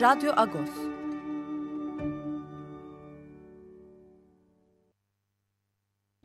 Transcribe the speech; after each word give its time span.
Radyo 0.00 0.32
Agos. 0.36 0.70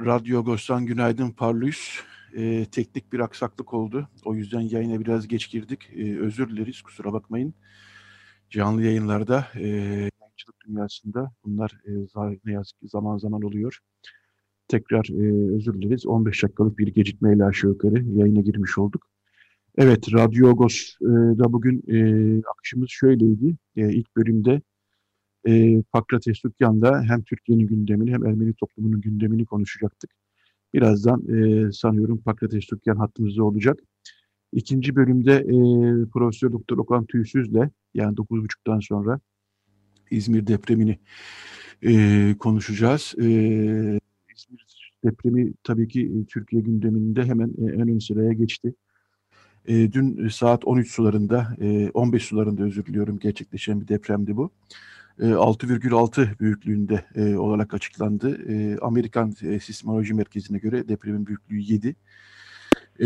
Radyo 0.01 0.39
Agos'tan 0.39 0.85
günaydın 0.85 1.31
Parlus. 1.31 1.99
Ee, 2.37 2.65
teknik 2.71 3.13
bir 3.13 3.19
aksaklık 3.19 3.73
oldu. 3.73 4.09
O 4.25 4.35
yüzden 4.35 4.59
yayına 4.59 4.99
biraz 4.99 5.27
geç 5.27 5.51
girdik. 5.51 5.89
Ee, 5.95 6.19
özür 6.19 6.49
dileriz, 6.49 6.81
kusura 6.81 7.13
bakmayın. 7.13 7.53
Canlı 8.49 8.83
yayınlarda, 8.83 9.47
e, 9.55 9.67
yayıncılık 9.67 10.61
dünyasında 10.67 11.31
bunlar 11.45 11.71
e, 11.85 11.91
ne 12.45 12.51
yazık 12.53 12.79
ki 12.79 12.87
zaman 12.87 13.17
zaman 13.17 13.41
oluyor. 13.41 13.79
Tekrar 14.67 15.09
e, 15.09 15.55
özür 15.55 15.81
dileriz. 15.81 16.05
15 16.05 16.43
dakikalık 16.43 16.77
bir 16.77 16.87
gecikmeyle 16.87 17.45
aşağı 17.45 17.71
yukarı 17.71 18.03
yayına 18.03 18.41
girmiş 18.41 18.77
olduk. 18.77 19.14
Evet, 19.77 20.13
Radyo 20.13 20.49
Agos'da 20.49 21.53
bugün 21.53 21.83
e, 21.87 21.97
akışımız 22.51 22.89
şöyleydi. 22.89 23.55
E, 23.75 23.93
ilk 23.93 24.15
bölümde 24.15 24.61
e, 25.47 25.81
Pakrates 25.81 26.43
Dükkan'da 26.43 27.03
hem 27.03 27.23
Türkiye'nin 27.23 27.67
gündemini 27.67 28.11
hem 28.13 28.25
Ermeni 28.25 28.53
toplumunun 28.53 29.01
gündemini 29.01 29.45
konuşacaktık. 29.45 30.11
Birazdan 30.73 31.23
e, 31.27 31.71
sanıyorum 31.71 32.21
Pakrates 32.21 32.71
Dükkan 32.71 32.95
hattımızda 32.95 33.43
olacak. 33.43 33.79
İkinci 34.53 34.95
bölümde 34.95 35.33
e, 35.33 35.55
Profesör 36.09 36.51
Doktor 36.51 36.77
Okan 36.77 37.05
Tüysüz'le 37.05 37.69
yani 37.93 38.15
9.30'dan 38.15 38.79
sonra 38.79 39.19
İzmir 40.11 40.47
depremini 40.47 40.99
e, 41.81 42.35
konuşacağız. 42.39 43.15
E, 43.17 43.25
İzmir 44.35 44.91
depremi 45.03 45.53
tabii 45.63 45.87
ki 45.87 46.25
Türkiye 46.29 46.61
gündeminde 46.61 47.25
hemen 47.25 47.49
e, 47.49 47.71
en 47.73 47.89
ön 47.89 47.99
sıraya 47.99 48.33
geçti. 48.33 48.73
E, 49.67 49.91
dün 49.91 50.27
saat 50.27 50.65
13 50.65 50.91
sularında, 50.91 51.55
e, 51.61 51.89
15 51.89 52.25
sularında 52.25 52.63
özür 52.63 52.85
diliyorum 52.85 53.19
gerçekleşen 53.19 53.81
bir 53.81 53.87
depremdi 53.87 54.37
bu. 54.37 54.51
E, 55.19 55.25
6,6 55.35 56.39
büyüklüğünde 56.39 57.05
e, 57.15 57.35
olarak 57.35 57.73
açıklandı. 57.73 58.51
E, 58.51 58.77
Amerikan 58.77 59.33
e, 59.41 59.59
Sismoloji 59.59 60.13
Merkezi'ne 60.13 60.57
göre 60.57 60.87
depremin 60.87 61.25
büyüklüğü 61.25 61.59
7. 61.59 61.95
E, 62.99 63.05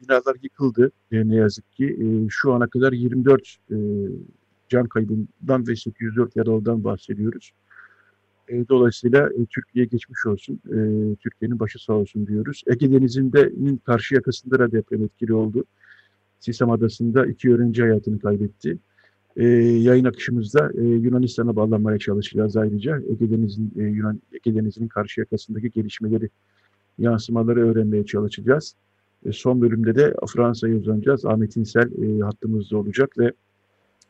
binalar 0.00 0.36
yıkıldı 0.42 0.92
e, 1.12 1.28
ne 1.28 1.36
yazık 1.36 1.72
ki. 1.72 1.84
E, 1.86 2.28
şu 2.30 2.52
ana 2.52 2.66
kadar 2.66 2.92
24 2.92 3.56
e, 3.70 3.76
can 4.68 4.86
kaybından 4.86 5.66
ve 5.66 5.76
804 5.76 6.36
yaralıdan 6.36 6.84
bahsediyoruz. 6.84 7.52
E, 8.48 8.68
dolayısıyla 8.68 9.28
e, 9.28 9.46
Türkiye 9.50 9.84
geçmiş 9.84 10.26
olsun, 10.26 10.60
e, 10.66 10.78
Türkiye'nin 11.16 11.60
başı 11.60 11.84
sağ 11.84 11.92
olsun 11.92 12.26
diyoruz. 12.26 12.62
Ege 12.66 12.92
Denizi'nin 12.92 13.76
karşı 13.76 14.14
yakasında 14.14 14.58
da 14.58 14.72
deprem 14.72 15.04
etkili 15.04 15.34
oldu. 15.34 15.64
Sisam 16.40 16.70
Adası'nda 16.70 17.26
iki 17.26 17.54
öğrenci 17.54 17.82
hayatını 17.82 18.18
kaybetti. 18.18 18.78
E, 19.36 19.44
yayın 19.58 20.04
akışımızda 20.04 20.70
e, 20.74 20.82
Yunanistan'a 20.82 21.56
bağlanmaya 21.56 21.98
çalışacağız 21.98 22.56
ayrıca. 22.56 23.00
Ege 23.10 23.30
Denizi'nin 23.30 23.72
e, 23.78 23.82
Yunan 23.82 24.20
Ege 24.32 24.54
Denizi'nin 24.54 24.88
karşı 24.88 25.20
yakasındaki 25.20 25.70
gelişmeleri, 25.70 26.28
yansımaları 26.98 27.68
öğrenmeye 27.68 28.06
çalışacağız. 28.06 28.74
E, 29.26 29.32
son 29.32 29.60
bölümde 29.60 29.94
de 29.94 30.14
Fransa'ya 30.28 30.76
uzanacağız. 30.76 31.24
Ahmet 31.24 31.56
İnsel 31.56 31.90
e, 32.02 32.20
hattımızda 32.20 32.78
olacak 32.78 33.18
ve 33.18 33.32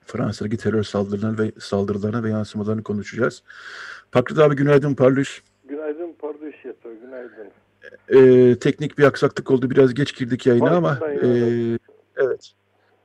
Fransa'daki 0.06 0.56
terör 0.56 0.82
saldırılarını 0.82 1.38
ve 1.38 1.52
saldırılarını 1.58 2.24
ve 2.24 2.30
yansımalarını 2.30 2.82
konuşacağız. 2.82 3.42
Pakrat 4.12 4.38
abi 4.38 4.56
günaydın 4.56 4.94
Parlus. 4.94 5.40
Günaydın 5.68 6.14
Parlus 6.18 6.64
Yeto, 6.64 6.88
günaydın. 7.02 7.48
Ee, 8.08 8.58
teknik 8.58 8.98
bir 8.98 9.04
aksaklık 9.04 9.50
oldu. 9.50 9.70
Biraz 9.70 9.94
geç 9.94 10.16
girdik 10.16 10.46
yayına 10.46 10.70
ama 10.70 11.00
e, 11.22 11.28
evet. 12.16 12.52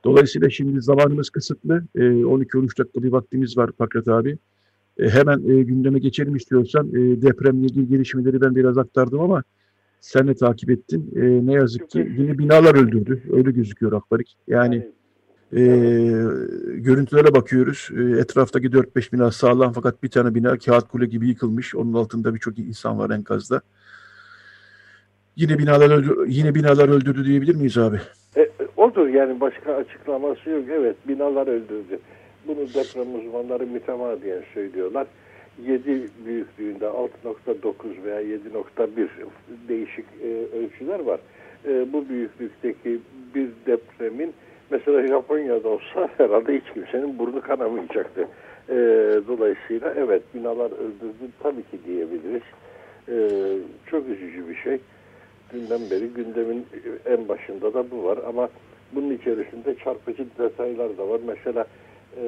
Dolayısıyla 0.04 0.50
şimdi 0.50 0.82
zamanımız 0.82 1.30
kısıtlı. 1.30 1.84
E, 1.94 2.00
12-13 2.00 2.78
dakika 2.78 3.02
bir 3.02 3.12
vaktimiz 3.12 3.56
var 3.56 3.72
Pakrat 3.72 4.08
abi. 4.08 4.38
E, 4.98 5.08
hemen 5.08 5.38
e, 5.48 5.62
gündeme 5.62 5.98
geçelim 5.98 6.36
istiyorsan. 6.36 6.88
E, 6.88 7.22
depremle 7.22 7.66
ilgili 7.66 7.88
gelişmeleri 7.88 8.40
ben 8.40 8.56
biraz 8.56 8.78
aktardım 8.78 9.20
ama 9.20 9.42
sen 10.00 10.28
de 10.28 10.34
takip 10.34 10.70
ettin. 10.70 11.12
E, 11.16 11.46
ne 11.46 11.52
yazık 11.52 11.90
ki 11.90 12.12
yine 12.18 12.38
binalar 12.38 12.74
öldürdü. 12.74 13.22
Öyle 13.32 13.50
gözüküyor 13.50 13.92
Akbarik. 13.92 14.36
Yani, 14.48 14.76
yani 14.76 14.92
e, 15.52 15.60
görüntülere 16.66 17.34
bakıyoruz. 17.34 17.88
E, 17.98 18.20
etraftaki 18.20 18.66
4-5 18.66 19.12
bina 19.12 19.30
sağlam 19.30 19.72
fakat 19.72 20.02
bir 20.02 20.08
tane 20.08 20.34
bina 20.34 20.58
kağıt 20.58 20.88
kule 20.88 21.06
gibi 21.06 21.28
yıkılmış. 21.28 21.74
Onun 21.74 21.94
altında 21.94 22.34
birçok 22.34 22.58
insan 22.58 22.98
var 22.98 23.10
enkazda. 23.10 23.60
Yine 25.36 25.58
binalar 25.58 25.90
öldü, 25.90 26.24
yine 26.28 26.54
binalar 26.54 26.88
öldürdü 26.88 27.24
diyebilir 27.24 27.54
miyiz 27.54 27.78
abi? 27.78 28.00
E, 28.36 28.50
odur 28.76 29.08
yani 29.08 29.40
başka 29.40 29.74
açıklaması 29.74 30.50
yok. 30.50 30.64
Evet 30.70 30.96
binalar 31.08 31.46
öldürdü. 31.46 31.98
Bunu 32.46 32.60
deprem 32.74 33.14
uzmanları 33.14 33.66
mütemadiyen 33.66 34.42
söylüyorlar. 34.54 35.06
7 35.66 36.08
büyüklüğünde 36.26 36.84
6.9 36.84 37.74
veya 38.04 38.22
7.1 38.22 39.08
değişik 39.68 40.04
e, 40.22 40.56
ölçüler 40.58 41.00
var. 41.00 41.20
E, 41.68 41.92
bu 41.92 42.08
büyüklükteki 42.08 43.00
bir 43.34 43.48
depremin 43.66 44.34
Mesela 44.70 45.06
Japonya'da 45.06 45.68
olsa 45.68 46.08
herhalde 46.18 46.56
hiç 46.56 46.74
kimsenin 46.74 47.18
burnu 47.18 47.40
kanamayacaktı. 47.40 48.28
E, 48.68 48.74
dolayısıyla 49.28 49.94
evet 49.96 50.22
binalar 50.34 50.70
öldürdü 50.70 51.30
tabii 51.42 51.62
ki 51.62 51.78
diyebiliriz. 51.86 52.42
E, 53.08 53.16
çok 53.86 54.08
üzücü 54.08 54.48
bir 54.48 54.54
şey. 54.54 54.78
Dünden 55.52 55.80
beri 55.90 56.06
gündemin 56.06 56.66
en 57.06 57.28
başında 57.28 57.74
da 57.74 57.90
bu 57.90 58.04
var 58.04 58.18
ama 58.28 58.48
bunun 58.92 59.14
içerisinde 59.14 59.74
çarpıcı 59.84 60.26
detaylar 60.38 60.98
da 60.98 61.08
var. 61.08 61.20
Mesela 61.26 61.66
e, 62.16 62.24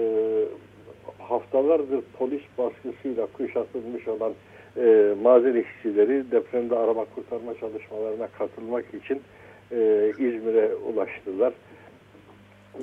haftalardır 1.19 2.01
polis 2.19 2.43
baskısıyla 2.59 3.27
kuşatılmış 3.27 4.09
olan 4.09 4.33
e, 4.77 5.15
maden 5.23 5.55
işçileri 5.55 6.31
depremde 6.31 6.77
arama 6.77 7.05
kurtarma 7.05 7.55
çalışmalarına 7.61 8.27
katılmak 8.39 8.85
için 8.95 9.23
e, 9.73 10.11
İzmir'e 10.19 10.75
ulaştılar 10.75 11.53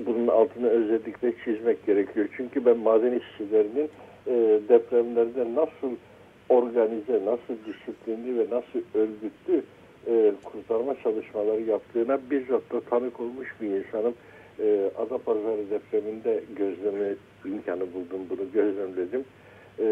bunun 0.06 0.28
altını 0.28 0.70
özellikle 0.70 1.34
çizmek 1.46 1.86
gerekiyor. 1.86 2.30
Çünkü 2.38 2.66
ben 2.66 2.78
maden 2.78 3.20
işçilerinin 3.20 3.90
e, 4.28 4.60
depremlerde 4.70 5.56
nasıl 5.56 5.96
organize, 6.50 7.26
nasıl 7.26 7.56
disiplinli 7.66 8.40
ve 8.40 8.56
nasıl 8.56 8.80
örgütlü 8.94 9.64
e, 10.08 10.32
kurtarma 10.44 10.96
çalışmaları 11.04 11.62
yaptığına 11.62 12.20
bizzat 12.32 12.72
da 12.72 12.82
tanık 12.82 13.20
olmuş 13.20 13.48
bir 13.62 13.68
insanım. 13.68 14.14
E, 14.60 14.92
Adapazarı 14.98 15.70
depreminde 15.70 16.44
gözleme 16.56 17.16
imkanı 17.46 17.82
buldum, 17.94 18.22
bunu 18.30 18.52
gözlemledim. 18.54 19.24
E, 19.80 19.88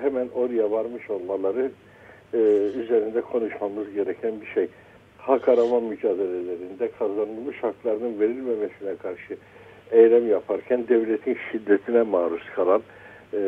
hemen 0.00 0.28
oraya 0.34 0.70
varmış 0.70 1.10
olmaları 1.10 1.70
e, 2.34 2.38
üzerinde 2.74 3.20
konuşmamız 3.20 3.92
gereken 3.94 4.40
bir 4.40 4.46
şey 4.46 4.68
hak 5.20 5.48
arama 5.48 5.80
mücadelelerinde 5.80 6.90
kazanılmış 6.98 7.62
haklarının 7.62 8.20
verilmemesine 8.20 8.96
karşı 9.02 9.36
eylem 9.90 10.28
yaparken 10.28 10.88
devletin 10.88 11.38
şiddetine 11.52 12.02
maruz 12.02 12.42
kalan 12.56 12.82
e, 13.32 13.38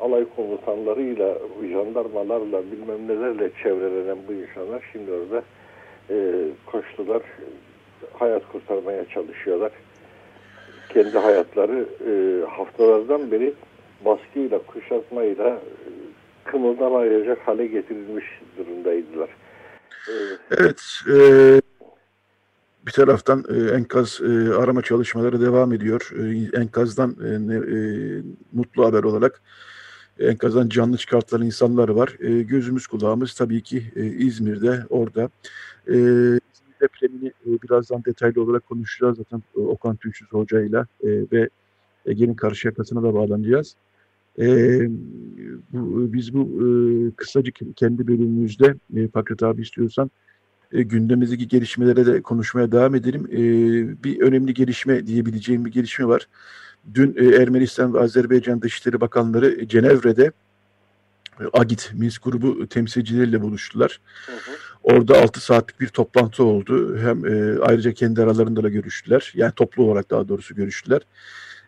alay 0.00 0.24
komutanlarıyla, 0.36 1.38
jandarmalarla 1.72 2.62
bilmem 2.72 3.08
nelerle 3.08 3.50
çevrelenen 3.62 4.18
bu 4.28 4.32
insanlar 4.32 4.82
şimdi 4.92 5.10
orada 5.12 5.42
e, 6.10 6.14
koştular, 6.66 7.22
hayat 8.12 8.48
kurtarmaya 8.52 9.04
çalışıyorlar. 9.04 9.72
Kendi 10.88 11.18
hayatları 11.18 11.86
e, 12.08 12.44
haftalardan 12.50 13.30
beri 13.30 13.52
baskıyla, 14.04 14.58
kuşatmayla 14.58 15.48
e, 15.48 15.58
kımıldamayacak 16.44 17.38
hale 17.38 17.66
getirilmiş 17.66 18.24
durumdaydılar. 18.58 19.28
Evet, 20.50 20.82
e, 21.08 21.16
bir 22.86 22.92
taraftan 22.92 23.44
e, 23.48 23.70
enkaz 23.70 24.20
e, 24.20 24.54
arama 24.54 24.82
çalışmaları 24.82 25.40
devam 25.40 25.72
ediyor. 25.72 26.10
E, 26.18 26.56
enkazdan 26.60 27.16
e, 27.24 27.48
ne, 27.48 27.54
e, 27.54 27.78
mutlu 28.52 28.84
haber 28.84 29.02
olarak 29.02 29.42
enkazdan 30.18 30.68
canlı 30.68 30.96
çıkartılan 30.96 31.46
insanlar 31.46 31.88
var. 31.88 32.16
E, 32.20 32.42
gözümüz 32.42 32.86
kulağımız 32.86 33.34
tabii 33.34 33.62
ki 33.62 33.92
e, 33.96 34.06
İzmir'de, 34.06 34.82
orada. 34.90 35.30
E, 35.88 35.94
depremini 36.80 37.28
e, 37.28 37.62
birazdan 37.62 38.04
detaylı 38.04 38.42
olarak 38.42 38.66
konuşacağız 38.66 39.16
zaten 39.16 39.42
e, 39.56 39.60
Okan 39.60 39.96
Tüysüz 39.96 40.32
hocayla 40.32 40.86
e, 41.00 41.08
ve 41.32 41.48
Ege'nin 42.06 42.34
Karşıyaka'sına 42.34 43.02
da 43.02 43.14
bağlanacağız. 43.14 43.76
E, 44.38 44.46
bu, 45.72 46.12
biz 46.12 46.34
bu 46.34 46.40
e, 46.40 46.66
kısacık 47.16 47.58
kendi 47.76 48.06
bölümümüzde 48.06 48.74
e, 48.96 49.08
Pakrat 49.08 49.42
abi 49.42 49.62
istiyorsan 49.62 50.10
e, 50.72 50.82
gündemimizdeki 50.82 51.48
gelişmelere 51.48 52.06
de 52.06 52.22
konuşmaya 52.22 52.72
devam 52.72 52.94
edelim. 52.94 53.28
E, 53.32 53.38
bir 54.04 54.20
önemli 54.20 54.54
gelişme 54.54 55.06
diyebileceğim 55.06 55.64
bir 55.64 55.72
gelişme 55.72 56.06
var. 56.06 56.28
Dün 56.94 57.16
e, 57.16 57.36
Ermenistan 57.36 57.94
ve 57.94 58.00
Azerbaycan 58.00 58.62
Dışişleri 58.62 59.00
Bakanları 59.00 59.68
Cenevre'de 59.68 60.32
AGİT, 61.52 61.90
Minsk 61.94 62.24
grubu 62.24 62.66
temsilcileriyle 62.66 63.42
buluştular. 63.42 64.00
Hı 64.26 64.32
hı. 64.32 64.56
Orada 64.82 65.22
6 65.22 65.40
saatlik 65.40 65.80
bir 65.80 65.88
toplantı 65.88 66.44
oldu. 66.44 66.98
Hem 66.98 67.26
e, 67.26 67.58
ayrıca 67.60 67.92
kendi 67.92 68.22
aralarında 68.22 68.62
da 68.62 68.68
görüştüler. 68.68 69.32
Yani 69.34 69.52
toplu 69.56 69.82
olarak 69.82 70.10
daha 70.10 70.28
doğrusu 70.28 70.54
görüştüler. 70.54 71.00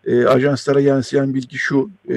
E, 0.07 0.25
ajanslara 0.25 0.81
yansıyan 0.81 1.35
bilgi 1.35 1.59
şu, 1.59 1.91
e, 2.11 2.17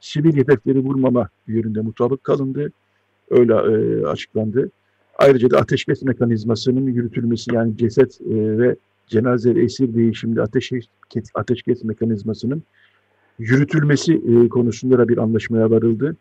sivil 0.00 0.36
hedefleri 0.36 0.78
vurmama 0.78 1.28
yönünde 1.46 1.80
mutabık 1.80 2.24
kalındı. 2.24 2.72
Öyle 3.30 3.52
e, 3.54 4.06
açıklandı. 4.06 4.70
Ayrıca 5.18 5.50
da 5.50 5.58
ateşkes 5.58 6.02
mekanizmasının 6.02 6.86
yürütülmesi 6.86 7.54
yani 7.54 7.76
ceset 7.76 8.20
e, 8.20 8.58
ve 8.58 8.76
cenaze 9.06 9.54
ve 9.54 9.64
esir 9.64 9.94
değişimli 9.94 10.42
ateşkes, 10.42 10.84
ateşkes 11.34 11.84
mekanizmasının 11.84 12.62
yürütülmesi 13.38 14.12
e, 14.14 14.48
konusunda 14.48 14.98
da 14.98 15.08
bir 15.08 15.18
anlaşmaya 15.18 15.70
varıldı. 15.70 16.16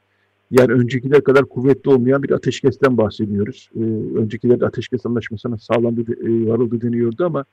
Yani 0.52 0.74
öncekiler 0.74 1.24
kadar 1.24 1.46
kuvvetli 1.46 1.90
olmayan 1.90 2.24
bir 2.24 2.32
ateşkesten 2.32 2.98
bahsediyoruz. 2.98 3.70
E, 3.76 3.84
öncekiler 4.18 4.62
ateşkes 4.62 5.06
anlaşmasına 5.06 5.58
sağlandı, 5.58 6.02
e, 6.02 6.48
varıldı 6.50 6.82
deniyordu 6.82 7.26
ama 7.26 7.46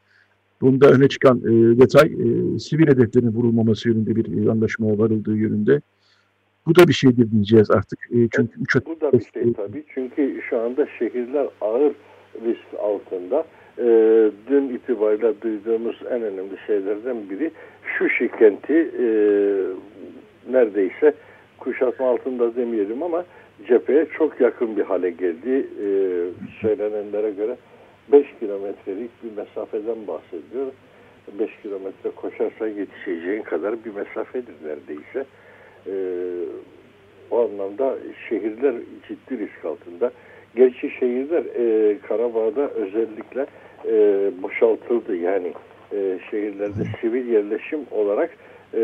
bunda 0.60 0.88
öne 0.90 1.08
çıkan 1.08 1.38
e, 1.38 1.78
detay 1.78 2.06
e, 2.06 2.58
sivil 2.58 2.87
hedeflerin 2.87 3.28
vurulmaması 3.28 3.88
yönünde 3.88 4.16
bir 4.16 4.46
e, 4.46 4.50
anlaşmaya 4.50 4.99
varıldığı 4.99 5.37
yönünde. 5.37 5.81
Bu 6.66 6.75
da 6.75 6.88
bir 6.88 6.93
şeydir 6.93 7.31
diyeceğiz 7.31 7.70
artık. 7.70 7.99
E, 8.10 8.16
çünkü 8.37 8.60
üç 8.60 8.87
Bu 8.87 9.00
da 9.00 9.12
bir 9.12 9.25
şey 9.34 9.52
tabii. 9.52 9.84
Çünkü 9.94 10.40
şu 10.50 10.60
anda 10.60 10.87
şehirler 10.99 11.49
ağır 11.60 11.93
risk 12.44 12.75
altında. 12.82 13.46
Ee, 13.78 14.31
dün 14.50 14.69
itibariyle 14.69 15.40
duyduğumuz 15.40 15.96
en 16.10 16.22
önemli 16.22 16.56
şeylerden 16.66 17.31
biri 17.31 17.50
şu 17.99 18.11
şikenti 18.11 18.90
e, 18.99 19.06
neredeyse 20.52 21.14
kuşatma 21.58 22.11
altında 22.11 22.56
demeyelim 22.56 23.02
ama 23.02 23.25
cepheye 23.69 24.06
çok 24.19 24.40
yakın 24.40 24.76
bir 24.76 24.82
hale 24.82 25.11
geldi. 25.11 25.66
Ee, 25.82 26.25
söylenenlere 26.61 27.31
göre 27.31 27.56
5 28.12 28.26
kilometrelik 28.40 29.10
bir 29.25 29.37
mesafeden 29.37 30.06
bahsediyor. 30.06 30.66
5 31.38 31.50
kilometre 31.62 32.10
koşarsan 32.10 32.69
yetişeceğin 32.69 33.43
kadar 33.43 33.84
bir 33.84 33.94
mesafedir 33.94 34.55
neredeyse. 34.64 35.26
Ee, 35.87 35.93
o 37.31 37.44
anlamda 37.44 37.96
şehirler 38.28 38.75
ciddi 39.08 39.38
risk 39.38 39.64
altında. 39.64 40.12
Gerçi 40.56 40.90
şehirler 40.90 41.44
e, 41.44 41.99
Karabağ'da 41.99 42.70
özellikle 42.70 43.46
e, 43.84 44.31
boşaltıldı. 44.43 45.16
Yani 45.16 45.52
e, 45.93 46.19
şehirlerde 46.31 46.84
sivil 47.00 47.28
yerleşim 47.28 47.81
olarak 47.90 48.31
e, 48.75 48.82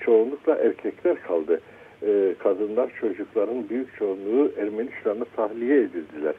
çoğunlukla 0.00 0.54
erkekler 0.54 1.22
kaldı. 1.22 1.60
E, 2.02 2.34
kadınlar, 2.38 2.90
çocukların 3.00 3.68
büyük 3.68 3.96
çoğunluğu 3.98 4.52
Ermenistan'a 4.58 5.24
tahliye 5.36 5.78
edildiler. 5.78 6.34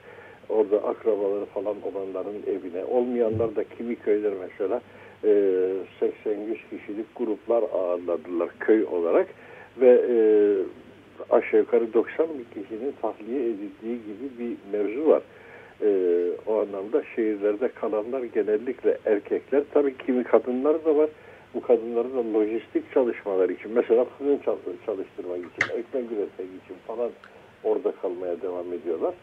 Orada 0.54 0.78
akrabaları 0.78 1.46
falan 1.46 1.76
olanların 1.84 2.44
evine. 2.48 2.86
Olmayanlar 2.86 3.56
da 3.56 3.64
kimi 3.64 3.96
köyler 3.96 4.34
mesela 4.42 4.82
e, 5.24 5.28
80-100 6.02 6.56
kişilik 6.70 7.16
gruplar 7.16 7.64
ağırladılar 7.74 8.50
köy 8.60 8.86
olarak 8.86 9.28
ve 9.82 10.06
e, 10.10 10.16
aşağı 11.30 11.60
yukarı 11.60 11.94
90 11.94 12.28
bin 12.30 12.62
kişinin 12.62 12.94
tahliye 13.02 13.44
edildiği 13.44 14.00
gibi 14.06 14.40
bir 14.40 14.78
mevzu 14.78 15.10
var. 15.10 15.22
E, 15.82 15.90
o 16.48 16.60
anlamda 16.60 17.04
şehirlerde 17.16 17.68
kalanlar 17.68 18.24
genellikle 18.24 18.98
erkekler. 19.06 19.64
Tabii 19.74 19.98
kimi 19.98 20.24
kadınlar 20.24 20.86
da 20.86 20.96
var. 20.96 21.10
Bu 21.54 21.62
kadınları 21.62 22.14
da 22.14 22.34
lojistik 22.34 22.94
çalışmalar 22.94 23.50
için 23.50 23.72
mesela 23.72 24.06
fırın 24.06 24.40
çalıştırmak 24.86 25.38
için, 25.38 25.70
ekmek 25.70 26.12
üretmek 26.12 26.48
için 26.64 26.76
falan 26.88 27.12
orada 27.64 27.92
kalmaya 27.92 28.42
devam 28.42 28.74
ediyorlar. 28.74 29.14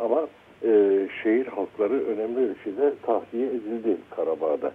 Ama 0.00 0.28
e, 0.62 1.08
şehir 1.22 1.46
halkları 1.46 2.06
önemli 2.06 2.50
ölçüde 2.50 2.94
tahliye 3.06 3.46
edildi 3.46 3.96
Karabağ'da. 4.16 4.72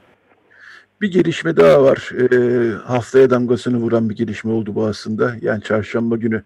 Bir 1.01 1.11
gelişme 1.11 1.57
daha 1.57 1.83
var. 1.83 2.11
E, 2.31 2.69
haftaya 2.71 3.29
damgasını 3.29 3.77
vuran 3.77 4.09
bir 4.09 4.15
gelişme 4.15 4.51
oldu 4.51 4.75
bu 4.75 4.85
aslında. 4.85 5.35
Yani 5.41 5.63
çarşamba 5.63 6.17
günü 6.17 6.43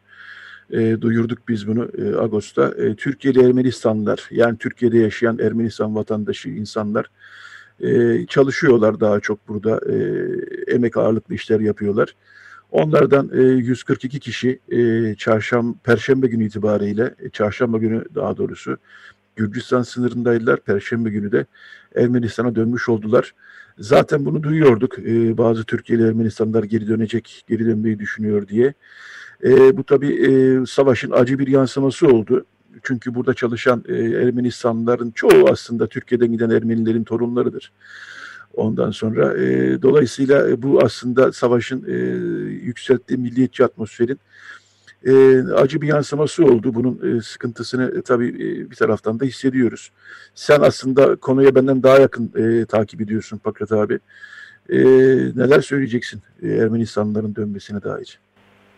e, 0.71 1.01
duyurduk 1.01 1.39
biz 1.47 1.67
bunu 1.67 1.89
e, 1.97 2.15
Ağustos'ta. 2.15 2.83
E, 2.83 2.95
Türkiye'li 2.95 3.45
Ermenistanlılar 3.45 4.27
yani 4.31 4.57
Türkiye'de 4.57 4.97
yaşayan 4.97 5.39
Ermenistan 5.39 5.95
vatandaşı 5.95 6.49
insanlar 6.49 7.05
e, 7.81 8.25
çalışıyorlar 8.25 8.99
daha 8.99 9.19
çok 9.19 9.47
burada. 9.47 9.79
E, 9.91 9.95
emek 10.73 10.97
ağırlıklı 10.97 11.35
işler 11.35 11.59
yapıyorlar. 11.59 12.15
Onlardan 12.71 13.31
e, 13.33 13.41
142 13.41 14.19
kişi 14.19 14.59
e, 14.71 15.15
çarşamba, 15.15 15.77
perşembe 15.83 16.27
günü 16.27 16.45
itibariyle, 16.45 17.15
e, 17.19 17.29
çarşamba 17.29 17.77
günü 17.77 18.03
daha 18.15 18.37
doğrusu 18.37 18.77
Gürcistan 19.35 19.81
sınırındaydılar. 19.81 20.59
Perşembe 20.59 21.09
günü 21.09 21.31
de 21.31 21.45
Ermenistan'a 21.95 22.55
dönmüş 22.55 22.89
oldular. 22.89 23.33
Zaten 23.79 24.25
bunu 24.25 24.43
duyuyorduk. 24.43 24.99
E, 24.99 25.37
bazı 25.37 25.63
Türkiye'li 25.63 26.07
Ermenistanlar 26.07 26.63
geri 26.63 26.87
dönecek, 26.87 27.43
geri 27.47 27.65
dönmeyi 27.65 27.99
düşünüyor 27.99 28.47
diye. 28.47 28.73
E, 29.43 29.77
bu 29.77 29.83
tabii 29.83 30.13
e, 30.25 30.65
savaşın 30.65 31.11
acı 31.11 31.39
bir 31.39 31.47
yansıması 31.47 32.07
oldu. 32.07 32.45
Çünkü 32.83 33.15
burada 33.15 33.33
çalışan 33.33 33.83
e, 33.87 33.93
Ermenistanlıların 33.95 35.11
çoğu 35.11 35.49
aslında 35.49 35.87
Türkiye'den 35.87 36.31
giden 36.31 36.49
Ermenilerin 36.49 37.03
torunlarıdır. 37.03 37.71
Ondan 38.53 38.91
sonra 38.91 39.37
e, 39.37 39.81
dolayısıyla 39.81 40.61
bu 40.61 40.81
aslında 40.83 41.31
savaşın 41.31 41.85
e, 41.87 41.95
yükselttiği 42.65 43.19
milliyetçi 43.19 43.65
atmosferin 43.65 44.19
e, 45.05 45.13
acı 45.53 45.81
bir 45.81 45.87
yansıması 45.87 46.45
oldu. 46.45 46.73
Bunun 46.73 47.17
e, 47.17 47.21
sıkıntısını 47.21 47.99
e, 47.99 48.01
tabii 48.01 48.27
e, 48.27 48.71
bir 48.71 48.75
taraftan 48.75 49.19
da 49.19 49.25
hissediyoruz. 49.25 49.91
Sen 50.35 50.61
aslında 50.61 51.15
konuya 51.15 51.55
benden 51.55 51.83
daha 51.83 51.99
yakın 51.99 52.31
e, 52.35 52.65
takip 52.65 53.01
ediyorsun 53.01 53.37
Pakrat 53.37 53.71
abi. 53.71 53.99
E, 54.69 54.77
neler 55.35 55.61
söyleyeceksin 55.61 56.21
e, 56.43 56.47
Ermenistanlıların 56.47 57.35
dönmesine 57.35 57.83
dair? 57.83 58.19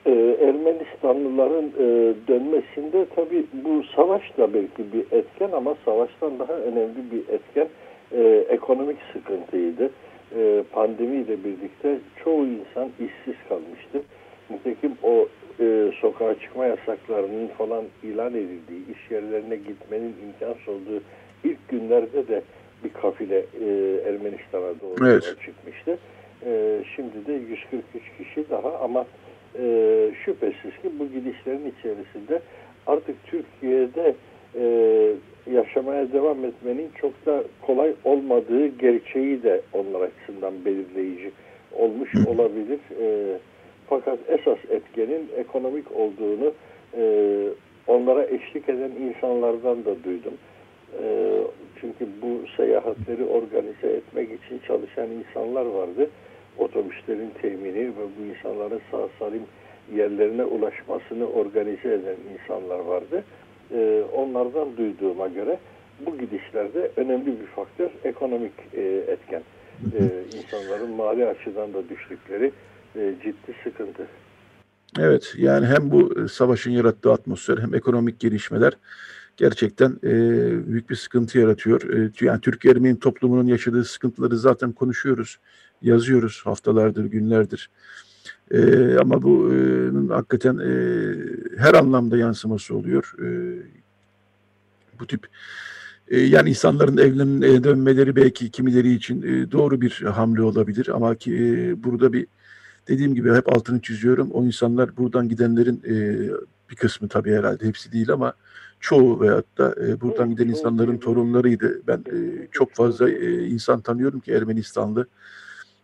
Ee, 0.06 0.38
Ermenistanlıların 0.42 1.66
e, 1.66 2.14
dönmesinde 2.28 3.06
tabii 3.16 3.46
bu 3.54 3.84
savaş 3.96 4.38
da 4.38 4.54
belki 4.54 4.94
bir 4.94 5.18
etken 5.18 5.52
ama 5.52 5.76
savaştan 5.86 6.40
daha 6.40 6.54
önemli 6.54 7.12
bir 7.12 7.34
etken 7.34 7.68
e, 8.12 8.46
ekonomik 8.50 8.98
sıkıntıydı. 9.14 9.90
E, 10.36 10.64
pandemiyle 10.72 11.44
birlikte 11.44 12.00
çoğu 12.24 12.46
insan 12.46 12.90
işsiz 13.00 13.36
kalmıştı. 13.50 14.02
Nitekim 14.50 14.92
o 15.04 15.28
e, 15.60 15.92
sokağa 16.02 16.40
çıkma 16.40 16.66
yasaklarının 16.66 17.48
falan 17.48 17.84
ilan 18.04 18.34
edildiği, 18.34 18.82
iş 18.96 19.12
yerlerine 19.12 19.56
gitmenin 19.56 20.16
imkansız 20.26 20.68
olduğu 20.68 21.02
ilk 21.44 21.70
günlerde 21.70 22.28
de 22.28 22.42
bir 22.84 22.90
kafile 22.90 23.38
e, 23.38 23.66
Ermenistan'a 24.10 24.82
doğru 24.82 25.10
evet. 25.10 25.38
çıkmıştı. 25.46 25.98
E, 26.46 26.80
şimdi 26.96 27.26
de 27.28 27.34
143 27.34 27.84
kişi 28.18 28.50
daha 28.50 28.78
ama 28.80 29.06
e, 29.60 30.12
şüphesiz 30.26 30.72
ki 30.82 30.90
bu 31.00 31.08
gidişlerin 31.08 31.74
içerisinde 31.80 32.42
artık 32.88 33.16
Türkiye'de 33.26 34.16
e, 34.56 34.66
yaşamaya 35.52 36.14
devam 36.14 36.46
etmenin 36.46 36.90
çok 37.02 37.26
da 37.26 37.44
kolay 37.62 37.94
olmadığı 38.04 38.68
gerçeği 38.68 39.44
de 39.44 39.62
onlar 39.74 40.02
açısından 40.02 40.54
belirleyici 40.66 41.32
olmuş 41.72 42.10
olabilir. 42.28 42.80
E, 43.02 43.38
fakat 43.90 44.20
esas 44.28 44.58
etkenin 44.70 45.30
ekonomik 45.38 45.92
olduğunu 45.92 46.54
e, 46.98 47.04
onlara 47.88 48.24
eşlik 48.24 48.70
eden 48.70 48.92
insanlardan 48.92 49.86
da 49.86 50.04
duydum. 50.04 50.34
E, 51.04 51.32
çünkü 51.82 52.08
bu 52.22 52.48
seyahatleri 52.58 53.26
organize 53.26 53.88
etmek 53.88 54.30
için 54.32 54.60
çalışan 54.68 55.10
insanlar 55.10 55.66
vardı. 55.66 56.10
Otobüslerin 56.58 57.30
temini 57.42 57.88
ve 57.88 58.06
bu 58.20 58.26
insanların 58.26 58.82
sağ 58.92 59.08
salim 59.20 59.44
yerlerine 59.96 60.44
ulaşmasını 60.44 61.30
organize 61.30 61.94
eden 61.94 62.16
insanlar 62.34 62.80
vardı. 62.80 63.24
E, 63.72 64.04
onlardan 64.14 64.78
duyduğuma 64.78 65.28
göre 65.28 65.60
bu 66.00 66.18
gidişlerde 66.18 66.92
önemli 66.96 67.26
bir 67.26 67.46
faktör 67.46 67.90
ekonomik 68.04 68.54
e, 68.74 68.82
etken. 68.84 69.42
E, 70.00 70.02
insanların 70.38 70.90
mali 70.90 71.26
açıdan 71.26 71.74
da 71.74 71.90
düştükleri 71.90 72.52
ciddi 73.24 73.56
sıkıntı. 73.64 74.08
Evet 75.00 75.34
yani 75.38 75.66
hem 75.66 75.92
bu 75.92 76.30
savaşın 76.30 76.72
yarattığı 76.72 77.12
atmosfer 77.12 77.58
hem 77.58 77.76
ekonomik 77.76 78.20
gelişmeler 78.20 78.74
gerçekten 79.38 80.00
e, 80.04 80.12
büyük 80.68 80.90
bir 80.90 80.96
sıkıntı 80.96 81.40
yaratıyor. 81.40 81.82
E, 81.94 82.12
yani 82.22 82.42
Türk 82.42 82.66
Ermeni 82.66 83.00
toplumunun 83.00 83.48
yaşadığı 83.48 83.86
sıkıntıları 83.86 84.38
zaten 84.38 84.72
konuşuyoruz, 84.72 85.38
yazıyoruz 85.82 86.42
haftalardır, 86.44 87.06
günlerdir. 87.06 87.70
E, 88.52 88.96
ama 88.98 89.22
bu 89.22 89.54
e, 89.54 89.58
hakikaten 90.14 90.58
e, 90.58 90.72
her 91.58 91.74
anlamda 91.74 92.18
yansıması 92.18 92.76
oluyor. 92.76 93.14
E, 93.20 93.28
bu 95.00 95.08
tip 95.08 95.28
e, 96.08 96.20
yani 96.20 96.50
insanların 96.50 96.98
evlerine 96.98 97.64
dönmeleri 97.64 98.16
belki 98.16 98.52
kimileri 98.52 98.94
için 98.94 99.22
e, 99.22 99.52
doğru 99.52 99.82
bir 99.82 100.02
hamle 100.02 100.42
olabilir 100.42 100.88
ama 100.88 101.16
ki 101.16 101.36
e, 101.36 101.84
burada 101.84 102.14
bir 102.14 102.28
dediğim 102.88 103.16
gibi 103.16 103.34
hep 103.34 103.54
altını 103.54 103.82
çiziyorum. 103.82 104.32
O 104.32 104.46
insanlar 104.46 104.98
buradan 104.98 105.30
gidenlerin 105.30 105.82
e, 105.88 105.94
bir 106.70 106.76
kısmı 106.76 107.08
tabii 107.08 107.32
herhalde 107.32 107.66
hepsi 107.66 107.92
değil 107.92 108.12
ama 108.12 108.34
çoğu 108.80 109.22
veyahut 109.22 109.58
da 109.58 109.76
e, 109.88 110.02
buradan 110.02 110.30
giden 110.30 110.48
insanların 110.48 110.98
torunlarıydı. 110.98 111.82
Ben 111.88 111.98
e, 111.98 112.48
çok 112.52 112.74
fazla 112.74 113.10
e, 113.10 113.48
insan 113.48 113.82
tanıyorum 113.82 114.20
ki 114.20 114.32
Ermenistanlı. 114.32 115.08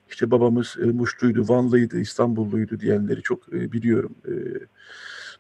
İşte 0.10 0.32
babamız 0.32 0.76
e, 0.84 0.86
Muşluydu, 0.86 1.46
Vanlıydı, 1.48 2.00
İstanbulluydu 2.00 2.80
diyenleri 2.80 3.22
çok 3.22 3.54
e, 3.54 3.72
biliyorum. 3.72 4.16
E, 4.28 4.34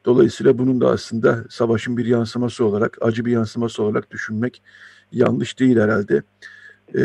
dolayısıyla 0.05 0.57
bunun 0.57 0.81
da 0.81 0.89
aslında 0.89 1.45
savaşın 1.49 1.97
bir 1.97 2.05
yansıması 2.05 2.65
olarak, 2.65 2.97
acı 3.01 3.25
bir 3.25 3.31
yansıması 3.31 3.83
olarak 3.83 4.11
düşünmek 4.11 4.61
yanlış 5.11 5.59
değil 5.59 5.77
herhalde. 5.77 6.23
E, 6.95 7.03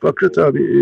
Fakret 0.00 0.38
abi 0.38 0.62
e, 0.62 0.80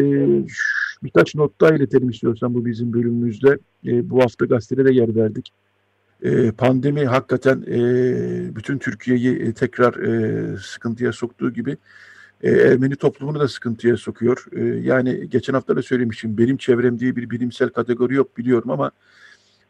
birkaç 1.05 1.35
not 1.35 1.61
daha 1.61 1.71
iletelim 1.71 2.11
istiyorsan 2.11 2.55
bu 2.55 2.67
bizim 2.67 2.93
bölümümüzde. 2.93 3.59
E, 3.87 4.11
bu 4.11 4.23
hafta 4.23 4.45
gazetede 4.45 4.85
de 4.85 4.93
yer 4.93 5.17
verdik. 5.17 5.49
E, 6.23 6.51
pandemi 6.51 7.05
hakikaten 7.05 7.65
e, 7.69 8.57
bütün 8.57 8.79
Türkiye'yi 8.79 9.37
e, 9.37 9.53
tekrar 9.53 9.95
e, 9.95 10.59
sıkıntıya 10.59 11.13
soktuğu 11.13 11.53
gibi 11.53 11.77
e, 12.43 12.51
Ermeni 12.51 12.97
toplumunu 12.97 13.41
da 13.41 13.49
sıkıntıya 13.49 13.97
sokuyor. 13.97 14.47
E, 14.53 14.65
yani 14.65 15.29
geçen 15.31 15.55
hafta 15.55 15.77
da 15.77 15.83
söylemişim 15.83 16.39
benim 16.39 16.57
çevrem 16.57 16.99
diye 16.99 17.17
bir 17.17 17.31
bilimsel 17.31 17.69
kategori 17.69 18.15
yok 18.15 18.39
biliyorum 18.39 18.71
ama 18.71 18.91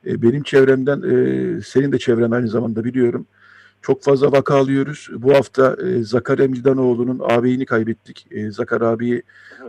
e, 0.07 0.23
benim 0.23 0.43
çevremden 0.43 1.03
e, 1.03 1.61
senin 1.62 1.93
de 1.93 1.99
çevren 1.99 2.31
aynı 2.31 2.49
zamanda 2.49 2.85
biliyorum. 2.85 3.26
Çok 3.87 4.03
fazla 4.03 4.33
vaka 4.33 4.55
alıyoruz. 4.55 5.09
Bu 5.12 5.35
hafta 5.35 5.76
e, 5.87 6.03
Zakarya 6.03 6.49
Mildanoğlu'nun 6.49 7.21
ağabeyini 7.23 7.67
kaybettik. 7.67 8.26
E, 8.31 8.50
Zakar 8.50 8.81
abiyi 8.81 9.23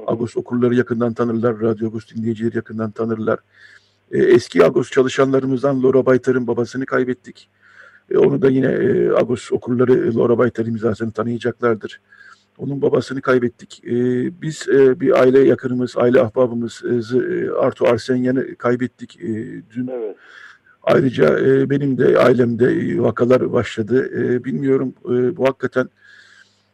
Agos 0.07 0.37
okurları 0.37 0.75
yakından 0.75 1.13
tanırlar, 1.13 1.59
Radyo 1.59 1.87
Agos 1.87 2.13
dinleyicileri 2.15 2.55
yakından 2.55 2.91
tanırlar. 2.91 3.39
E, 4.11 4.17
eski 4.17 4.65
Agos 4.65 4.91
çalışanlarımızdan 4.91 5.83
Laura 5.83 6.05
Baytar'ın 6.05 6.47
babasını 6.47 6.85
kaybettik. 6.85 7.49
E, 8.11 8.17
onu 8.17 8.41
da 8.41 8.49
yine 8.49 8.67
e, 8.67 9.09
Agos 9.09 9.51
okurları 9.51 10.15
Laura 10.15 10.37
Baytar 10.37 10.65
imzasını 10.65 11.11
tanıyacaklardır. 11.11 12.01
Onun 12.57 12.81
babasını 12.81 13.21
kaybettik. 13.21 13.83
E, 13.85 13.93
biz 14.41 14.67
e, 14.69 14.99
bir 14.99 15.19
aile 15.19 15.39
yakınımız, 15.39 15.97
aile 15.97 16.21
ahbabımız 16.21 16.83
e, 16.85 17.51
Artu 17.51 17.87
Arsenyan'ı 17.87 18.55
kaybettik 18.55 19.19
e, 19.21 19.27
dün. 19.75 19.87
Evet. 19.87 20.15
Ayrıca 20.85 21.39
e, 21.39 21.69
benim 21.69 21.97
de 21.97 22.19
ailemde 22.19 22.65
vakalar 23.01 23.53
başladı. 23.53 24.09
E, 24.21 24.43
bilmiyorum 24.43 24.93
e, 25.05 25.37
bu 25.37 25.47
hakikaten 25.47 25.87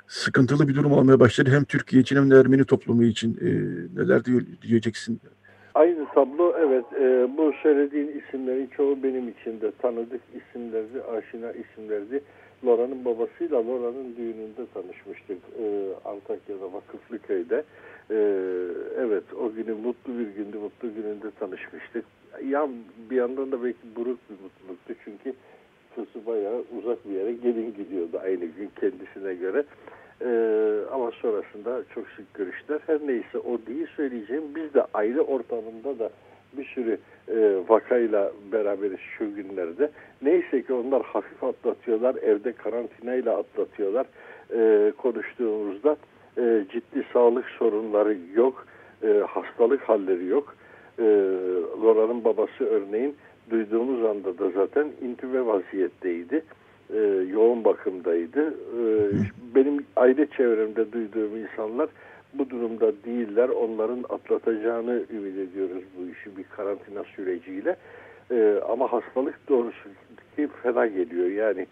sıkıntılı 0.07 0.67
bir 0.67 0.75
durum 0.75 0.91
olmaya 0.91 1.19
başladı. 1.19 1.49
Hem 1.53 1.63
Türkiye 1.63 2.01
için 2.01 2.15
hem 2.15 2.31
de 2.31 2.35
Ermeni 2.35 2.65
toplumu 2.65 3.03
için 3.03 3.37
e, 3.41 3.49
neler 4.01 4.21
diyeceksin? 4.61 5.21
Aynı 5.73 6.05
tablo 6.13 6.55
evet 6.59 6.85
e, 6.99 7.37
bu 7.37 7.53
söylediğin 7.63 8.21
isimlerin 8.21 8.69
çoğu 8.77 9.03
benim 9.03 9.29
için 9.29 9.61
de 9.61 9.71
tanıdık 9.81 10.21
isimlerdi, 10.35 11.01
aşina 11.03 11.51
isimlerdi. 11.51 12.23
Lora'nın 12.65 13.05
babasıyla 13.05 13.67
Lora'nın 13.67 14.15
düğününde 14.17 14.65
tanışmıştık 14.73 15.37
e, 15.59 15.65
Antakya'da 16.05 16.73
Vakıflıköy'de. 16.73 17.63
E, 18.11 18.17
evet 18.97 19.23
o 19.41 19.51
günü 19.53 19.73
mutlu 19.73 20.19
bir 20.19 20.27
gündü, 20.27 20.57
mutlu 20.57 20.93
gününde 20.95 21.31
tanışmıştık. 21.39 22.05
Ya 22.49 22.69
bir 23.09 23.15
yandan 23.15 23.51
da 23.51 23.63
belki 23.63 23.95
buruk 23.95 24.19
bir 24.29 24.35
mutluluktu 24.43 24.93
çünkü 25.05 25.33
kızı 25.95 26.25
bayağı 26.25 26.63
uzak 26.77 27.09
bir 27.09 27.11
yere 27.11 27.31
gelin 27.31 27.73
gidiyordu 27.77 28.19
aynı 28.23 28.45
gün 28.45 28.71
kendisine 28.79 29.33
göre. 29.33 29.63
Ee, 30.21 30.79
ama 30.91 31.11
sonrasında 31.11 31.83
çok 31.95 32.07
sık 32.07 32.33
görüşler. 32.33 32.79
Her 32.87 32.99
neyse 33.07 33.37
o 33.37 33.59
değil 33.67 33.87
söyleyeceğim. 33.95 34.43
Biz 34.55 34.73
de 34.73 34.85
aile 34.93 35.21
ortamında 35.21 35.99
da 35.99 36.09
bir 36.57 36.65
sürü 36.65 36.97
e, 37.27 37.55
vakayla 37.67 38.31
beraberiz 38.51 38.99
şu 39.17 39.35
günlerde. 39.35 39.91
Neyse 40.21 40.61
ki 40.61 40.73
onlar 40.73 41.03
hafif 41.03 41.43
atlatıyorlar. 41.43 42.15
Evde 42.15 42.51
karantinayla 42.51 43.37
atlatıyorlar. 43.37 44.05
E, 44.53 44.91
konuştuğumuzda 44.97 45.97
e, 46.37 46.65
ciddi 46.71 47.05
sağlık 47.13 47.45
sorunları 47.45 48.17
yok. 48.35 48.67
E, 49.03 49.07
hastalık 49.07 49.81
halleri 49.81 50.25
yok. 50.25 50.55
E, 51.01 51.05
Lora'nın 51.81 52.23
babası 52.23 52.63
örneğin 52.65 53.15
duyduğumuz 53.49 54.05
anda 54.05 54.37
da 54.37 54.49
zaten 54.49 54.87
intübe 55.01 55.45
vaziyetteydi. 55.45 56.43
E, 56.93 56.97
yoğun 57.31 57.63
bakımdaydı. 57.63 58.49
E, 58.49 58.81
benim 59.55 59.85
aile 59.95 60.27
çevremde 60.37 60.91
duyduğum 60.91 61.37
insanlar 61.37 61.89
bu 62.33 62.49
durumda 62.49 62.91
değiller. 63.05 63.49
Onların 63.49 64.05
atlatacağını 64.09 65.03
ümit 65.13 65.37
ediyoruz 65.37 65.83
bu 65.97 66.11
işi 66.11 66.37
bir 66.37 66.43
karantina 66.43 67.03
süreciyle. 67.03 67.75
E, 68.31 68.61
ama 68.69 68.91
hastalık 68.91 69.49
doğrusu 69.49 69.89
ki 70.35 70.49
fena 70.63 70.87
geliyor. 70.87 71.27
Yani 71.27 71.67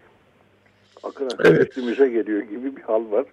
akın 1.04 1.26
akın 1.26 1.56
evet. 1.56 1.68
üstümüze 1.68 2.10
geliyor 2.10 2.42
gibi 2.42 2.76
bir 2.76 2.82
hal 2.82 3.12
var. 3.12 3.26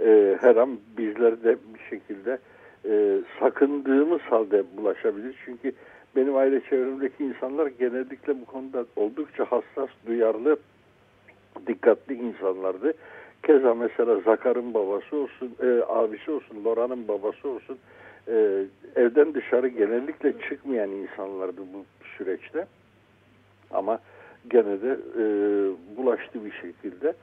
E, 0.00 0.38
her 0.40 0.56
an 0.56 0.78
bizler 0.98 1.44
de 1.44 1.56
bir 1.74 1.80
şekilde 1.90 2.38
e, 2.88 3.20
sakındığımız 3.40 4.20
halde 4.20 4.64
bulaşabilir. 4.76 5.36
Çünkü 5.44 5.72
benim 6.16 6.36
aile 6.36 6.60
çevremdeki 6.60 7.24
insanlar 7.24 7.66
genellikle 7.66 8.40
bu 8.40 8.44
konuda 8.44 8.84
oldukça 8.96 9.44
hassas, 9.44 9.90
duyarlı, 10.06 10.56
dikkatli 11.66 12.14
insanlardı. 12.14 12.92
Keza 13.42 13.74
mesela 13.74 14.20
Zakar'ın 14.20 14.74
babası 14.74 15.16
olsun, 15.16 15.56
e, 15.62 15.82
abisi 15.88 16.30
olsun, 16.30 16.64
Lora'nın 16.64 17.08
babası 17.08 17.48
olsun 17.48 17.78
e, 18.28 18.64
evden 18.96 19.34
dışarı 19.34 19.68
genellikle 19.68 20.32
çıkmayan 20.48 20.90
insanlardı 20.90 21.60
bu 21.74 21.84
süreçte. 22.16 22.66
Ama 23.70 23.98
gene 24.50 24.82
de 24.82 24.98
e, 25.18 25.24
bulaştı 25.96 26.44
bir 26.44 26.52
şekilde. 26.52 27.14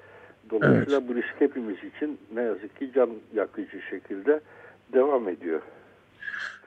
Dolayısıyla 0.50 1.00
evet. 1.00 1.10
bu 1.10 1.16
risk 1.16 1.42
hepimiz 1.42 1.78
için 1.84 2.20
ne 2.34 2.42
yazık 2.42 2.80
ki 2.80 2.92
can 2.94 3.10
yakıcı 3.34 3.82
şekilde 3.82 4.40
devam 4.94 5.30
ediyor. 5.30 5.62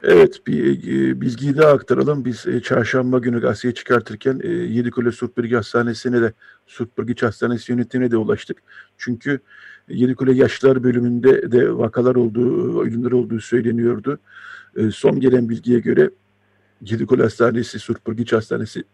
Evet 0.02 0.46
bir 0.46 0.78
e, 0.78 1.20
bilgiyi 1.20 1.56
daha 1.56 1.72
aktaralım. 1.72 2.24
Biz 2.24 2.46
e, 2.46 2.60
çarşamba 2.60 3.18
günü 3.18 3.40
gazeteye 3.40 3.74
çıkartırken 3.74 4.40
e, 4.44 4.48
Yedikule 4.48 5.12
Surtbirgi 5.12 5.54
Hastanesi'ne 5.54 6.22
de 6.22 6.32
Surtbirgi 6.66 7.20
Hastanesi 7.20 7.72
yönetimine 7.72 8.10
de 8.10 8.16
ulaştık. 8.16 8.62
Çünkü 8.98 9.40
Yedikule 9.88 10.32
Yaşlılar 10.32 10.84
bölümünde 10.84 11.52
de 11.52 11.78
vakalar 11.78 12.14
olduğu, 12.14 12.80
ölümler 12.82 13.12
olduğu 13.12 13.40
söyleniyordu. 13.40 14.18
E, 14.76 14.90
son 14.90 15.20
gelen 15.20 15.48
bilgiye 15.48 15.78
göre 15.78 16.10
Yedikule 16.82 17.22
Hastanesi, 17.22 17.78
Surtbirgi 17.78 18.30
Hastanesi 18.30 18.84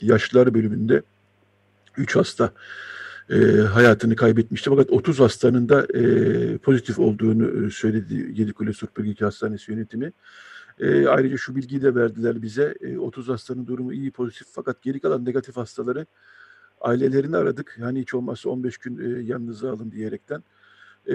Yaşlılar 0.00 0.54
bölümünde 0.54 1.02
3 1.96 2.16
hasta 2.16 2.52
e, 3.30 3.36
hayatını 3.60 4.16
kaybetmişti. 4.16 4.70
Fakat 4.70 4.90
30 4.90 5.20
hastanın 5.20 5.68
da 5.68 5.86
e, 5.94 6.58
pozitif 6.58 6.98
olduğunu 6.98 7.70
söyledi 7.70 8.14
Yedikule 8.40 8.72
Surtbirgi 8.72 9.24
Hastanesi 9.24 9.72
yönetimi. 9.72 10.12
E, 10.80 11.06
ayrıca 11.06 11.36
şu 11.36 11.56
bilgiyi 11.56 11.82
de 11.82 11.94
verdiler 11.94 12.42
bize. 12.42 12.74
E, 12.80 12.98
30 12.98 13.28
hastanın 13.28 13.66
durumu 13.66 13.92
iyi 13.92 14.10
pozitif 14.10 14.46
fakat 14.52 14.82
geri 14.82 15.00
kalan 15.00 15.24
negatif 15.24 15.56
hastaları 15.56 16.06
ailelerini 16.80 17.36
aradık. 17.36 17.76
Yani 17.80 18.00
hiç 18.00 18.14
olmazsa 18.14 18.50
15 18.50 18.78
gün 18.78 18.98
e, 18.98 19.22
yanınıza 19.22 19.70
alın 19.70 19.90
diyerekten. 19.90 20.42
E, 21.08 21.14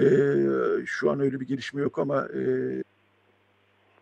şu 0.86 1.10
an 1.10 1.20
öyle 1.20 1.40
bir 1.40 1.46
gelişme 1.46 1.82
yok 1.82 1.98
ama 1.98 2.28
e, 2.28 2.42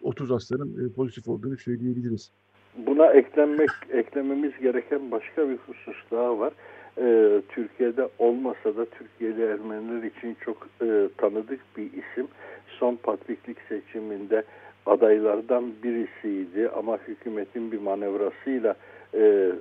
30 0.02 0.30
hastanın 0.30 0.88
e, 0.88 0.92
pozitif 0.92 1.28
olduğunu 1.28 1.56
söyleyebiliriz. 1.56 2.30
Buna 2.76 3.06
eklenmek 3.06 3.70
eklememiz 3.92 4.52
gereken 4.62 5.10
başka 5.10 5.48
bir 5.48 5.56
husus 5.56 5.96
daha 6.10 6.38
var. 6.38 6.52
Ee, 6.99 7.40
Türkiye'de 7.49 8.09
olmasa 8.18 8.76
da 8.76 8.85
Türkiye'li 8.85 9.42
Ermeniler 9.42 10.02
için 10.02 10.37
çok 10.44 10.68
e, 10.82 11.09
tanıdık 11.16 11.61
bir 11.76 11.85
isim. 11.85 12.28
Son 12.66 12.97
patriklik 12.97 13.56
seçiminde 13.68 14.42
adaylardan 14.87 15.73
birisiydi 15.82 16.68
ama 16.68 16.99
hükümetin 17.09 17.73
bir 17.73 17.80
manevrasıyla 17.80 18.75
e, 19.14 19.52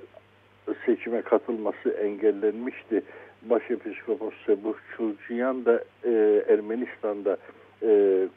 seçime 0.86 1.22
katılması 1.22 1.90
engellenmişti. 1.90 3.02
Başepiskopos 3.42 4.34
Sebuh 4.46 4.74
Çulcuyan 4.96 5.64
da 5.64 5.84
e, 6.04 6.44
Ermenistan'da 6.48 7.36
e, 7.82 7.88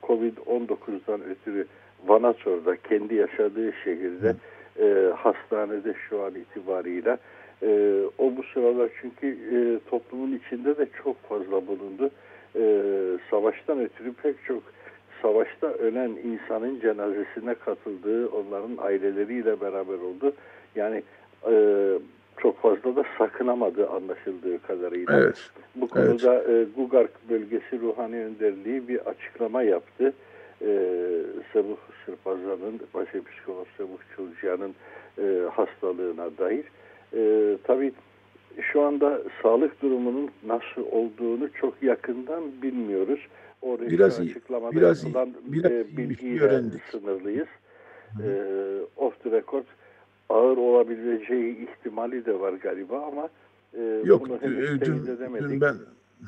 Covid-19'dan 0.04 1.22
ötürü 1.24 1.68
Vanaçor'da 2.08 2.76
kendi 2.76 3.16
yaşadığı 3.16 3.74
şehirde 3.84 4.36
e, 4.80 5.14
hastanede 5.16 5.94
şu 6.10 6.24
an 6.24 6.36
itibariyle 6.36 7.18
E, 7.62 8.02
o 8.18 8.38
bu 8.38 8.44
sıralar 8.54 8.90
çünkü 9.02 9.28
e, 9.28 9.58
toplumun 9.90 10.40
içinde 10.46 10.78
de 10.78 10.88
çok 11.04 11.24
fazla 11.24 11.68
bulundu. 11.68 12.10
E, 12.56 12.64
savaştan 13.30 13.80
ötürü 13.80 14.14
pek 14.14 14.36
çok 14.48 14.64
savaşta 15.22 15.68
ölen 15.68 16.10
insanın 16.10 16.80
cenazesine 16.80 17.56
katıldığı, 17.56 18.28
onların 18.28 18.78
aileleriyle 18.78 19.62
beraber 19.62 19.94
oldu. 19.94 20.34
Yani 20.76 21.04
e, 21.52 21.54
çok 22.38 22.62
fazla 22.62 22.96
da 22.96 23.04
sakınamadı 23.18 23.90
anlaşıldığı 23.90 24.62
kadarıyla. 24.62 25.20
Evet. 25.20 25.38
Bu 25.76 25.88
konuda 25.88 26.44
e, 26.52 26.66
Gugark 26.76 27.30
Bölgesi 27.30 27.82
Ruhani 27.82 28.26
Önderliği 28.26 28.88
bir 28.88 29.00
açıklama 29.00 29.64
yaptı. 29.64 30.14
E, 30.62 30.68
Sebuh 31.54 31.78
Sırpazan'ın, 32.06 32.80
Başepiskopos 32.94 33.68
Sebuh 33.78 34.00
Çulcuyan'ın 34.16 34.76
e, 35.18 35.50
hastalığına 35.50 36.38
dair. 36.38 36.66
E, 37.13 37.58
tabii 37.63 37.91
şu 38.72 38.82
anda 38.82 39.22
sağlık 39.41 39.82
durumunun 39.82 40.32
nasıl 40.46 40.82
olduğunu 40.91 41.50
çok 41.53 41.84
yakından 41.84 42.43
bilmiyoruz. 42.62 43.20
O 43.62 43.79
resmi 43.79 43.89
Biraz 43.91 44.20
iyi- 44.20 44.36
biraz 44.72 45.03
iyi- 45.05 45.13
biraz 45.46 45.72
e, 45.72 45.98
bilgiyle 45.98 46.43
öğrendik. 46.43 46.82
sınırlıyız. 46.91 47.48
E, 48.24 48.29
off 48.98 49.24
the 49.24 49.32
record 49.32 49.63
ağır 50.29 50.58
olabileceği 50.58 51.58
ihtimali 51.67 52.25
de 52.25 52.39
var 52.39 52.53
galiba 52.53 53.05
ama 53.05 53.29
e, 53.74 54.01
Yok 54.05 54.22
bunu 54.22 54.36
e, 54.36 54.39
henüz 54.41 54.82
dün, 54.82 55.05
dün 55.39 55.62
ben 55.62 55.74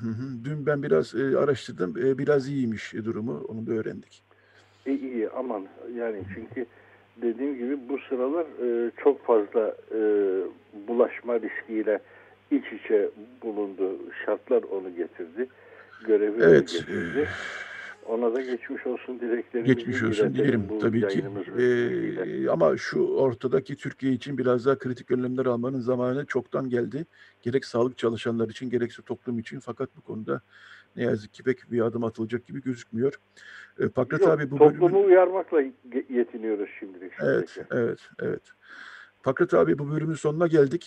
Hı 0.02 0.10
hı. 0.10 0.46
dün 0.46 0.66
ben 0.66 0.84
biraz 0.84 1.16
e, 1.16 1.38
araştırdım. 1.38 1.98
E, 1.98 2.18
biraz 2.18 2.50
iyiymiş 2.50 2.94
durumu. 2.94 3.46
Onu 3.48 3.68
da 3.68 3.72
öğrendik. 3.72 4.24
E, 4.86 4.94
iyi 4.94 5.30
aman 5.30 5.66
yani 5.96 6.22
çünkü 6.36 6.66
dediğim 7.22 7.58
gibi 7.58 7.90
bu 7.90 8.00
sıralar 8.10 8.46
e, 8.46 8.92
çok 9.04 9.26
fazla 9.26 9.76
e, 9.92 10.00
bulaşma 10.88 11.40
riskiyle 11.42 12.00
iç 12.52 12.66
içe 12.74 13.10
bulundu. 13.44 13.98
Şartlar 14.26 14.64
onu 14.64 14.96
getirdi. 14.96 15.48
Görevi 16.08 16.42
Evet. 16.42 16.72
onu 16.72 16.80
getirdi. 16.80 17.28
Ona 18.06 18.36
da 18.36 18.42
geçmiş 18.42 18.88
olsun 18.88 19.20
dileklerimizi 19.20 19.76
Geçmiş 19.76 20.04
olsun 20.04 20.34
dilerim 20.36 20.80
tabii 20.82 21.08
ki. 21.08 21.24
Ee, 21.60 22.50
ama 22.50 22.78
şu 22.78 23.08
ortadaki 23.08 23.76
Türkiye 23.76 24.14
için 24.14 24.38
biraz 24.38 24.66
daha 24.66 24.78
kritik 24.78 25.12
önlemler 25.12 25.46
almanın 25.46 25.80
zamanı 25.80 26.26
çoktan 26.26 26.70
geldi. 26.70 27.06
Gerek 27.42 27.66
sağlık 27.66 27.98
çalışanlar 27.98 28.50
için 28.50 28.70
gerekse 28.70 29.02
toplum 29.02 29.40
için. 29.40 29.60
Fakat 29.60 29.90
bu 29.98 30.02
konuda 30.02 30.42
ne 30.96 31.04
yazık 31.04 31.34
ki 31.34 31.44
pek 31.44 31.72
bir 31.72 31.82
adım 31.82 32.04
atılacak 32.04 32.46
gibi 32.46 32.62
gözükmüyor. 32.62 33.20
Ee, 33.80 33.88
Pakrat 33.88 34.22
Yok, 34.22 34.30
abi 34.30 34.52
bu 34.52 34.58
toplumu 34.58 34.94
bölümün... 34.94 35.08
uyarmakla 35.08 35.62
yetiniyoruz 36.10 36.70
şimdilik. 36.80 37.12
Evet, 37.22 37.50
sadece. 37.50 37.68
evet, 37.72 38.00
evet. 38.22 38.42
Pakrat 39.24 39.54
abi 39.54 39.78
bu 39.78 39.92
bölümün 39.92 40.14
sonuna 40.14 40.48
geldik. 40.48 40.84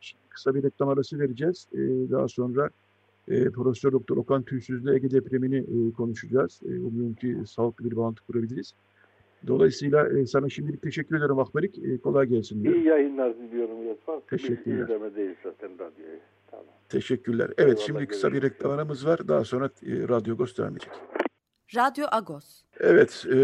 Şimdi 0.00 0.22
kısa 0.28 0.54
bir 0.54 0.62
reklam 0.62 0.88
arası 0.88 1.18
vereceğiz. 1.18 1.68
Ee, 1.72 1.78
daha 2.10 2.28
sonra 2.28 2.70
e, 3.28 3.50
Profesör 3.50 3.92
Doktor 3.92 4.16
Okan 4.16 4.42
Tüysüz'le 4.42 4.86
Ege 4.86 5.10
depremini 5.10 5.56
e, 5.56 5.92
konuşacağız. 5.92 6.60
E, 6.64 6.80
umuyorum 6.80 7.14
ki 7.14 7.36
sağlıklı 7.46 7.90
bir 7.90 7.96
bağlantı 7.96 8.22
kurabiliriz. 8.26 8.74
Dolayısıyla 9.46 10.08
e, 10.08 10.26
sana 10.26 10.48
şimdilik 10.48 10.82
teşekkür 10.82 11.16
ederim 11.16 11.38
Akbarik. 11.38 11.78
E, 11.78 11.98
kolay 11.98 12.26
gelsin 12.26 12.62
diyorum. 12.62 12.80
İyi 12.80 12.86
yayınlar 12.86 13.36
diliyorum 13.36 13.82
Yetvar. 13.86 14.20
Teşekkürler. 14.30 14.78
Biz 14.78 14.82
izlemedeyiz 14.84 15.36
zaten 15.42 15.70
radyoyu. 15.74 16.18
Tamam. 16.50 16.66
Teşekkürler. 16.88 17.50
Evet 17.58 17.58
Eyvallah, 17.58 17.86
şimdi 17.86 18.06
kısa 18.06 18.32
bir 18.32 18.42
reklam 18.42 18.72
aramız 18.72 19.06
var. 19.06 19.28
Daha 19.28 19.44
sonra 19.44 19.66
e, 19.66 20.08
Radyo 20.08 20.34
edecek. 20.34 20.90
Radyo 21.74 22.06
Agos. 22.12 22.44
Evet, 22.80 23.24
e, 23.28 23.34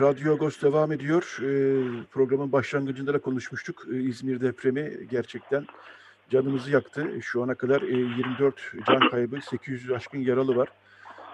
Radyo 0.00 0.34
Agos 0.34 0.62
devam 0.62 0.92
ediyor. 0.92 1.38
E, 1.42 1.48
programın 2.10 2.52
başlangıcında 2.52 3.14
da 3.14 3.18
konuşmuştuk. 3.18 3.86
E, 3.92 3.96
İzmir 3.96 4.40
depremi 4.40 4.92
gerçekten 5.10 5.66
canımızı 6.30 6.70
yaktı. 6.70 7.06
Şu 7.22 7.42
ana 7.42 7.54
kadar 7.54 7.82
e, 7.82 7.86
24 7.96 8.72
can 8.88 9.08
kaybı, 9.10 9.40
800 9.40 9.90
aşkın 9.90 10.18
yaralı 10.18 10.56
var. 10.56 10.68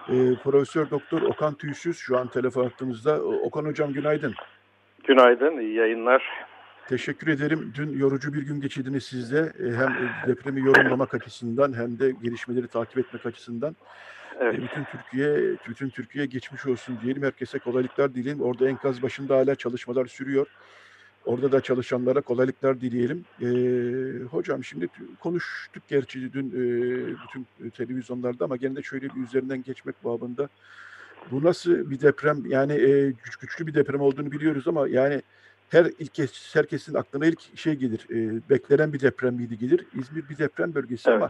E, 0.09 0.35
Profesör 0.43 0.89
Doktor 0.89 1.21
Okan 1.21 1.53
Tüysüz 1.53 1.97
şu 1.97 2.17
an 2.17 2.27
telefon 2.27 2.63
hattımızda. 2.63 3.23
O- 3.23 3.39
Okan 3.47 3.65
Hocam 3.65 3.93
günaydın. 3.93 4.33
Günaydın, 5.03 5.59
iyi 5.59 5.73
yayınlar. 5.73 6.23
Teşekkür 6.87 7.27
ederim. 7.27 7.73
Dün 7.77 7.97
yorucu 7.99 8.33
bir 8.33 8.41
gün 8.41 8.61
geçirdiniz 8.61 9.03
sizde. 9.03 9.53
E, 9.59 9.71
hem 9.71 9.95
depremi 10.27 10.61
yorumlamak 10.61 11.13
açısından 11.13 11.73
hem 11.73 11.99
de 11.99 12.11
gelişmeleri 12.11 12.67
takip 12.67 12.97
etmek 12.97 13.25
açısından. 13.25 13.75
Evet, 14.39 14.59
Bütün 14.61 14.83
Türkiye, 14.83 15.57
bütün 15.69 15.89
Türkiye 15.89 16.25
geçmiş 16.25 16.65
olsun 16.65 16.97
diyelim. 17.03 17.23
Herkese 17.23 17.59
kolaylıklar 17.59 18.15
dileyelim. 18.15 18.41
Orada 18.41 18.69
enkaz 18.69 19.01
başında 19.01 19.37
hala 19.37 19.55
çalışmalar 19.55 20.05
sürüyor. 20.05 20.47
Orada 21.25 21.51
da 21.51 21.61
çalışanlara 21.61 22.21
kolaylıklar 22.21 22.81
dileyelim. 22.81 23.25
E, 23.41 23.47
hocam 24.25 24.63
şimdi 24.63 24.87
konuştuk 25.19 25.83
gerçi 25.87 26.33
dün 26.33 26.49
e, 26.49 26.61
bütün 27.07 27.69
televizyonlarda 27.69 28.45
ama 28.45 28.55
gene 28.55 28.75
de 28.75 28.81
şöyle 28.83 29.09
bir 29.09 29.23
üzerinden 29.23 29.63
geçmek 29.63 30.03
babında. 30.05 30.49
Bu 31.31 31.43
nasıl 31.43 31.89
bir 31.91 32.01
deprem? 32.01 32.45
Yani 32.45 32.73
e, 32.73 33.09
güç, 33.23 33.35
güçlü 33.35 33.67
bir 33.67 33.73
deprem 33.73 34.01
olduğunu 34.01 34.31
biliyoruz 34.31 34.67
ama 34.67 34.87
yani 34.87 35.21
her 35.69 35.85
ilk 35.99 36.19
herkesin 36.55 36.93
aklına 36.93 37.25
ilk 37.25 37.57
şey 37.57 37.73
gelir. 37.73 38.07
E, 38.09 38.49
beklenen 38.49 38.93
bir 38.93 38.99
deprem 38.99 39.33
miydi 39.35 39.57
gelir. 39.57 39.85
İzmir 39.99 40.29
bir 40.29 40.37
deprem 40.37 40.75
bölgesi 40.75 41.09
Evet. 41.09 41.21
ama 41.21 41.29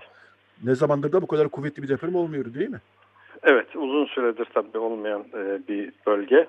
ne 0.64 0.76
zamandır 0.76 1.12
da 1.12 1.22
bu 1.22 1.28
kadar 1.28 1.50
kuvvetli 1.50 1.84
bir 1.84 1.88
deprem 1.88 2.16
olmuyor 2.16 2.54
değil 2.54 2.70
mi? 2.70 2.82
evet 3.46 3.76
uzun 3.76 4.06
süredir 4.06 4.48
tabii 4.54 4.78
olmayan 4.78 5.26
e, 5.34 5.68
bir 5.68 5.92
bölge. 6.08 6.48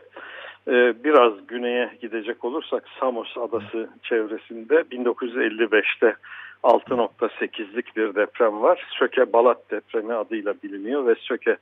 E, 0.68 1.04
biraz 1.04 1.46
güneye 1.48 1.90
gidecek 2.00 2.44
olursak 2.44 2.84
Samos 3.00 3.36
Adası 3.36 3.90
çevresinde 4.02 4.74
1955'te 4.74 6.14
6.8'lik 6.62 7.96
bir 7.96 8.14
deprem 8.14 8.62
var. 8.62 8.86
Söke 8.98 9.32
Balat 9.32 9.70
depremi 9.70 10.14
adıyla 10.14 10.54
biliniyor 10.62 11.06
ve 11.06 11.14
Söke 11.14 11.56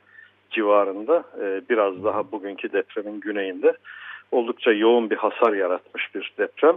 civarında 0.51 1.25
e, 1.41 1.61
biraz 1.71 2.05
daha 2.05 2.33
bugünkü 2.33 2.73
depremin 2.73 3.21
güneyinde 3.21 3.77
oldukça 4.33 4.73
yoğun 4.73 5.11
bir 5.11 5.17
hasar 5.17 5.53
yaratmış 5.53 6.15
bir 6.15 6.33
deprem. 6.39 6.77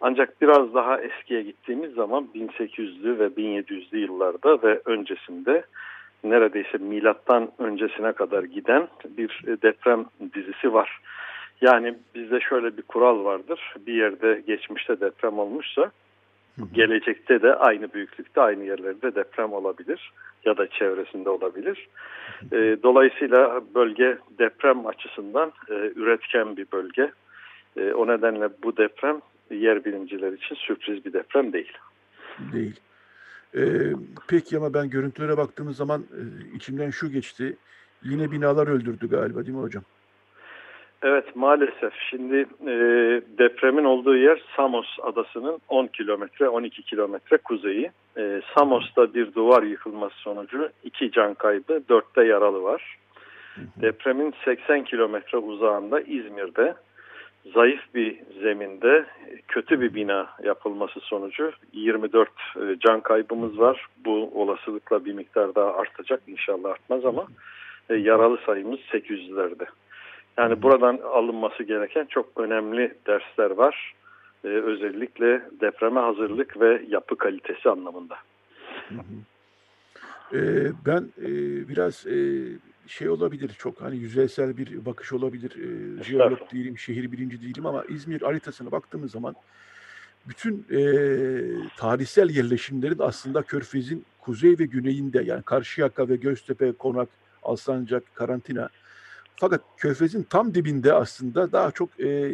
Ancak 0.00 0.40
biraz 0.40 0.74
daha 0.74 1.00
eskiye 1.00 1.42
gittiğimiz 1.42 1.94
zaman 1.94 2.28
1800'lü 2.34 3.18
ve 3.18 3.26
1700'lü 3.26 3.96
yıllarda 3.96 4.62
ve 4.62 4.80
öncesinde 4.84 5.64
neredeyse 6.24 6.78
milattan 6.78 7.50
öncesine 7.58 8.12
kadar 8.12 8.42
giden 8.42 8.88
bir 9.04 9.42
deprem 9.62 10.04
dizisi 10.34 10.72
var. 10.72 11.00
Yani 11.60 11.94
bizde 12.14 12.40
şöyle 12.40 12.76
bir 12.76 12.82
kural 12.82 13.24
vardır. 13.24 13.74
Bir 13.86 13.94
yerde 13.94 14.42
geçmişte 14.46 15.00
deprem 15.00 15.38
olmuşsa 15.38 15.90
gelecekte 16.72 17.42
de 17.42 17.54
aynı 17.54 17.92
büyüklükte 17.92 18.40
aynı 18.40 18.64
yerlerde 18.64 19.14
deprem 19.14 19.52
olabilir 19.52 20.12
ya 20.44 20.56
da 20.56 20.66
çevresinde 20.66 21.30
olabilir. 21.30 21.88
E, 22.52 22.76
dolayısıyla 22.82 23.62
bölge 23.74 24.18
deprem 24.38 24.86
açısından 24.86 25.52
e, 25.70 25.74
üretken 25.74 26.56
bir 26.56 26.66
bölge. 26.72 27.10
E, 27.76 27.92
o 27.92 28.06
nedenle 28.06 28.48
bu 28.62 28.76
deprem 28.76 29.20
yer 29.50 29.84
bilimciler 29.84 30.32
için 30.32 30.54
sürpriz 30.54 31.04
bir 31.04 31.12
deprem 31.12 31.52
değil. 31.52 31.72
Değil. 32.52 32.80
Ee, 33.56 33.92
peki 34.28 34.56
ama 34.56 34.74
ben 34.74 34.90
görüntülere 34.90 35.36
baktığımız 35.36 35.76
zaman 35.76 36.00
e, 36.00 36.20
içimden 36.56 36.90
şu 36.90 37.10
geçti. 37.10 37.56
Yine 38.02 38.30
binalar 38.30 38.66
öldürdü 38.66 39.08
galiba 39.08 39.46
değil 39.46 39.56
mi 39.56 39.62
hocam? 39.62 39.82
Evet 41.02 41.36
maalesef 41.36 41.92
şimdi 42.10 42.36
e, 42.66 42.76
depremin 43.38 43.84
olduğu 43.84 44.16
yer 44.16 44.42
Samos 44.56 44.86
adasının 45.02 45.58
10 45.68 45.86
kilometre 45.86 46.48
12 46.48 46.82
kilometre 46.82 47.36
kuzeyi. 47.36 47.90
E, 48.18 48.40
Samos'ta 48.54 49.14
bir 49.14 49.34
duvar 49.34 49.62
yıkılması 49.62 50.16
sonucu 50.16 50.68
iki 50.84 51.10
can 51.10 51.34
kaybı 51.34 51.82
dörtte 51.88 52.24
yaralı 52.24 52.62
var. 52.62 52.98
Depremin 53.56 54.34
80 54.44 54.84
kilometre 54.84 55.38
uzağında 55.38 56.00
İzmir'de 56.00 56.74
zayıf 57.54 57.94
bir 57.94 58.20
zeminde 58.42 59.06
kötü 59.48 59.80
bir 59.80 59.94
bina 59.94 60.28
yapılması 60.42 61.00
sonucu 61.00 61.52
24 61.72 62.28
e, 62.56 62.60
can 62.80 63.00
kaybımız 63.00 63.58
var. 63.58 63.86
Bu 64.04 64.30
olasılıkla 64.34 65.04
bir 65.04 65.12
miktar 65.12 65.54
daha 65.54 65.74
artacak 65.74 66.22
inşallah 66.26 66.70
artmaz 66.70 67.04
ama 67.04 67.26
e, 67.90 67.94
yaralı 67.94 68.38
sayımız 68.46 68.80
800'lerde. 68.80 69.66
Yani 70.38 70.62
buradan 70.62 70.98
alınması 70.98 71.62
gereken 71.62 72.04
çok 72.04 72.26
önemli 72.36 72.94
dersler 73.06 73.50
var. 73.50 73.94
Ee, 74.44 74.48
özellikle 74.48 75.42
depreme 75.60 76.00
hazırlık 76.00 76.60
ve 76.60 76.82
yapı 76.88 77.16
kalitesi 77.16 77.70
anlamında. 77.70 78.16
Ee, 80.32 80.72
ben 80.86 81.08
e, 81.18 81.28
biraz 81.68 82.06
e, 82.06 82.18
şey 82.86 83.08
olabilir 83.08 83.50
çok 83.58 83.80
hani 83.80 83.96
yüzeysel 83.96 84.56
bir 84.56 84.86
bakış 84.86 85.12
olabilir. 85.12 85.50
E, 85.50 86.04
jeolog 86.04 86.52
değilim, 86.52 86.78
şehir 86.78 87.12
bilimci 87.12 87.42
değilim 87.42 87.66
ama 87.66 87.84
İzmir 87.84 88.22
haritasına 88.22 88.72
baktığımız 88.72 89.10
zaman 89.10 89.34
bütün 90.28 90.66
e, 90.70 90.80
tarihsel 91.76 92.30
yerleşimlerin 92.30 92.98
aslında 92.98 93.42
Körfez'in 93.42 94.04
kuzey 94.20 94.58
ve 94.58 94.64
güneyinde 94.64 95.22
yani 95.22 95.42
Karşıyaka 95.42 96.08
ve 96.08 96.16
Göztepe, 96.16 96.72
Konak, 96.72 97.08
Alsancak, 97.42 98.14
Karantina. 98.14 98.68
Fakat 99.36 99.60
Körfez'in 99.76 100.22
tam 100.22 100.54
dibinde 100.54 100.92
aslında 100.92 101.52
daha 101.52 101.70
çok 101.70 102.00
e, 102.00 102.32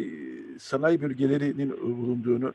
sanayi 0.59 1.01
bölgelerinin 1.01 1.81
bulunduğunu 1.81 2.53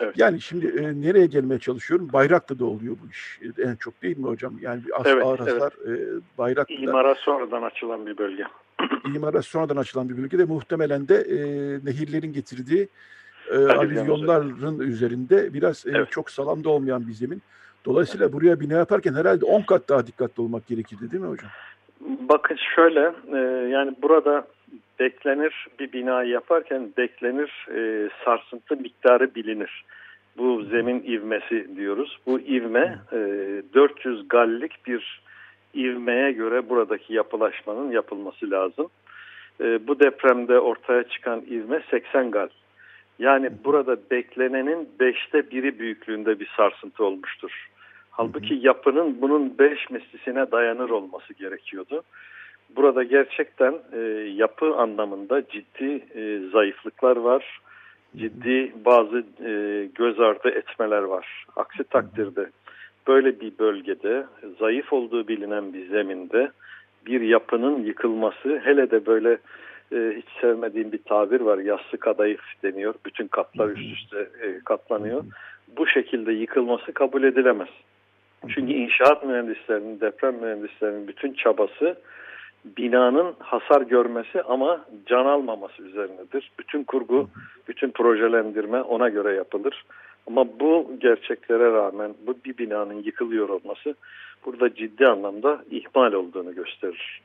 Evet. 0.00 0.18
Yani 0.18 0.40
şimdi 0.40 0.66
e, 0.66 1.00
nereye 1.02 1.26
gelmeye 1.26 1.58
çalışıyorum? 1.58 2.12
Bayraklı'da 2.12 2.64
oluyor 2.64 2.96
bu 3.04 3.10
iş 3.10 3.40
e, 3.42 3.62
en 3.62 3.76
çok 3.76 4.02
değil 4.02 4.18
mi 4.18 4.26
hocam? 4.26 4.54
Yani 4.60 4.84
bir 4.86 5.00
as 5.00 5.06
evet, 5.06 5.24
ağır 5.24 5.38
hasar 5.38 5.72
evet. 5.86 6.00
e, 6.00 6.38
Bayraklı'da. 6.38 6.80
İmara 6.80 7.14
sonradan 7.14 7.62
açılan 7.62 8.06
bir 8.06 8.18
bölge. 8.18 8.44
İmara 9.14 9.42
sonradan 9.42 9.76
açılan 9.76 10.08
bir 10.08 10.16
bölge 10.16 10.38
de 10.38 10.44
muhtemelen 10.44 11.08
de 11.08 11.14
e, 11.14 11.38
nehirlerin 11.84 12.32
getirdiği 12.32 12.88
e, 13.50 13.56
alüvyonların 13.56 14.78
üzerinde 14.80 15.54
biraz 15.54 15.86
e, 15.86 15.90
evet. 15.94 16.10
çok 16.10 16.30
salamda 16.30 16.70
olmayan 16.70 17.06
bir 17.06 17.12
zemin. 17.12 17.42
Dolayısıyla 17.84 18.26
evet. 18.26 18.34
buraya 18.34 18.60
bina 18.60 18.74
yaparken 18.74 19.14
herhalde 19.14 19.44
10 19.44 19.62
kat 19.62 19.88
daha 19.88 20.06
dikkatli 20.06 20.42
olmak 20.42 20.66
gerekirdi 20.66 21.10
değil 21.10 21.22
mi 21.22 21.28
hocam? 21.28 21.50
Bakın 22.00 22.56
şöyle 22.74 23.12
e, 23.32 23.68
yani 23.68 23.94
burada 24.02 24.46
beklenir 25.00 25.66
bir 25.78 25.92
bina 25.92 26.22
yaparken 26.22 26.92
beklenir 26.96 27.66
e, 27.74 28.10
sarsıntı 28.24 28.76
miktarı 28.76 29.34
bilinir. 29.34 29.84
Bu 30.38 30.62
zemin 30.62 31.02
ivmesi 31.02 31.76
diyoruz. 31.76 32.18
Bu 32.26 32.40
ivme 32.40 32.98
e, 33.12 33.18
400 33.74 34.28
gallik 34.28 34.86
bir 34.86 35.22
ivmeye 35.74 36.32
göre 36.32 36.68
buradaki 36.68 37.14
yapılaşmanın 37.14 37.90
yapılması 37.90 38.50
lazım. 38.50 38.88
E, 39.60 39.86
bu 39.86 40.00
depremde 40.00 40.58
ortaya 40.58 41.02
çıkan 41.02 41.40
ivme 41.50 41.82
80 41.90 42.30
gal. 42.30 42.48
Yani 43.18 43.50
burada 43.64 43.96
beklenenin 44.10 44.88
beşte 45.00 45.50
biri 45.50 45.78
büyüklüğünde 45.78 46.40
bir 46.40 46.50
sarsıntı 46.56 47.04
olmuştur. 47.04 47.68
Halbuki 48.10 48.54
yapının 48.54 49.20
bunun 49.20 49.58
beş 49.58 49.90
mislisine 49.90 50.50
dayanır 50.50 50.90
olması 50.90 51.34
gerekiyordu. 51.34 52.02
Burada 52.76 53.02
gerçekten 53.02 53.74
e, 53.92 53.98
yapı 54.34 54.76
anlamında 54.76 55.42
ciddi 55.48 56.04
e, 56.14 56.40
zayıflıklar 56.52 57.16
var. 57.16 57.60
Ciddi 58.16 58.72
bazı 58.84 59.24
e, 59.44 59.84
göz 59.94 60.20
ardı 60.20 60.48
etmeler 60.48 61.02
var. 61.02 61.44
Aksi 61.56 61.84
takdirde 61.84 62.50
böyle 63.08 63.40
bir 63.40 63.58
bölgede 63.58 64.26
zayıf 64.58 64.92
olduğu 64.92 65.28
bilinen 65.28 65.72
bir 65.72 65.88
zeminde 65.88 66.50
bir 67.06 67.20
yapının 67.20 67.82
yıkılması 67.82 68.60
hele 68.64 68.90
de 68.90 69.06
böyle 69.06 69.38
e, 69.92 70.12
hiç 70.16 70.40
sevmediğim 70.40 70.92
bir 70.92 71.02
tabir 71.02 71.40
var. 71.40 71.58
Yassı 71.58 71.96
kadayıf 71.96 72.40
deniyor. 72.62 72.94
Bütün 73.06 73.28
katlar 73.28 73.68
üst 73.68 73.96
üste 73.96 74.18
e, 74.18 74.58
katlanıyor. 74.64 75.24
Bu 75.76 75.86
şekilde 75.86 76.32
yıkılması 76.32 76.92
kabul 76.92 77.22
edilemez. 77.22 77.68
Çünkü 78.48 78.72
inşaat 78.72 79.24
mühendislerinin, 79.24 80.00
deprem 80.00 80.34
mühendislerinin 80.34 81.08
bütün 81.08 81.32
çabası 81.32 81.96
binanın 82.64 83.34
hasar 83.38 83.82
görmesi 83.82 84.42
ama 84.42 84.84
can 85.06 85.26
almaması 85.26 85.82
üzerinedir. 85.82 86.50
Bütün 86.58 86.84
kurgu, 86.84 87.28
bütün 87.68 87.90
projelendirme 87.90 88.82
ona 88.82 89.08
göre 89.08 89.34
yapılır. 89.34 89.84
Ama 90.26 90.46
bu 90.60 90.92
gerçeklere 91.00 91.72
rağmen 91.72 92.14
bu 92.26 92.36
bir 92.44 92.58
binanın 92.58 93.02
yıkılıyor 93.02 93.48
olması 93.48 93.94
burada 94.46 94.74
ciddi 94.74 95.06
anlamda 95.06 95.64
ihmal 95.70 96.12
olduğunu 96.12 96.54
gösterir. 96.54 97.22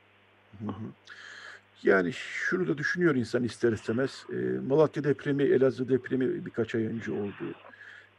Yani 1.82 2.12
şunu 2.12 2.68
da 2.68 2.78
düşünüyor 2.78 3.14
insan 3.14 3.44
ister 3.44 3.72
istemez. 3.72 4.26
E, 4.32 4.36
Malatya 4.68 5.04
depremi, 5.04 5.42
Elazığ 5.42 5.88
depremi 5.88 6.46
birkaç 6.46 6.74
ay 6.74 6.86
önce 6.86 7.12
oldu. 7.12 7.54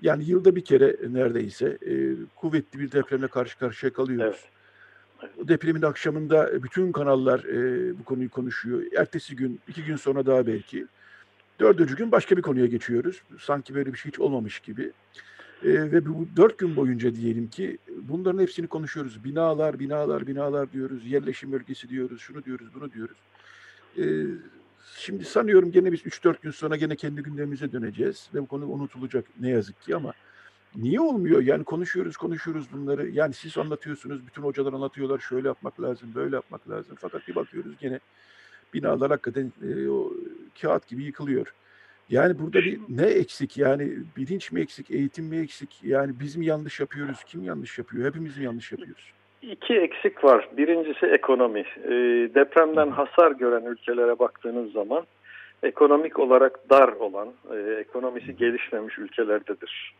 Yani 0.01 0.23
yılda 0.23 0.55
bir 0.55 0.65
kere 0.65 0.95
neredeyse 1.09 1.77
e, 1.81 1.93
kuvvetli 2.35 2.79
bir 2.79 2.91
depremle 2.91 3.27
karşı 3.27 3.59
karşıya 3.59 3.93
kalıyoruz. 3.93 4.25
Evet. 4.25 4.54
Depremin 5.37 5.81
akşamında 5.81 6.63
bütün 6.63 6.91
kanallar 6.91 7.39
e, 7.43 7.99
bu 7.99 8.03
konuyu 8.03 8.29
konuşuyor. 8.29 8.83
Ertesi 8.97 9.35
gün, 9.35 9.59
iki 9.67 9.83
gün 9.83 9.95
sonra 9.95 10.25
daha 10.25 10.47
belki. 10.47 10.87
Dördüncü 11.59 11.95
gün 11.95 12.11
başka 12.11 12.37
bir 12.37 12.41
konuya 12.41 12.65
geçiyoruz. 12.65 13.21
Sanki 13.39 13.75
böyle 13.75 13.93
bir 13.93 13.97
şey 13.97 14.11
hiç 14.11 14.19
olmamış 14.19 14.59
gibi. 14.59 14.91
E, 15.63 15.69
ve 15.69 16.05
bu 16.05 16.27
dört 16.37 16.57
gün 16.57 16.75
boyunca 16.75 17.15
diyelim 17.15 17.47
ki 17.47 17.77
bunların 18.01 18.39
hepsini 18.39 18.67
konuşuyoruz. 18.67 19.23
Binalar, 19.23 19.79
binalar, 19.79 20.27
binalar 20.27 20.71
diyoruz. 20.71 21.05
Yerleşim 21.05 21.51
bölgesi 21.51 21.89
diyoruz. 21.89 22.21
Şunu 22.21 22.43
diyoruz, 22.43 22.67
bunu 22.75 22.91
diyoruz. 22.91 23.17
E, 23.97 24.03
şimdi 24.97 25.25
sanıyorum 25.25 25.71
gene 25.71 25.91
biz 25.91 26.01
3-4 26.01 26.41
gün 26.41 26.51
sonra 26.51 26.75
gene 26.75 26.95
kendi 26.95 27.21
gündemimize 27.21 27.71
döneceğiz. 27.71 28.29
Ve 28.33 28.41
bu 28.41 28.45
konu 28.45 28.67
unutulacak 28.67 29.25
ne 29.39 29.49
yazık 29.49 29.81
ki 29.81 29.95
ama 29.95 30.13
Niye 30.77 30.99
olmuyor? 30.99 31.41
Yani 31.41 31.63
konuşuyoruz, 31.63 32.17
konuşuyoruz 32.17 32.67
bunları. 32.73 33.09
Yani 33.09 33.33
siz 33.33 33.57
anlatıyorsunuz, 33.57 34.27
bütün 34.27 34.41
hocalar 34.41 34.73
anlatıyorlar. 34.73 35.19
Şöyle 35.19 35.47
yapmak 35.47 35.81
lazım, 35.81 36.11
böyle 36.15 36.35
yapmak 36.35 36.69
lazım. 36.69 36.97
Fakat 36.99 37.27
bir 37.27 37.35
bakıyoruz 37.35 37.77
gene 37.79 37.99
binalar 38.73 39.11
hakikaten 39.11 39.51
e, 39.63 39.89
o 39.89 40.13
kağıt 40.61 40.87
gibi 40.87 41.03
yıkılıyor. 41.03 41.53
Yani 42.09 42.39
burada 42.39 42.59
bir 42.59 42.79
ne 42.89 43.05
eksik? 43.05 43.57
Yani 43.57 43.91
bilinç 44.17 44.51
mi 44.51 44.61
eksik, 44.61 44.91
eğitim 44.91 45.25
mi 45.25 45.37
eksik? 45.37 45.83
Yani 45.83 46.13
biz 46.19 46.35
mi 46.35 46.45
yanlış 46.45 46.79
yapıyoruz? 46.79 47.23
Kim 47.23 47.43
yanlış 47.43 47.77
yapıyor? 47.77 48.07
Hepimiz 48.07 48.37
mi 48.37 48.43
yanlış 48.43 48.71
yapıyoruz? 48.71 49.11
İki 49.41 49.73
eksik 49.73 50.23
var. 50.23 50.49
Birincisi 50.57 51.05
ekonomi. 51.05 51.59
E, 51.83 51.91
depremden 52.35 52.89
hasar 52.89 53.31
gören 53.31 53.65
ülkelere 53.65 54.19
baktığınız 54.19 54.71
zaman 54.71 55.05
ekonomik 55.63 56.19
olarak 56.19 56.69
dar 56.69 56.87
olan, 56.87 57.29
e, 57.53 57.57
ekonomisi 57.79 58.37
gelişmemiş 58.37 58.99
ülkelerdedir. 58.99 59.95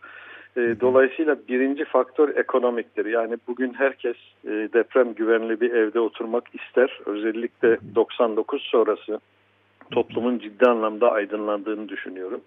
E, 0.58 0.76
dolayısıyla 0.82 1.38
birinci 1.50 1.86
faktör 1.86 2.36
ekonomiktir. 2.36 3.06
Yani 3.06 3.38
bugün 3.48 3.74
herkes 3.74 4.16
e, 4.46 4.50
deprem 4.50 5.14
güvenli 5.14 5.62
bir 5.62 5.72
evde 5.74 6.00
oturmak 6.00 6.44
ister. 6.54 7.00
Özellikle 7.06 7.78
99 7.96 8.62
sonrası 8.62 9.20
toplumun 9.92 10.40
ciddi 10.40 10.66
anlamda 10.66 11.12
aydınlandığını 11.12 11.90
düşünüyorum. 11.90 12.42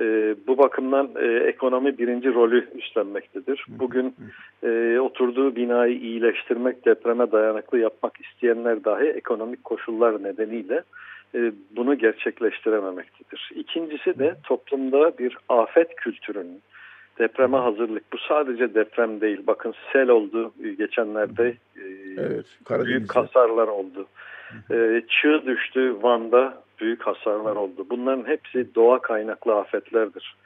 E, 0.00 0.34
bu 0.46 0.58
bakımdan 0.58 1.10
e, 1.16 1.26
ekonomi 1.26 1.98
birinci 1.98 2.34
rolü 2.34 2.68
üstlenmektedir. 2.74 3.64
Bugün 3.68 4.14
e, 4.62 4.98
oturduğu 4.98 5.56
binayı 5.56 5.98
iyileştirmek, 5.98 6.86
depreme 6.86 7.32
dayanıklı 7.32 7.78
yapmak 7.78 8.20
isteyenler 8.20 8.84
dahi 8.84 9.04
ekonomik 9.04 9.64
koşullar 9.64 10.22
nedeniyle 10.22 10.82
e, 11.34 11.52
bunu 11.76 11.98
gerçekleştirememektedir. 11.98 13.50
İkincisi 13.54 14.18
de 14.18 14.34
toplumda 14.42 15.18
bir 15.18 15.38
afet 15.48 15.96
kültürünün, 15.96 16.60
depreme 17.18 17.56
hazırlık. 17.56 18.12
Bu 18.12 18.18
sadece 18.18 18.74
deprem 18.74 19.20
değil. 19.20 19.40
Bakın 19.46 19.74
sel 19.92 20.08
oldu 20.08 20.52
geçenlerde. 20.78 21.48
E, 21.76 21.84
evet, 22.18 22.46
büyük 22.70 23.16
hasarlar 23.16 23.68
oldu. 23.68 24.06
E, 24.70 25.02
çığ 25.08 25.42
düştü 25.46 25.96
Van'da 26.02 26.62
büyük 26.80 27.02
hasarlar 27.02 27.56
oldu. 27.56 27.86
Bunların 27.90 28.28
hepsi 28.28 28.74
doğa 28.74 28.98
kaynaklı 29.02 29.54
afetlerdir. 29.54 30.36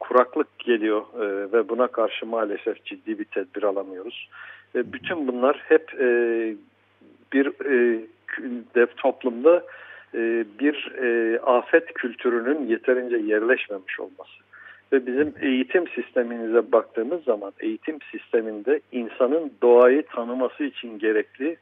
Kuraklık 0.00 0.58
geliyor 0.58 1.02
e, 1.20 1.52
ve 1.52 1.68
buna 1.68 1.86
karşı 1.86 2.26
maalesef 2.26 2.84
ciddi 2.84 3.18
bir 3.18 3.24
tedbir 3.24 3.62
alamıyoruz. 3.62 4.28
bütün 4.74 5.28
bunlar 5.28 5.62
hep 5.68 5.92
bir 7.32 7.46
dev 8.74 8.86
toplumda 8.96 9.62
bir 10.60 10.92
afet 11.42 11.94
kültürünün 11.94 12.66
yeterince 12.66 13.16
yerleşmemiş 13.16 14.00
olması. 14.00 14.45
Ve 14.92 15.06
bizim 15.06 15.34
eğitim 15.40 15.88
sisteminize 15.88 16.72
baktığımız 16.72 17.24
zaman 17.24 17.52
eğitim 17.60 17.98
sisteminde 18.12 18.80
insanın 18.92 19.52
doğayı 19.62 20.06
tanıması 20.06 20.64
için 20.64 20.98
gerekli 20.98 21.56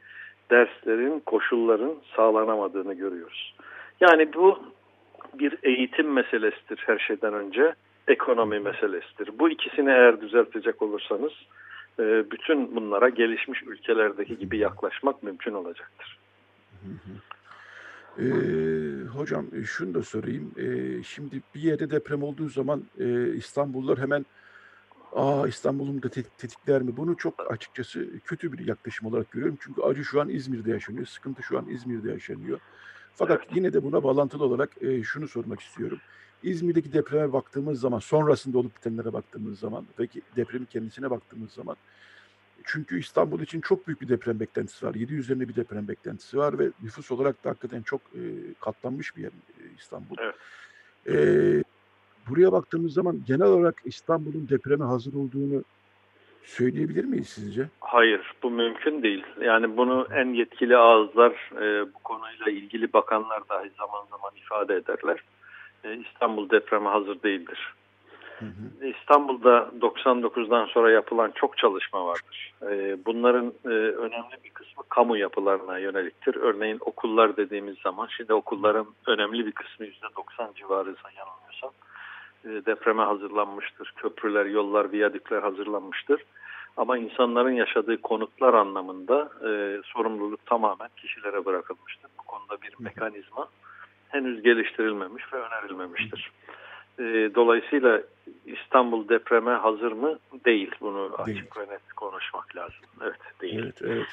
derslerin, 0.51 1.19
koşulların 1.19 1.95
sağlanamadığını 2.15 2.93
görüyoruz. 2.93 3.55
Yani 4.01 4.33
bu 4.33 4.59
bir 5.33 5.57
eğitim 5.63 6.13
meselesidir 6.13 6.83
her 6.85 6.99
şeyden 6.99 7.33
önce, 7.33 7.73
ekonomi 8.07 8.59
meselesidir. 8.59 9.39
Bu 9.39 9.49
ikisini 9.49 9.89
eğer 9.89 10.21
düzeltecek 10.21 10.81
olursanız 10.81 11.31
e, 11.99 12.31
bütün 12.31 12.75
bunlara 12.75 13.09
gelişmiş 13.09 13.63
ülkelerdeki 13.63 14.37
gibi 14.37 14.57
yaklaşmak 14.57 15.23
mümkün 15.23 15.53
olacaktır. 15.53 16.17
Hı 16.81 16.91
hı. 16.91 17.34
Ee, 18.19 19.07
hocam 19.07 19.45
şunu 19.65 19.93
da 19.93 20.03
sorayım. 20.03 20.51
Ee, 20.57 21.03
şimdi 21.03 21.41
bir 21.55 21.61
yerde 21.61 21.89
deprem 21.89 22.23
olduğu 22.23 22.49
zaman 22.49 22.83
e, 22.99 23.33
İstanbullular 23.35 23.99
hemen 23.99 24.25
Aa 25.15 25.47
İstanbul'un 25.47 26.03
da 26.03 26.09
tetikler 26.09 26.81
mi? 26.81 26.97
Bunu 26.97 27.17
çok 27.17 27.51
açıkçası 27.51 28.19
kötü 28.25 28.53
bir 28.53 28.67
yaklaşım 28.67 29.07
olarak 29.07 29.31
görüyorum. 29.31 29.57
Çünkü 29.61 29.81
acı 29.81 30.03
şu 30.03 30.21
an 30.21 30.29
İzmir'de 30.29 30.71
yaşanıyor. 30.71 31.05
Sıkıntı 31.05 31.43
şu 31.43 31.57
an 31.57 31.69
İzmir'de 31.69 32.11
yaşanıyor. 32.11 32.59
Fakat 33.13 33.55
yine 33.55 33.73
de 33.73 33.83
buna 33.83 34.03
bağlantılı 34.03 34.43
olarak 34.43 34.69
e, 34.81 35.03
şunu 35.03 35.27
sormak 35.27 35.59
istiyorum. 35.59 35.99
İzmir'deki 36.43 36.93
depreme 36.93 37.33
baktığımız 37.33 37.79
zaman, 37.79 37.99
sonrasında 37.99 38.57
olup 38.57 38.75
bitenlere 38.75 39.13
baktığımız 39.13 39.59
zaman, 39.59 39.85
peki 39.97 40.21
depremin 40.35 40.65
kendisine 40.65 41.09
baktığımız 41.09 41.51
zaman 41.51 41.75
çünkü 42.65 42.99
İstanbul 42.99 43.39
için 43.39 43.61
çok 43.61 43.87
büyük 43.87 44.01
bir 44.01 44.09
deprem 44.09 44.39
beklentisi 44.39 44.85
var. 44.85 44.95
7 44.95 45.13
üzerinde 45.13 45.49
bir 45.49 45.55
deprem 45.55 45.87
beklentisi 45.87 46.37
var 46.37 46.59
ve 46.59 46.69
nüfus 46.83 47.11
olarak 47.11 47.43
da 47.43 47.49
hakikaten 47.49 47.81
çok 47.81 48.01
e, 48.01 48.21
katlanmış 48.61 49.17
bir 49.17 49.21
yer 49.21 49.29
e, 49.29 49.63
İstanbul. 49.77 50.15
Evet. 50.19 50.35
E, 51.07 51.63
buraya 52.29 52.51
baktığımız 52.51 52.93
zaman 52.93 53.21
genel 53.27 53.47
olarak 53.47 53.81
İstanbul'un 53.85 54.49
depreme 54.49 54.85
hazır 54.85 55.13
olduğunu 55.13 55.63
söyleyebilir 56.43 57.05
miyiz 57.05 57.29
sizce? 57.29 57.67
Hayır, 57.79 58.33
bu 58.43 58.51
mümkün 58.51 59.03
değil. 59.03 59.23
Yani 59.41 59.77
bunu 59.77 60.07
en 60.11 60.33
yetkili 60.33 60.77
ağızlar, 60.77 61.51
e, 61.61 61.93
bu 61.93 61.99
konuyla 62.03 62.51
ilgili 62.51 62.93
bakanlar 62.93 63.49
dahi 63.49 63.69
zaman 63.77 64.05
zaman 64.11 64.31
ifade 64.35 64.75
ederler. 64.75 65.23
E, 65.83 65.97
İstanbul 65.97 66.49
depreme 66.49 66.89
hazır 66.89 67.23
değildir. 67.23 67.73
Hı 68.39 68.45
hı. 68.45 68.87
İstanbul'da 68.87 69.69
99'dan 69.81 70.65
sonra 70.65 70.91
yapılan 70.91 71.31
çok 71.35 71.57
çalışma 71.57 72.05
vardır. 72.05 72.53
Ee, 72.63 72.97
Bunların 73.05 73.53
e, 73.65 73.69
önemli 73.69 74.37
bir 74.43 74.49
kısmı 74.49 74.83
kamu 74.89 75.17
yapılarına 75.17 75.77
yöneliktir. 75.77 76.35
Örneğin 76.35 76.77
okullar 76.79 77.37
dediğimiz 77.37 77.77
zaman 77.83 78.07
şimdi 78.17 78.33
okulların 78.33 78.85
önemli 79.07 79.45
bir 79.45 79.51
kısmı 79.51 79.85
%90 79.85 80.55
civarı 80.55 80.95
yanılmıyorsam 81.17 81.71
e, 82.45 82.49
depreme 82.65 83.03
hazırlanmıştır. 83.03 83.93
Köprüler, 83.95 84.45
yollar, 84.45 84.91
viyadükler 84.91 85.41
hazırlanmıştır. 85.41 86.21
Ama 86.77 86.97
insanların 86.97 87.53
yaşadığı 87.53 88.01
konutlar 88.01 88.53
anlamında 88.53 89.29
e, 89.47 89.81
sorumluluk 89.85 90.45
tamamen 90.45 90.89
kişilere 90.97 91.45
bırakılmıştır. 91.45 92.11
Bu 92.19 92.23
konuda 92.23 92.61
bir 92.61 92.73
mekanizma 92.79 93.47
henüz 94.09 94.41
geliştirilmemiş 94.41 95.33
ve 95.33 95.37
önerilmemiştir. 95.37 96.31
E, 96.99 97.03
dolayısıyla 97.35 98.01
İstanbul 98.45 99.09
depreme 99.09 99.51
hazır 99.51 99.91
mı? 99.91 100.19
Değil. 100.45 100.71
Bunu 100.81 101.17
Değil. 101.27 101.39
açık 101.39 101.57
ve 101.57 101.61
net 101.61 101.93
konuşmak 101.95 102.55
lazım. 102.55 102.79
Evet, 103.01 103.19
değil. 103.41 103.59
Evet, 103.63 103.81
evet. 103.81 104.07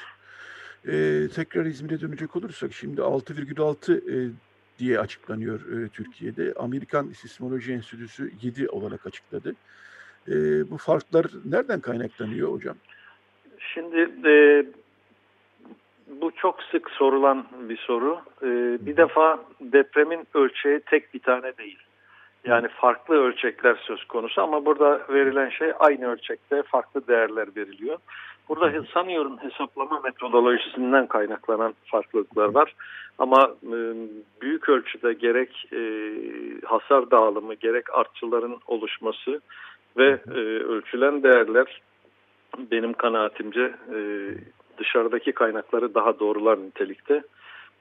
Ee, 0.87 1.27
tekrar 1.35 1.65
İzmir'e 1.65 2.01
dönecek 2.01 2.35
olursak 2.35 2.73
şimdi 2.73 3.01
6,6 3.01 3.93
e, 3.93 4.31
diye 4.79 4.99
açıklanıyor 4.99 5.59
e, 5.59 5.89
Türkiye'de. 5.89 6.53
Amerikan 6.59 7.07
Sismoloji 7.07 7.73
Enstitüsü 7.73 8.31
7 8.41 8.69
olarak 8.69 9.07
açıkladı. 9.07 9.55
E, 10.27 10.33
bu 10.71 10.77
farklar 10.77 11.25
nereden 11.45 11.79
kaynaklanıyor 11.79 12.51
hocam? 12.51 12.75
Şimdi 13.59 14.27
e, 14.27 14.65
bu 16.07 16.31
çok 16.31 16.63
sık 16.63 16.89
sorulan 16.89 17.47
bir 17.69 17.77
soru. 17.77 18.21
E, 18.41 18.47
bir 18.85 18.97
defa 18.97 19.39
depremin 19.61 20.27
ölçeği 20.33 20.79
tek 20.79 21.13
bir 21.13 21.19
tane 21.19 21.57
değil. 21.57 21.79
Yani 22.45 22.67
farklı 22.67 23.15
ölçekler 23.15 23.75
söz 23.75 24.03
konusu 24.05 24.41
ama 24.41 24.65
burada 24.65 25.01
verilen 25.09 25.49
şey 25.49 25.71
aynı 25.79 26.11
ölçekte 26.11 26.63
farklı 26.63 27.07
değerler 27.07 27.47
veriliyor. 27.55 27.97
Burada 28.49 28.83
sanıyorum 28.93 29.37
hesaplama 29.37 29.99
metodolojisinden 29.99 31.07
kaynaklanan 31.07 31.73
farklılıklar 31.85 32.45
var. 32.45 32.73
Ama 33.17 33.55
e, 33.63 33.77
büyük 34.41 34.69
ölçüde 34.69 35.13
gerek 35.13 35.73
e, 35.73 35.81
hasar 36.65 37.11
dağılımı 37.11 37.53
gerek 37.53 37.93
artçıların 37.93 38.57
oluşması 38.67 39.41
ve 39.97 40.19
e, 40.27 40.39
ölçülen 40.63 41.23
değerler 41.23 41.81
benim 42.71 42.93
kanaatimce 42.93 43.73
dışarıdaki 44.77 45.31
kaynakları 45.31 45.93
daha 45.93 46.19
doğrular 46.19 46.57
nitelikte. 46.57 47.23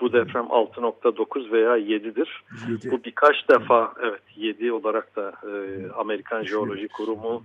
Bu 0.00 0.12
deprem 0.12 0.44
6.9 0.44 1.52
veya 1.52 1.78
7'dir. 1.78 2.42
7. 2.68 2.90
Bu 2.90 3.05
birkaç 3.05 3.48
defa 3.48 3.92
evet 4.02 4.22
7 4.37 4.72
olarak 4.72 5.16
da 5.16 5.33
e, 5.42 5.50
Amerikan 5.96 6.42
Jeoloji 6.42 6.88
Kurumu 6.88 7.42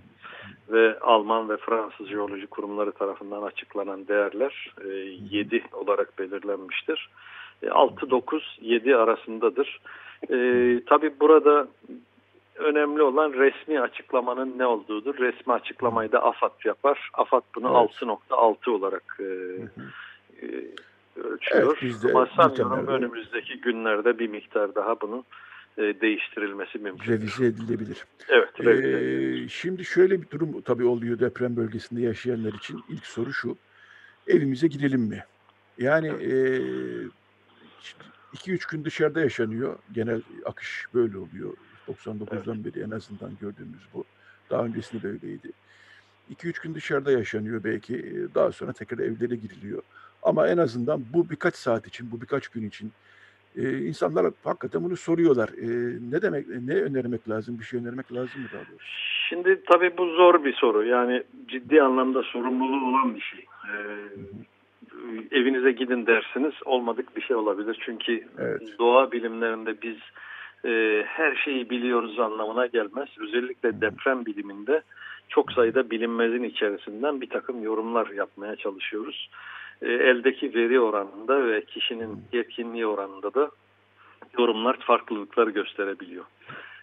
ve 0.68 0.98
Alman 1.00 1.48
ve 1.48 1.56
Fransız 1.56 2.08
Jeoloji 2.08 2.46
Kurumları 2.46 2.92
tarafından 2.92 3.42
açıklanan 3.42 4.08
değerler 4.08 4.74
e, 4.84 4.88
7 5.30 5.62
olarak 5.72 6.18
belirlenmiştir. 6.18 7.08
E, 7.62 7.66
6-9-7 7.66 8.96
arasındadır. 8.96 9.80
E, 10.30 10.36
Tabi 10.86 11.20
burada 11.20 11.68
önemli 12.58 13.02
olan 13.02 13.32
resmi 13.32 13.80
açıklamanın 13.80 14.58
ne 14.58 14.66
olduğudur. 14.66 15.18
Resmi 15.18 15.52
açıklamayı 15.52 16.12
da 16.12 16.22
AFAD 16.22 16.64
yapar. 16.64 17.10
AFAD 17.14 17.42
bunu 17.54 17.66
Evet. 17.66 18.02
6.6 18.02 18.70
olarak 18.70 19.18
e, 19.20 19.24
e, 20.42 20.46
ölçüyor. 21.20 21.78
Evet, 21.82 22.04
Ama 22.04 22.28
sanıyorum 22.36 22.86
önümüzdeki 22.86 23.60
günlerde 23.60 24.18
bir 24.18 24.28
miktar 24.28 24.74
daha 24.74 25.00
bunun 25.00 25.24
e, 25.78 26.00
değiştirilmesi 26.00 26.78
mümkün. 26.78 27.12
Revize 27.12 27.46
edilebilir. 27.46 28.04
Evet. 28.28 28.48
Ee, 28.60 28.64
revize 28.64 28.88
edilebilir. 28.88 29.48
şimdi 29.48 29.84
şöyle 29.84 30.22
bir 30.22 30.30
durum 30.30 30.60
tabii 30.60 30.84
oluyor 30.84 31.18
deprem 31.18 31.56
bölgesinde 31.56 32.00
yaşayanlar 32.00 32.52
için. 32.52 32.80
İlk 32.88 33.06
soru 33.06 33.32
şu. 33.32 33.56
Evimize 34.26 34.66
gidelim 34.66 35.00
mi? 35.00 35.24
Yani 35.78 36.08
2-3 38.34 38.70
gün 38.70 38.84
dışarıda 38.84 39.20
yaşanıyor. 39.20 39.78
Genel 39.92 40.22
akış 40.44 40.86
böyle 40.94 41.18
oluyor. 41.18 41.52
99'dan 41.88 42.64
beri 42.64 42.80
en 42.82 42.90
azından 42.90 43.30
gördüğümüz 43.40 43.82
bu. 43.94 44.04
Daha 44.50 44.64
öncesinde 44.64 45.02
de 45.02 45.08
öyleydi. 45.08 45.52
2-3 46.34 46.62
gün 46.62 46.74
dışarıda 46.74 47.12
yaşanıyor 47.12 47.64
belki. 47.64 47.96
Ee, 47.96 48.34
Daha 48.34 48.52
sonra 48.52 48.72
tekrar 48.72 48.98
evlere 48.98 49.36
giriliyor. 49.36 49.82
Ama 50.22 50.48
en 50.48 50.58
azından 50.58 51.02
bu 51.14 51.30
birkaç 51.30 51.54
saat 51.54 51.86
için, 51.86 52.10
bu 52.12 52.20
birkaç 52.20 52.48
gün 52.48 52.68
için 52.68 52.92
e, 53.56 53.78
insanlar 53.78 54.32
hakikaten 54.44 54.84
bunu 54.84 54.96
soruyorlar. 54.96 55.48
E, 55.48 55.66
ne 56.10 56.22
demek, 56.22 56.46
ne 56.48 56.74
önermek 56.74 57.28
lazım? 57.28 57.58
Bir 57.58 57.64
şey 57.64 57.80
önermek 57.80 58.12
lazım 58.12 58.42
mı 58.42 58.48
daha 58.52 58.60
doğrusu? 58.60 58.84
Şimdi 59.28 59.62
tabii 59.66 59.98
bu 59.98 60.06
zor 60.06 60.44
bir 60.44 60.52
soru. 60.52 60.84
Yani 60.86 61.22
ciddi 61.48 61.82
anlamda 61.82 62.22
sorumluluğu 62.22 62.88
olan 62.88 63.16
bir 63.16 63.20
şey. 63.20 63.44
Ee, 63.72 63.76
evinize 65.30 65.72
gidin 65.72 66.06
dersiniz 66.06 66.54
olmadık 66.64 67.16
bir 67.16 67.22
şey 67.22 67.36
olabilir. 67.36 67.78
Çünkü 67.84 68.24
Evet. 68.38 68.78
doğa 68.78 69.12
bilimlerinde 69.12 69.82
biz 69.82 69.96
e, 70.64 71.02
her 71.06 71.34
şeyi 71.36 71.70
biliyoruz 71.70 72.18
anlamına 72.18 72.66
gelmez. 72.66 73.08
Özellikle 73.18 73.80
deprem 73.80 74.26
biliminde 74.26 74.82
çok 75.28 75.52
sayıda 75.52 75.90
bilinmezin 75.90 76.42
içerisinden 76.42 77.20
bir 77.20 77.28
takım 77.28 77.62
yorumlar 77.62 78.10
yapmaya 78.10 78.56
çalışıyoruz. 78.56 79.30
E, 79.82 79.92
eldeki 79.92 80.54
veri 80.54 80.80
oranında 80.80 81.46
ve 81.46 81.64
kişinin 81.64 82.22
yetkinliği 82.32 82.86
oranında 82.86 83.34
da 83.34 83.50
yorumlar 84.38 84.76
farklılıklar 84.80 85.46
gösterebiliyor. 85.48 86.24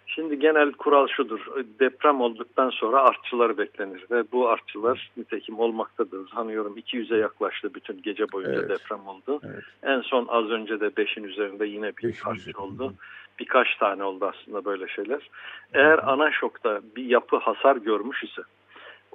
Şimdi 0.07 0.39
genel 0.39 0.71
kural 0.71 1.07
şudur. 1.07 1.39
Deprem 1.79 2.21
olduktan 2.21 2.69
sonra 2.69 3.01
artçılar 3.03 3.57
beklenir 3.57 4.05
ve 4.11 4.23
bu 4.31 4.49
artçılar 4.49 5.11
nitekim 5.17 5.59
olmaktadır. 5.59 6.29
Sanıyorum 6.35 6.77
200'e 6.77 7.17
yaklaştı 7.17 7.73
bütün 7.73 8.01
gece 8.01 8.31
boyunca 8.31 8.59
Evet. 8.59 8.69
deprem 8.69 9.07
oldu. 9.07 9.39
Evet. 9.43 9.63
En 9.83 10.01
son 10.01 10.25
az 10.27 10.49
önce 10.49 10.79
de 10.79 10.85
5'in 10.87 11.23
üzerinde 11.23 11.65
yine 11.65 11.91
bir 11.97 12.03
Beşin 12.07 12.29
artçı 12.29 12.41
üzerinde. 12.41 12.61
oldu. 12.61 12.93
Birkaç 13.39 13.75
tane 13.75 14.03
oldu 14.03 14.25
aslında 14.35 14.65
böyle 14.65 14.87
şeyler. 14.87 15.29
Eğer 15.73 15.99
ana 16.11 16.31
şokta 16.31 16.81
bir 16.95 17.03
yapı 17.05 17.37
hasar 17.37 17.75
görmüş 17.75 18.23
ise 18.23 18.41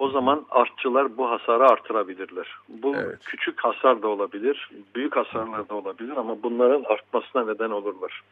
o 0.01 0.09
zaman 0.11 0.47
artçılar 0.51 1.17
bu 1.17 1.31
hasarı 1.31 1.65
artırabilirler. 1.67 2.47
Bu 2.69 2.97
Evet. 2.97 3.19
küçük 3.25 3.65
hasar 3.65 4.03
da 4.03 4.09
olabilir, 4.09 4.71
büyük 4.95 5.17
hasarlar 5.17 5.69
da 5.69 5.75
olabilir 5.75 6.17
ama 6.17 6.43
bunların 6.43 6.85
artmasına 6.89 7.45
neden 7.45 7.71
olurlar. 7.71 8.23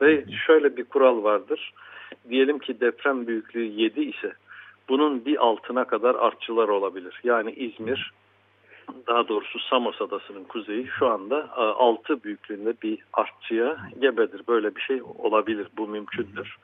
Ve 0.00 0.24
şöyle 0.46 0.76
bir 0.76 0.84
kural 0.84 1.22
vardır. 1.22 1.72
Diyelim 2.30 2.58
ki 2.58 2.80
deprem 2.80 3.26
büyüklüğü 3.26 3.64
7 3.64 4.00
ise 4.00 4.32
bunun 4.88 5.24
bir 5.24 5.36
altına 5.44 5.84
kadar 5.84 6.14
artçılar 6.14 6.68
olabilir. 6.68 7.20
Yani 7.24 7.52
İzmir, 7.52 8.12
daha 9.06 9.28
doğrusu 9.28 9.58
Samos 9.58 10.00
Adası'nın 10.02 10.44
kuzeyi 10.44 10.86
şu 10.98 11.06
anda 11.06 11.56
6 11.56 12.24
büyüklüğünde 12.24 12.74
bir 12.82 12.98
artçıya 13.12 13.76
gebedir. 14.00 14.42
Böyle 14.48 14.76
bir 14.76 14.80
şey 14.80 15.02
olabilir. 15.18 15.68
Bu 15.76 15.88
mümkündür. 15.88 16.56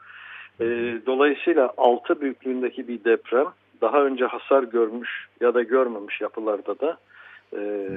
E, 0.60 0.64
Dolayısıyla 1.06 1.72
6 1.76 2.20
büyüklüğündeki 2.20 2.88
bir 2.88 3.04
deprem 3.04 3.46
daha 3.80 4.04
önce 4.04 4.24
hasar 4.24 4.62
görmüş 4.62 5.28
ya 5.40 5.54
da 5.54 5.62
görmemiş 5.62 6.20
yapılarda 6.20 6.80
da 6.80 6.98
e, 7.56 7.88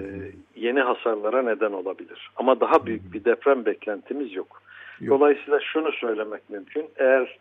yeni 0.56 0.82
hasarlara 0.82 1.42
neden 1.42 1.72
olabilir. 1.72 2.32
Ama 2.36 2.60
daha 2.60 2.86
büyük 2.86 3.13
bir 3.13 3.26
deprem 3.26 3.65
beklentimiz 3.65 4.36
yok. 4.36 4.62
Yok. 5.00 5.20
Dolayısıyla 5.20 5.60
şunu 5.60 5.92
söylemek 5.92 6.50
mümkün. 6.50 6.86
Eğer 6.98 7.38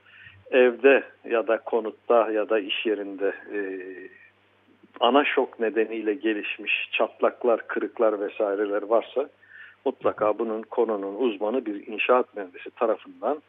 evde 0.50 1.02
ya 1.24 1.46
da 1.46 1.58
konutta 1.58 2.30
ya 2.30 2.48
da 2.48 2.58
iş 2.58 2.86
yerinde 2.86 3.34
e, 3.52 3.60
ana 5.00 5.24
şok 5.24 5.60
nedeniyle 5.60 6.14
gelişmiş 6.14 6.88
çatlaklar, 6.92 7.66
kırıklar 7.66 8.20
vesaireler 8.20 8.82
varsa 8.82 9.28
mutlaka 9.84 10.38
bunun 10.38 10.62
konunun 10.62 11.14
uzmanı 11.14 11.66
bir 11.66 11.86
inşaat 11.86 12.36
mühendisi 12.36 12.70
tarafından 12.70 13.42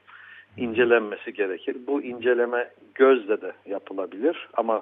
incelenmesi 0.58 1.34
gerekir. 1.34 1.78
Bu 1.88 2.02
inceleme 2.02 2.70
gözle 2.96 3.42
de 3.42 3.52
yapılabilir 3.66 4.48
ama 4.54 4.82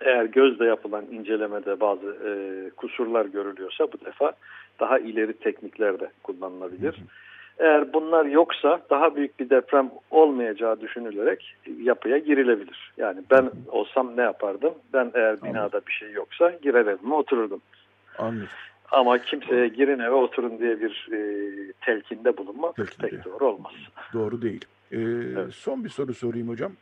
eğer 0.00 0.24
gözle 0.24 0.64
yapılan 0.64 1.04
incelemede 1.12 1.80
bazı 1.80 2.06
e, 2.26 2.30
kusurlar 2.70 3.24
görülüyorsa 3.26 3.84
bu 3.92 4.04
defa 4.06 4.32
daha 4.80 4.98
ileri 4.98 5.32
teknikler 5.32 6.00
de 6.00 6.10
kullanılabilir. 6.22 6.96
Eğer 7.58 7.92
bunlar 7.92 8.24
yoksa 8.24 8.80
daha 8.90 9.16
büyük 9.16 9.40
bir 9.40 9.50
deprem 9.50 9.90
olmayacağı 10.10 10.80
düşünülerek 10.80 11.56
yapıya 11.82 12.18
girilebilir. 12.18 12.92
Yani 12.96 13.20
ben 13.30 13.50
olsam 13.68 14.16
ne 14.16 14.22
yapardım? 14.22 14.74
Ben 14.92 15.10
eğer 15.14 15.42
binada 15.42 15.80
bir 15.86 15.92
şey 15.92 16.12
yoksa 16.12 16.50
girer 16.62 16.86
evime 16.86 17.14
otururdum. 17.14 17.60
Anladım. 18.18 18.48
Ama 18.90 19.18
kimseye 19.18 19.68
girin 19.68 19.98
eve 19.98 20.14
oturun 20.14 20.58
diye 20.58 20.80
bir 20.80 21.08
e, 21.12 21.18
telkinde 21.80 22.36
bulunmak 22.36 22.76
Telkinde. 22.76 23.08
pek 23.08 23.24
doğru 23.24 23.46
olmaz. 23.46 23.72
Doğru 24.12 24.42
değil. 24.42 24.64
Ee, 24.92 24.98
Son 25.52 25.84
bir 25.84 25.88
soru 25.88 26.14
sorayım 26.14 26.48
hocam. 26.48 26.72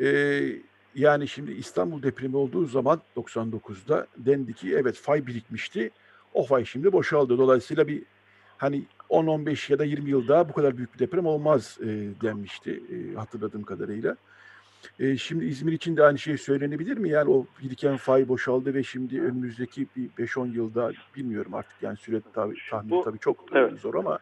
Ee, 0.00 0.42
yani 0.94 1.28
şimdi 1.28 1.52
İstanbul 1.52 2.02
depremi 2.02 2.36
olduğu 2.36 2.66
zaman 2.66 3.00
99'da 3.16 4.06
dendi 4.16 4.54
ki 4.54 4.74
evet 4.74 4.96
fay 4.96 5.26
birikmişti. 5.26 5.90
O 6.34 6.44
fay 6.44 6.64
şimdi 6.64 6.92
boşaldı. 6.92 7.38
Dolayısıyla 7.38 7.88
bir 7.88 8.02
hani 8.58 8.82
10-15 9.10 9.72
ya 9.72 9.78
da 9.78 9.84
20 9.84 10.10
yıl 10.10 10.28
daha 10.28 10.48
bu 10.48 10.52
kadar 10.52 10.76
büyük 10.76 10.94
bir 10.94 10.98
deprem 10.98 11.26
olmaz 11.26 11.78
e, 11.82 11.86
denmişti 12.22 12.82
e, 12.92 13.14
hatırladığım 13.14 13.62
kadarıyla. 13.62 14.16
E, 14.98 15.16
şimdi 15.16 15.44
İzmir 15.44 15.72
için 15.72 15.96
de 15.96 16.02
aynı 16.04 16.18
şey 16.18 16.38
söylenebilir 16.38 16.96
mi? 16.98 17.08
Yani 17.08 17.30
o 17.30 17.46
biriken 17.62 17.96
fay 17.96 18.28
boşaldı 18.28 18.74
ve 18.74 18.82
şimdi 18.82 19.20
önümüzdeki 19.20 19.86
bir 19.96 20.08
5-10 20.26 20.52
yılda 20.54 20.92
bilmiyorum 21.16 21.54
artık 21.54 21.82
yani 21.82 21.96
süre 21.96 22.20
tabi, 22.34 22.54
tahmini 22.70 22.90
Bu- 22.90 23.04
tabii 23.04 23.18
çok 23.18 23.44
evet. 23.52 23.78
zor 23.78 23.94
ama 23.94 24.18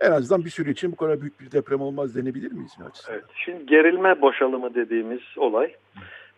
en 0.00 0.10
azından 0.10 0.44
bir 0.44 0.50
süre 0.50 0.70
için 0.70 0.92
bu 0.92 0.96
kadar 0.96 1.20
büyük 1.20 1.40
bir 1.40 1.52
deprem 1.52 1.80
olmaz 1.80 2.16
denebilir 2.16 2.52
mi 2.52 2.64
İzmir 2.64 2.86
açısından? 2.86 3.18
Evet, 3.18 3.24
şimdi 3.44 3.66
gerilme 3.66 4.20
boşalımı 4.20 4.74
dediğimiz 4.74 5.20
olay 5.36 5.74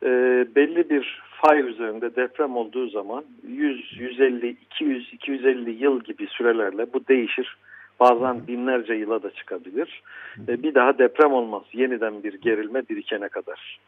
e, 0.03 0.09
belli 0.57 0.91
bir 0.91 1.23
fay 1.43 1.61
üzerinde 1.61 2.17
deprem 2.17 2.57
olduğu 2.57 2.89
zaman 2.89 3.25
100, 3.49 4.01
150, 4.01 4.49
200, 4.49 5.13
250 5.13 5.71
yıl 5.85 6.01
gibi 6.01 6.27
sürelerle 6.27 6.93
bu 6.93 7.09
değişir. 7.09 7.57
Bazen 8.01 8.47
binlerce 8.47 8.95
yıla 8.95 9.23
da 9.23 9.31
çıkabilir. 9.31 10.03
E, 10.49 10.63
bir 10.63 10.75
daha 10.75 10.99
deprem 10.99 11.33
olmaz. 11.33 11.63
Yeniden 11.73 12.23
bir 12.23 12.35
gerilme 12.35 12.83
birikene 12.91 13.29
kadar. 13.29 13.81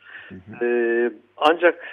E, 0.63 1.11
ancak 1.37 1.85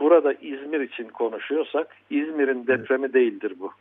burada 0.00 0.32
İzmir 0.32 0.80
için 0.80 1.08
konuşuyorsak 1.08 1.96
İzmir'in 2.10 2.66
depremi 2.66 3.12
değildir 3.12 3.52
bu. 3.60 3.72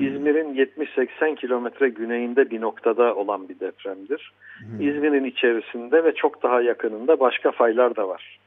İzmir'in 0.00 0.54
70-80 0.54 1.36
kilometre 1.36 1.88
güneyinde 1.88 2.50
bir 2.50 2.60
noktada 2.60 3.14
olan 3.14 3.48
bir 3.48 3.60
depremdir. 3.60 4.32
İzmir'in 4.80 5.24
içerisinde 5.24 6.04
ve 6.04 6.14
çok 6.14 6.42
daha 6.42 6.62
yakınında 6.62 7.20
başka 7.20 7.52
faylar 7.52 7.96
da 7.96 8.08
var. 8.08 8.38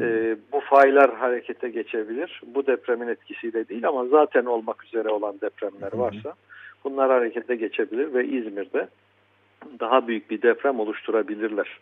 Ee, 0.00 0.36
bu 0.52 0.60
faylar 0.60 1.14
harekete 1.14 1.68
geçebilir. 1.68 2.42
Bu 2.54 2.66
depremin 2.66 3.08
etkisiyle 3.08 3.68
değil 3.68 3.88
ama 3.88 4.04
zaten 4.06 4.44
olmak 4.44 4.84
üzere 4.84 5.08
olan 5.08 5.40
depremler 5.40 5.92
varsa 5.92 6.34
bunlar 6.84 7.10
harekete 7.10 7.56
geçebilir 7.56 8.14
ve 8.14 8.26
İzmir'de 8.26 8.88
daha 9.80 10.08
büyük 10.08 10.30
bir 10.30 10.42
deprem 10.42 10.80
oluşturabilirler. 10.80 11.78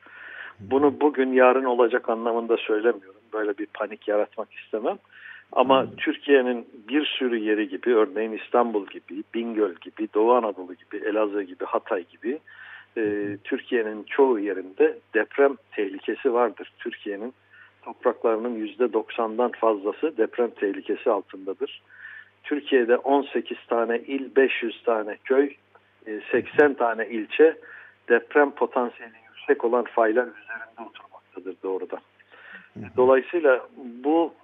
Bunu 0.61 1.01
bugün 1.01 1.33
yarın 1.33 1.65
olacak 1.65 2.09
anlamında 2.09 2.57
söylemiyorum. 2.57 3.21
Böyle 3.33 3.59
bir 3.59 3.67
panik 3.67 4.09
yaratmak 4.09 4.53
istemem. 4.53 4.99
Ama 5.55 5.87
Türkiye'nin 5.97 6.69
bir 6.89 7.07
sürü 7.07 7.37
yeri 7.37 7.69
gibi 7.69 7.95
örneğin 7.95 8.33
İstanbul 8.33 8.87
gibi, 8.87 9.23
Bingöl 9.35 9.75
gibi, 9.75 10.09
Doğu 10.15 10.33
Anadolu 10.33 10.75
gibi, 10.75 11.05
Elazığ 11.05 11.43
gibi, 11.43 11.65
Hatay 11.65 12.05
gibi 12.05 12.39
e, 12.97 13.37
Türkiye'nin 13.45 14.03
çoğu 14.03 14.39
yerinde 14.39 14.99
deprem 15.15 15.57
tehlikesi 15.73 16.33
vardır. 16.33 16.73
Türkiye'nin 16.79 17.35
topraklarının 17.83 18.67
%90'dan 18.67 19.53
fazlası 19.61 20.17
deprem 20.17 20.51
tehlikesi 20.51 21.11
altındadır. 21.11 21.83
Türkiye'de 22.45 22.97
18 22.97 23.59
tane 23.69 23.99
il, 23.99 24.37
500 24.37 24.83
tane 24.83 25.17
köy, 25.25 25.55
e, 26.07 26.21
80 26.33 26.75
tane 26.75 27.09
ilçe 27.09 27.57
deprem 28.09 28.51
potansiyeli 28.51 29.15
yüksek 29.29 29.65
olan 29.65 29.85
faylar 29.85 30.27
üzerinde 30.27 30.89
oturmaktadır 30.89 31.57
doğrudan. 31.63 32.01
Dolayısıyla 32.97 33.69
bu 34.05 34.35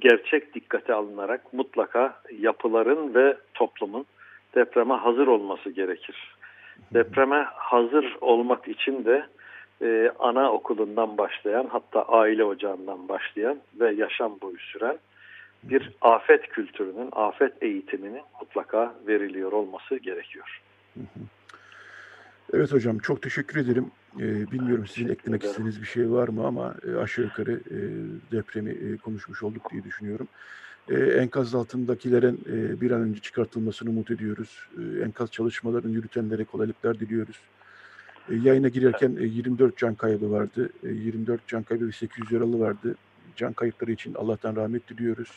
gerçek 0.00 0.54
dikkate 0.54 0.94
alınarak 0.94 1.52
mutlaka 1.52 2.20
yapıların 2.38 3.14
ve 3.14 3.36
toplumun 3.54 4.06
depreme 4.54 4.94
hazır 4.94 5.26
olması 5.26 5.70
gerekir. 5.70 6.34
Depreme 6.94 7.46
hazır 7.54 8.16
olmak 8.20 8.68
için 8.68 9.04
de 9.04 9.26
e, 9.82 10.10
ana 10.18 10.52
okulundan 10.52 11.18
başlayan 11.18 11.66
hatta 11.72 12.02
aile 12.02 12.44
ocağından 12.44 13.08
başlayan 13.08 13.58
ve 13.80 13.92
yaşam 13.92 14.40
boyu 14.42 14.58
süren 14.58 14.98
bir 15.62 15.90
afet 16.00 16.48
kültürünün, 16.48 17.08
afet 17.12 17.62
eğitiminin 17.62 18.22
mutlaka 18.40 18.94
veriliyor 19.06 19.52
olması 19.52 19.96
gerekiyor. 19.96 20.60
Evet 22.54 22.72
hocam 22.72 22.98
çok 22.98 23.22
teşekkür 23.22 23.60
ederim. 23.60 23.86
Ee, 24.20 24.50
bilmiyorum 24.50 24.86
sizin 24.86 25.08
eklemek 25.08 25.40
ederim. 25.40 25.50
istediğiniz 25.50 25.80
bir 25.80 25.86
şey 25.86 26.10
var 26.10 26.28
mı 26.28 26.46
ama 26.46 26.74
e, 26.88 26.96
aşağı 26.96 27.24
yukarı 27.24 27.52
e, 27.52 27.78
depremi 28.32 28.70
e, 28.70 28.96
konuşmuş 28.96 29.42
olduk 29.42 29.72
diye 29.72 29.84
düşünüyorum. 29.84 30.28
E, 30.88 30.94
enkaz 30.94 31.54
altındakilerin 31.54 32.40
e, 32.52 32.80
bir 32.80 32.90
an 32.90 33.00
önce 33.00 33.20
çıkartılmasını 33.20 33.90
umut 33.90 34.10
ediyoruz. 34.10 34.68
E, 34.78 35.04
enkaz 35.04 35.30
çalışmalarını 35.30 35.92
yürütenlere 35.92 36.44
kolaylıklar 36.44 37.00
diliyoruz. 37.00 37.36
E, 38.30 38.34
yayına 38.34 38.68
girerken 38.68 39.16
e, 39.20 39.24
24 39.24 39.76
can 39.76 39.94
kaybı 39.94 40.30
vardı. 40.30 40.68
E, 40.82 40.88
24 40.88 41.46
can 41.46 41.62
kaybı 41.62 41.86
ve 41.86 41.92
800 41.92 42.32
yaralı 42.32 42.58
vardı. 42.60 42.94
Can 43.36 43.52
kayıpları 43.52 43.92
için 43.92 44.14
Allah'tan 44.14 44.56
rahmet 44.56 44.88
diliyoruz. 44.88 45.28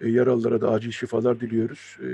E, 0.00 0.08
yaralılara 0.08 0.60
da 0.60 0.70
acil 0.70 0.90
şifalar 0.90 1.40
diliyoruz. 1.40 1.96
E, 2.00 2.08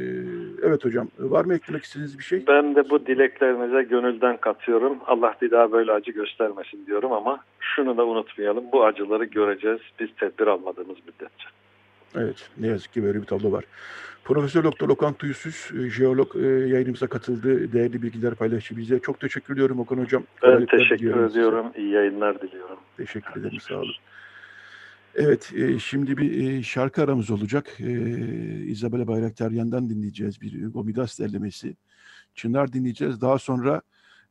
evet 0.66 0.84
hocam 0.84 1.08
var 1.18 1.44
mı 1.44 1.54
eklemek 1.54 1.84
istediğiniz 1.84 2.18
bir 2.18 2.24
şey? 2.24 2.46
Ben 2.46 2.74
de 2.74 2.90
bu 2.90 3.06
dileklerinize 3.06 3.82
gönülden 3.82 4.36
katıyorum. 4.36 4.98
Allah 5.06 5.34
bir 5.42 5.50
daha 5.50 5.72
böyle 5.72 5.92
acı 5.92 6.10
göstermesin 6.12 6.86
diyorum 6.86 7.12
ama 7.12 7.40
şunu 7.60 7.96
da 7.96 8.06
unutmayalım. 8.06 8.64
Bu 8.72 8.84
acıları 8.84 9.24
göreceğiz 9.24 9.80
biz 10.00 10.08
tedbir 10.20 10.46
almadığımız 10.46 10.96
müddetçe. 11.06 11.46
Evet, 12.16 12.50
ne 12.58 12.66
yazık 12.66 12.92
ki 12.92 13.04
böyle 13.04 13.20
bir 13.20 13.26
tablo 13.26 13.52
var. 13.52 13.64
Profesör 14.24 14.64
Doktor 14.64 14.88
Okan 14.88 15.14
Tuysuz, 15.14 15.70
e, 15.80 15.90
jeolog 15.90 16.36
yayınımıza 16.72 17.06
katıldı. 17.06 17.72
Değerli 17.72 18.02
bilgiler 18.02 18.34
paylaştı 18.34 18.76
bize. 18.76 18.98
Çok 18.98 19.20
teşekkür 19.20 19.54
ediyorum 19.54 19.80
Okan 19.80 19.96
Hocam. 19.98 20.22
Ben 20.42 20.48
Kolaylıklar 20.50 20.78
teşekkür 20.78 20.98
diliyorum 20.98 21.28
size. 21.28 21.40
ediyorum. 21.40 21.66
İyi 21.76 21.90
yayınlar 21.90 22.40
diliyorum. 22.42 22.76
Teşekkür 22.96 23.40
ederim, 23.40 23.60
sağ 23.60 23.74
olun. 23.74 23.94
Evet, 25.14 25.52
e, 25.56 25.78
şimdi 25.78 26.16
bir 26.16 26.50
e, 26.50 26.62
şarkı 26.62 27.02
aramız 27.02 27.30
olacak. 27.30 27.80
E, 27.80 27.92
Isabella 28.64 29.06
Bayraktaryan'dan 29.06 29.90
dinleyeceğiz 29.90 30.40
bir 30.40 30.66
Gomidas 30.66 31.18
derlemesi. 31.18 31.76
Çınar 32.34 32.72
dinleyeceğiz. 32.72 33.20
Daha 33.20 33.38
sonra 33.38 33.82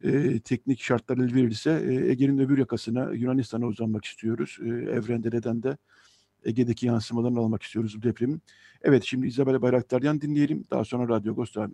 e, 0.03 0.39
teknik 0.39 0.81
şartlar 0.81 1.17
el 1.17 1.35
verirse 1.35 1.71
e, 1.71 2.11
Ege'nin 2.11 2.37
öbür 2.37 2.57
yakasına 2.57 3.11
Yunanistan'a 3.11 3.65
uzanmak 3.65 4.05
istiyoruz. 4.05 4.57
E, 4.61 4.67
evrende 4.67 5.29
neden 5.33 5.63
de 5.63 5.77
Ege'deki 6.45 6.85
yansımalarını 6.85 7.39
almak 7.39 7.63
istiyoruz 7.63 7.97
bu 7.97 8.03
depremin. 8.03 8.41
Evet, 8.81 9.03
şimdi 9.03 9.27
Isabella 9.27 9.61
Bayraktaryan 9.61 10.21
dinleyelim. 10.21 10.63
Daha 10.71 10.85
sonra 10.85 11.15
Radyo 11.15 11.31
Agos 11.33 11.55
devam. 11.55 11.71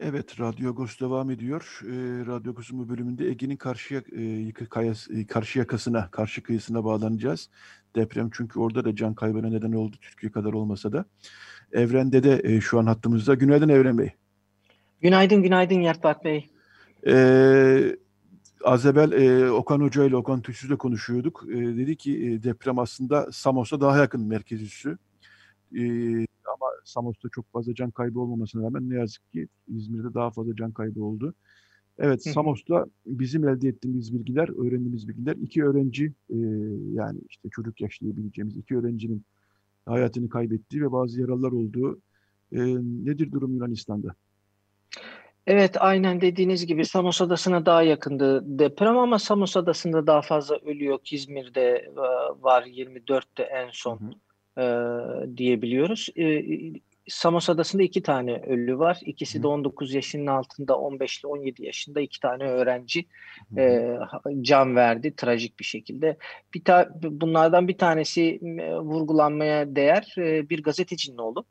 Evet, 0.00 0.40
Radyo 0.40 0.70
Agos 0.70 1.00
devam 1.00 1.30
ediyor. 1.30 1.80
Ee, 1.84 1.86
Radyo 2.26 2.52
Agos'un 2.52 2.78
bu 2.78 2.88
bölümünde 2.88 3.28
Ege'nin 3.28 3.56
karşıya, 3.56 4.02
e, 4.16 4.52
kayas, 4.52 5.10
e, 5.10 5.26
karşı 5.26 5.58
yakasına, 5.58 6.10
karşı 6.10 6.42
kıyısına 6.42 6.84
bağlanacağız. 6.84 7.50
Deprem 7.96 8.30
çünkü 8.32 8.60
orada 8.60 8.84
da 8.84 8.96
can 8.96 9.14
kaybına 9.14 9.48
neden 9.48 9.72
oldu, 9.72 9.96
Türkiye 10.00 10.32
kadar 10.32 10.52
olmasa 10.52 10.92
da. 10.92 11.04
Evrende 11.72 12.22
de 12.22 12.40
e, 12.44 12.60
şu 12.60 12.78
an 12.78 12.86
hattımızda. 12.86 13.34
Günaydın 13.34 13.68
Evren 13.68 13.98
Bey. 13.98 14.10
Günaydın, 15.00 15.42
günaydın 15.42 15.80
Yertbak 15.80 16.24
Bey. 16.24 16.50
Ee, 17.06 17.96
az 18.64 18.86
evvel 18.86 19.12
e, 19.12 19.50
Okan 19.50 19.80
Hoca 19.80 20.04
ile 20.04 20.16
Okan 20.16 20.42
Tüysüz'le 20.42 20.76
konuşuyorduk. 20.76 21.44
E, 21.48 21.56
dedi 21.56 21.96
ki 21.96 22.26
e, 22.26 22.42
deprem 22.42 22.78
aslında 22.78 23.32
Samos'a 23.32 23.80
daha 23.80 23.98
yakın 23.98 24.26
merkez 24.26 24.62
üssü. 24.62 24.98
E, 25.78 25.82
Samos'ta 26.88 27.28
çok 27.28 27.52
fazla 27.52 27.74
can 27.74 27.90
kaybı 27.90 28.20
olmamasına 28.20 28.62
rağmen 28.62 28.90
ne 28.90 28.94
yazık 28.94 29.32
ki 29.32 29.48
İzmir'de 29.68 30.14
daha 30.14 30.30
fazla 30.30 30.56
can 30.56 30.72
kaybı 30.72 31.04
oldu. 31.04 31.34
Evet, 31.98 32.26
Hı 32.26 32.30
hı. 32.30 32.34
Samos'ta 32.34 32.86
bizim 33.06 33.48
elde 33.48 33.68
ettiğimiz 33.68 34.14
bilgiler, 34.14 34.66
öğrendiğimiz 34.66 35.08
bilgiler 35.08 35.36
iki 35.36 35.64
öğrenci 35.64 36.12
e, 36.30 36.36
yani 36.92 37.18
işte 37.28 37.48
çocuk 37.48 37.80
yaş 37.80 38.00
diyebileceğimiz 38.00 38.56
iki 38.56 38.76
öğrencinin 38.76 39.24
hayatını 39.86 40.28
kaybettiği 40.28 40.82
ve 40.82 40.92
bazı 40.92 41.20
yaralılar 41.20 41.52
olduğu. 41.52 42.00
E, 42.52 42.58
nedir 43.04 43.32
durum 43.32 43.54
Yunanistan'da? 43.54 44.14
Evet, 45.46 45.76
aynen 45.80 46.20
dediğiniz 46.20 46.66
gibi 46.66 46.84
Samos 46.84 47.20
Adası'na 47.20 47.66
daha 47.66 47.82
yakındı 47.82 48.58
deprem 48.58 48.98
ama 48.98 49.18
Samos 49.18 49.56
Adası'nda 49.56 50.06
daha 50.06 50.22
fazla 50.22 50.56
ölü 50.56 50.84
yok. 50.84 51.12
İzmir'de 51.12 51.62
e, 51.62 52.00
var 52.42 52.62
24'te 52.62 53.42
en 53.42 53.68
son 53.72 54.00
Hı 54.00 54.04
e, 54.58 54.64
diyebiliyoruz. 55.36 56.08
E, 56.18 56.44
Samos 57.08 57.50
Adası'nda 57.50 57.82
iki 57.82 58.02
tane 58.02 58.36
ölü 58.36 58.78
var. 58.78 58.98
İkisi 59.04 59.42
de 59.42 59.46
19 59.46 59.94
yaşının 59.94 60.26
altında 60.26 60.78
15 60.78 61.20
ile 61.20 61.28
17 61.28 61.64
yaşında 61.64 62.00
iki 62.00 62.20
tane 62.20 62.44
öğrenci 62.44 63.06
e, 63.56 63.96
can 64.40 64.76
verdi 64.76 65.16
trajik 65.16 65.58
bir 65.58 65.64
şekilde. 65.64 66.16
Bir 66.54 66.64
ta 66.64 66.88
bunlardan 67.02 67.68
bir 67.68 67.78
tanesi 67.78 68.40
e, 68.60 68.76
vurgulanmaya 68.76 69.76
değer 69.76 70.14
e, 70.18 70.48
bir 70.48 70.62
gazetecinin 70.62 71.18
oğlu. 71.18 71.44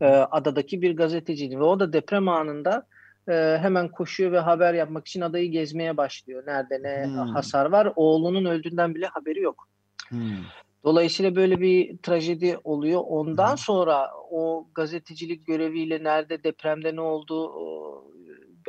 E, 0.00 0.06
adadaki 0.06 0.82
bir 0.82 0.96
gazetecinin 0.96 1.60
ve 1.60 1.64
o 1.64 1.80
da 1.80 1.92
deprem 1.92 2.28
anında 2.28 2.86
e, 3.28 3.58
hemen 3.60 3.88
koşuyor 3.88 4.32
ve 4.32 4.38
haber 4.38 4.74
yapmak 4.74 5.08
için 5.08 5.20
adayı 5.20 5.50
gezmeye 5.50 5.96
başlıyor. 5.96 6.42
Nerede 6.46 6.82
ne 6.82 7.04
Hmm. 7.04 7.16
hasar 7.16 7.66
var. 7.66 7.92
Oğlunun 7.96 8.44
öldüğünden 8.44 8.94
bile 8.94 9.06
haberi 9.06 9.40
yok. 9.40 9.68
Hmm. 10.08 10.36
Dolayısıyla 10.84 11.36
böyle 11.36 11.60
bir 11.60 11.98
trajedi 11.98 12.58
oluyor. 12.64 13.02
Ondan 13.06 13.52
Hı. 13.52 13.56
sonra 13.56 14.10
o 14.30 14.68
gazetecilik 14.74 15.46
göreviyle 15.46 16.04
nerede 16.04 16.44
depremde 16.44 16.96
ne 16.96 17.00
oldu 17.00 17.52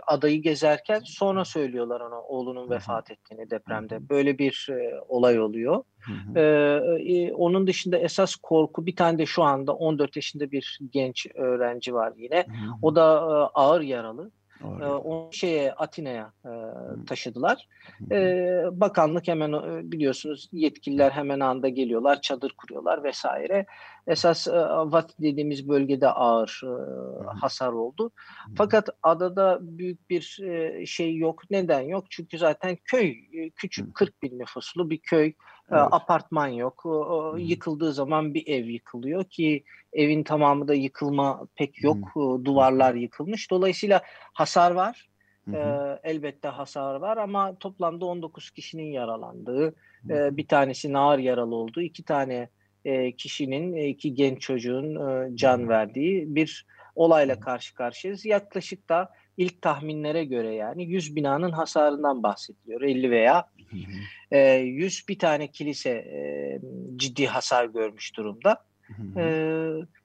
adayı 0.08 0.42
gezerken 0.42 1.02
sonra 1.06 1.46
söylüyorlar 1.46 2.02
ona 2.02 2.22
oğlunun 2.22 2.70
vefat 2.70 3.12
ettiğini 3.12 3.50
depremde. 3.50 4.10
Böyle 4.10 4.38
bir 4.38 4.68
e, 4.72 5.02
olay 5.08 5.40
oluyor. 5.40 5.84
Hı 6.00 6.12
hı. 6.12 6.40
Ee, 6.40 7.34
onun 7.34 7.68
dışında 7.68 7.98
esas 7.98 8.36
korku 8.36 8.86
bir 8.86 8.96
tane 8.96 9.18
de 9.18 9.26
şu 9.26 9.44
anda 9.44 9.74
14 9.74 10.16
yaşında 10.16 10.52
bir 10.52 10.80
genç 10.90 11.28
öğrenci 11.36 11.94
var 11.94 12.14
yine. 12.18 12.38
Hı 12.38 12.52
hı. 12.52 12.72
O 12.82 12.96
da 12.96 13.16
e, 13.16 13.60
ağır 13.60 13.82
yaralı. 13.82 14.32
E, 14.82 14.86
onu 14.86 15.34
şeye 15.34 15.74
Atina'ya 15.74 16.34
e, 16.46 16.52
taşıdılar. 17.08 17.68
E, 18.12 18.18
bakanlık 18.72 19.28
hemen 19.28 19.54
e, 19.54 19.92
biliyorsunuz 19.92 20.50
yetkililer 20.52 21.12
hemen 21.12 21.40
anda 21.40 21.70
geliyorlar, 21.70 22.22
çadır 22.22 22.54
kuruyorlar 22.58 23.04
vesaire. 23.04 23.66
Esas 24.08 24.48
e, 24.48 24.52
Vat 24.62 25.12
dediğimiz 25.22 25.70
bölgede 25.70 26.10
ağır 26.10 26.62
hasar 27.42 27.72
oldu. 27.72 28.12
Fakat 28.56 28.90
adada 29.04 29.60
büyük 29.62 30.10
bir 30.10 30.42
şey 30.86 31.18
yok. 31.18 31.42
Neden 31.50 31.82
yok? 31.82 32.06
Çünkü 32.10 32.38
zaten 32.38 32.78
köy 32.86 33.16
küçük 33.56 33.96
40 33.96 34.22
bin 34.22 34.40
nüfuslu 34.40 34.90
bir 34.90 35.00
köy. 35.00 35.34
Evet. 35.72 35.82
Apartman 35.92 36.48
yok. 36.48 36.86
O, 36.86 37.36
yıkıldığı 37.38 37.94
zaman 37.94 38.34
bir 38.34 38.48
ev 38.48 38.66
yıkılıyor 38.66 39.24
ki 39.24 39.64
evin 39.94 40.24
tamamı 40.24 40.68
da 40.68 40.74
yıkılma 40.74 41.48
pek 41.56 41.84
yok. 41.84 41.98
Hmm. 42.14 42.46
Duvarlar 42.46 42.94
yıkılmış. 42.94 43.52
Dolayısıyla 43.52 44.02
hasar 44.34 44.72
var. 44.72 45.10
Hı 45.46 45.52
hı. 45.52 46.00
elbette 46.04 46.48
hasar 46.48 46.96
var 46.96 47.18
ama 47.18 47.56
toplamda 47.60 48.06
19 48.06 48.52
kişinin 48.52 48.92
yaralandığı, 48.92 49.76
hı. 50.08 50.38
bir 50.38 50.48
tanesi 50.48 50.98
ağır 50.98 51.20
yaralı 51.20 51.56
olduğu, 51.56 51.82
iki 51.82 52.04
tane 52.04 52.50
kişinin, 53.18 53.76
iki 53.76 54.14
genç 54.14 54.42
çocuğun 54.42 54.96
can 55.36 55.70
verdiği 55.70 56.36
bir 56.36 56.66
olayla 56.96 57.40
karşı 57.40 57.76
karşıyayız. 57.76 58.26
Yaklaşık 58.26 58.90
da 58.90 59.10
ilk 59.38 59.62
tahminlere 59.62 60.26
göre 60.26 60.56
yani 60.56 60.86
100 60.86 61.16
binanın 61.16 61.52
hasarından 61.52 62.24
bahsediliyor. 62.24 62.82
50 62.82 63.12
veya 63.12 63.46
e, 64.32 64.40
100 64.54 65.08
bir 65.10 65.20
tane 65.20 65.48
kilise 65.48 65.90
e, 65.90 66.60
ciddi 66.96 67.26
hasar 67.28 67.66
görmüş 67.66 68.18
durumda. 68.18 68.64
E, 69.18 69.26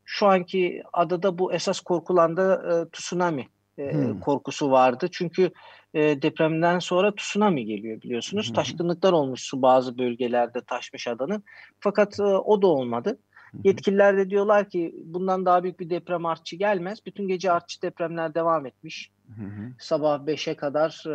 şu 0.04 0.26
anki 0.26 0.82
adada 0.92 1.38
bu 1.38 1.52
esas 1.52 1.80
korkulan 1.80 2.36
da 2.36 2.54
e, 2.54 2.90
tsunami 2.90 3.48
e, 3.78 3.92
korkusu 4.20 4.70
vardı. 4.70 5.08
Çünkü 5.12 5.50
e, 5.94 6.22
depremden 6.22 6.78
sonra 6.78 7.14
tsunami 7.14 7.64
geliyor 7.64 8.02
biliyorsunuz. 8.02 8.52
Taşkınlıklar 8.52 9.12
olmuş 9.12 9.40
su 9.40 9.62
bazı 9.62 9.98
bölgelerde 9.98 10.60
taşmış 10.60 11.08
adanın. 11.08 11.44
Fakat 11.80 12.20
e, 12.20 12.22
o 12.22 12.62
da 12.62 12.66
olmadı. 12.66 13.18
Yetkililer 13.64 14.16
de 14.16 14.30
diyorlar 14.30 14.68
ki 14.68 14.94
bundan 15.04 15.46
daha 15.46 15.62
büyük 15.62 15.80
bir 15.80 15.90
deprem 15.90 16.26
artçı 16.26 16.56
gelmez. 16.56 16.98
Bütün 17.06 17.28
gece 17.28 17.52
artçı 17.52 17.82
depremler 17.82 18.34
devam 18.34 18.66
etmiş. 18.66 19.10
Hı 19.36 19.44
hı. 19.44 19.72
Sabah 19.78 20.18
5'e 20.18 20.54
kadar 20.54 21.04
e, 21.06 21.14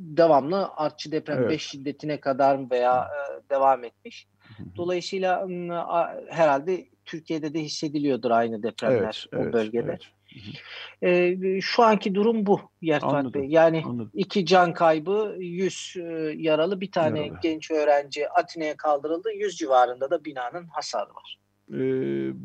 devamlı 0.00 0.68
artçı 0.76 1.12
deprem 1.12 1.38
5 1.38 1.44
evet. 1.44 1.60
şiddetine 1.60 2.20
kadar 2.20 2.70
veya 2.70 3.04
e, 3.04 3.50
devam 3.50 3.84
etmiş. 3.84 4.26
Hı 4.38 4.62
hı. 4.62 4.66
Dolayısıyla 4.76 5.46
a, 5.72 6.14
herhalde 6.28 6.86
Türkiye'de 7.04 7.54
de 7.54 7.60
hissediliyordur 7.60 8.30
aynı 8.30 8.62
depremler 8.62 9.26
evet, 9.32 9.40
o 9.40 9.42
evet, 9.42 9.52
bölgede. 9.52 9.86
Evet. 9.90 10.02
E, 11.02 11.60
şu 11.60 11.82
anki 11.82 12.14
durum 12.14 12.46
bu 12.46 12.60
Yerfat 12.82 13.34
Bey. 13.34 13.44
Yani 13.48 13.82
anladım. 13.86 14.10
iki 14.14 14.46
can 14.46 14.74
kaybı, 14.74 15.36
100 15.38 15.94
e, 15.96 16.02
yaralı, 16.36 16.80
bir 16.80 16.90
tane 16.90 17.20
yaralı. 17.20 17.38
genç 17.42 17.70
öğrenci 17.70 18.28
Atina'ya 18.28 18.76
kaldırıldı. 18.76 19.32
100 19.32 19.56
civarında 19.56 20.10
da 20.10 20.24
binanın 20.24 20.66
hasarı 20.66 21.10
var. 21.10 21.38
Ee, 21.70 21.78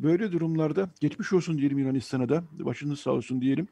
böyle 0.03 0.31
durumlarda 0.31 0.89
geçmiş 1.01 1.33
olsun 1.33 1.57
diyelim 1.57 1.77
Yunanistan'a 1.77 2.29
da 2.29 2.43
başınız 2.51 2.99
sağ 2.99 3.11
olsun 3.11 3.41
diyelim. 3.41 3.67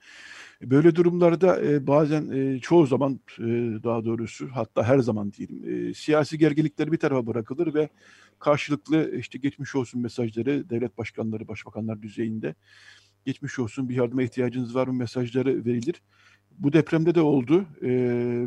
Böyle 0.61 0.95
durumlarda 0.95 1.61
e, 1.61 1.87
bazen 1.87 2.31
e, 2.31 2.59
çoğu 2.59 2.87
zaman 2.87 3.19
e, 3.39 3.43
daha 3.83 4.05
doğrusu 4.05 4.49
hatta 4.53 4.83
her 4.83 4.99
zaman 4.99 5.31
diyelim 5.31 5.89
e, 5.89 5.93
siyasi 5.93 6.37
gerginlikler 6.37 6.91
bir 6.91 6.97
tarafa 6.97 7.27
bırakılır 7.27 7.73
ve 7.73 7.89
karşılıklı 8.39 9.15
işte 9.15 9.37
geçmiş 9.37 9.75
olsun 9.75 10.01
mesajları 10.01 10.69
devlet 10.69 10.97
başkanları, 10.97 11.47
başbakanlar 11.47 12.01
düzeyinde 12.01 12.55
geçmiş 13.25 13.59
olsun 13.59 13.89
bir 13.89 13.95
yardıma 13.95 14.23
ihtiyacınız 14.23 14.75
var 14.75 14.87
mı 14.87 14.93
mesajları 14.93 15.65
verilir. 15.65 16.01
Bu 16.59 16.73
depremde 16.73 17.15
de 17.15 17.21
oldu. 17.21 17.65
E, 17.81 17.89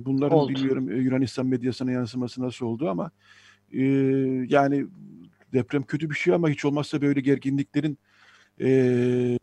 bunların 0.04 0.38
oldu. 0.38 0.54
bilmiyorum 0.54 1.00
Yunanistan 1.00 1.46
medyasına 1.46 1.92
yansıması 1.92 2.42
nasıl 2.42 2.66
oldu 2.66 2.88
ama 2.88 3.10
e, 3.72 3.82
yani 4.48 4.86
deprem 5.52 5.82
kötü 5.82 6.10
bir 6.10 6.14
şey 6.14 6.34
ama 6.34 6.48
hiç 6.48 6.64
olmazsa 6.64 7.02
böyle 7.02 7.20
gerginliklerin 7.20 7.98
e, 8.60 9.37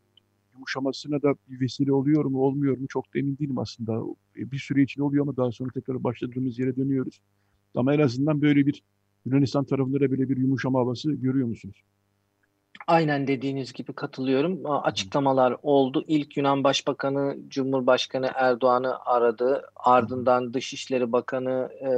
yumuşamasına 0.66 1.22
da 1.22 1.36
bir 1.50 1.62
vesile 1.62 1.94
oluyor 1.94 2.26
mu 2.26 2.40
olmuyor 2.40 2.78
mu 2.78 2.88
çok 2.90 3.14
da 3.14 3.20
emin 3.20 3.38
değilim 3.38 3.58
aslında. 3.58 4.02
Bir 4.36 4.58
süre 4.58 4.82
için 4.82 5.02
oluyor 5.02 5.22
ama 5.24 5.38
daha 5.38 5.52
sonra 5.52 5.70
tekrar 5.74 6.04
başladığımız 6.04 6.60
yere 6.60 6.76
dönüyoruz. 6.76 7.20
Ama 7.76 7.94
en 7.94 8.00
azından 8.00 8.42
böyle 8.42 8.66
bir 8.66 8.84
Yunanistan 9.26 9.66
tarafında 9.66 10.00
da 10.00 10.12
böyle 10.12 10.30
bir 10.30 10.38
yumuşama 10.38 10.80
havası 10.80 11.12
görüyor 11.14 11.48
musunuz? 11.48 11.84
Aynen 12.88 13.28
dediğiniz 13.28 13.74
gibi 13.74 13.94
katılıyorum. 13.94 14.62
Açıklamalar 14.66 15.56
oldu. 15.64 16.04
İlk 16.08 16.38
Yunan 16.38 16.64
Başbakanı 16.64 17.38
Cumhurbaşkanı 17.48 18.30
Erdoğan'ı 18.36 19.00
aradı. 19.06 19.62
Ardından 19.76 20.54
Dışişleri 20.54 21.12
Bakanı, 21.12 21.70
e, 21.82 21.90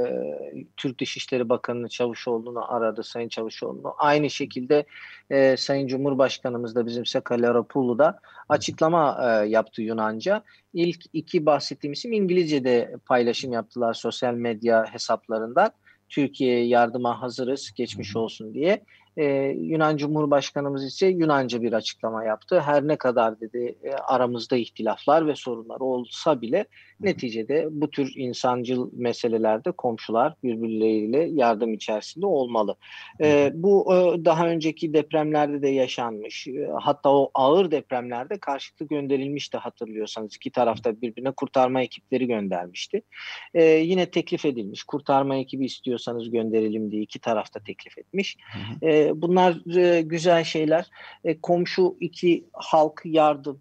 Türk 0.76 1.00
Dışişleri 1.00 1.48
Bakanı 1.48 1.88
Çavuşoğlu'nu 1.88 2.72
aradı, 2.72 3.02
Sayın 3.02 3.28
Çavuşoğlu'nu. 3.28 3.94
Aynı 3.98 4.30
şekilde 4.30 4.84
e, 5.30 5.56
Sayın 5.56 5.86
Cumhurbaşkanımız 5.86 6.74
da 6.74 6.86
bizim 6.86 7.06
Sakalaropoulou 7.06 7.98
da 7.98 8.20
açıklama 8.48 9.18
e, 9.22 9.48
yaptı 9.48 9.82
Yunanca. 9.82 10.42
İlk 10.74 11.04
iki 11.12 11.46
bahsettiğim 11.46 11.92
isim 11.92 12.12
İngilizce'de 12.12 12.96
paylaşım 13.06 13.52
yaptılar 13.52 13.94
sosyal 13.94 14.34
medya 14.34 14.84
hesaplarından. 14.92 15.70
Türkiye'ye 16.08 16.66
yardıma 16.66 17.22
hazırız, 17.22 17.72
geçmiş 17.76 18.16
olsun 18.16 18.54
diye. 18.54 18.82
Ee, 19.18 19.24
Yunan 19.58 19.96
Cumhurbaşkanımız 19.96 20.84
ise 20.84 21.06
Yunanca 21.06 21.62
bir 21.62 21.72
açıklama 21.72 22.24
yaptı. 22.24 22.60
Her 22.60 22.88
ne 22.88 22.96
kadar 22.96 23.40
dedi 23.40 23.78
e, 23.82 23.92
aramızda 23.92 24.56
ihtilaflar 24.56 25.26
ve 25.26 25.34
sorunlar 25.34 25.80
olsa 25.80 26.40
bile 26.40 26.66
neticede 27.00 27.66
bu 27.70 27.90
tür 27.90 28.12
insancıl 28.16 28.90
meselelerde 28.92 29.70
komşular 29.70 30.34
birbirleriyle 30.42 31.28
yardım 31.32 31.74
içerisinde 31.74 32.26
olmalı. 32.26 32.76
E, 33.20 33.50
bu 33.54 33.94
e, 33.94 34.24
daha 34.24 34.48
önceki 34.48 34.92
depremlerde 34.92 35.62
de 35.62 35.68
yaşanmış. 35.68 36.48
E, 36.48 36.68
hatta 36.80 37.10
o 37.10 37.30
ağır 37.34 37.70
depremlerde 37.70 38.38
karşılıklı 38.38 38.86
gönderilmişti 38.86 39.56
hatırlıyorsanız. 39.56 40.36
iki 40.36 40.50
tarafta 40.50 41.00
birbirine 41.00 41.30
kurtarma 41.30 41.82
ekipleri 41.82 42.26
göndermişti. 42.26 43.02
E, 43.54 43.64
yine 43.64 44.10
teklif 44.10 44.44
edilmiş. 44.44 44.84
Kurtarma 44.84 45.36
ekibi 45.36 45.64
istiyorsanız 45.64 46.30
gönderelim 46.30 46.90
diye 46.90 47.02
iki 47.02 47.18
tarafta 47.18 47.60
teklif 47.60 47.98
etmiş. 47.98 48.36
E, 48.82 49.10
bunlar 49.14 49.76
e, 49.76 50.00
güzel 50.00 50.44
şeyler. 50.44 50.86
E, 51.24 51.40
komşu 51.40 51.96
iki 52.00 52.44
halk 52.52 53.02
yardım. 53.04 53.60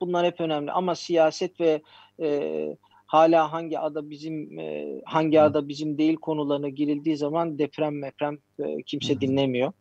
Bunlar 0.00 0.26
hep 0.26 0.40
önemli 0.40 0.72
ama 0.72 0.94
siyaset 0.94 1.60
ve 1.60 1.80
e, 2.22 2.76
hala 3.06 3.52
hangi 3.52 3.78
ada 3.78 4.10
bizim 4.10 4.58
e, 4.58 5.00
hangi 5.04 5.40
ada 5.40 5.68
bizim 5.68 5.98
değil 5.98 6.16
konularına 6.16 6.68
girildiği 6.68 7.16
zaman 7.16 7.58
deprem 7.58 7.98
meprem 7.98 8.38
e, 8.58 8.82
kimse 8.82 9.20
dinlemiyor. 9.20 9.72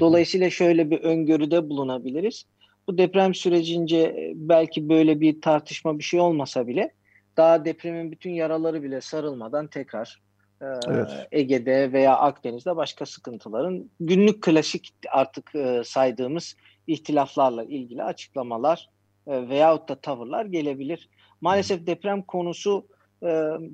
Dolayısıyla 0.00 0.50
şöyle 0.50 0.90
bir 0.90 1.00
öngörüde 1.00 1.68
bulunabiliriz. 1.68 2.44
Bu 2.88 2.98
deprem 2.98 3.34
sürecince 3.34 3.98
e, 3.98 4.32
belki 4.34 4.88
böyle 4.88 5.20
bir 5.20 5.40
tartışma 5.40 5.98
bir 5.98 6.04
şey 6.04 6.20
olmasa 6.20 6.66
bile 6.66 6.90
daha 7.36 7.64
depremin 7.64 8.12
bütün 8.12 8.30
yaraları 8.30 8.82
bile 8.82 9.00
sarılmadan 9.00 9.66
tekrar 9.66 10.20
e, 10.62 10.66
evet. 10.88 11.10
Ege'de 11.32 11.92
veya 11.92 12.16
Akdeniz'de 12.16 12.76
başka 12.76 13.06
sıkıntıların 13.06 13.90
günlük 14.00 14.42
klasik 14.42 14.92
artık 15.10 15.54
e, 15.54 15.82
saydığımız 15.84 16.56
ihtilaflarla 16.86 17.64
ilgili 17.64 18.02
açıklamalar 18.02 18.88
e, 19.26 19.48
veyahut 19.48 19.88
da 19.88 19.94
tavırlar 19.94 20.44
gelebilir. 20.44 21.08
Maalesef 21.40 21.86
deprem 21.86 22.22
konusu 22.22 22.86
e, 23.22 23.28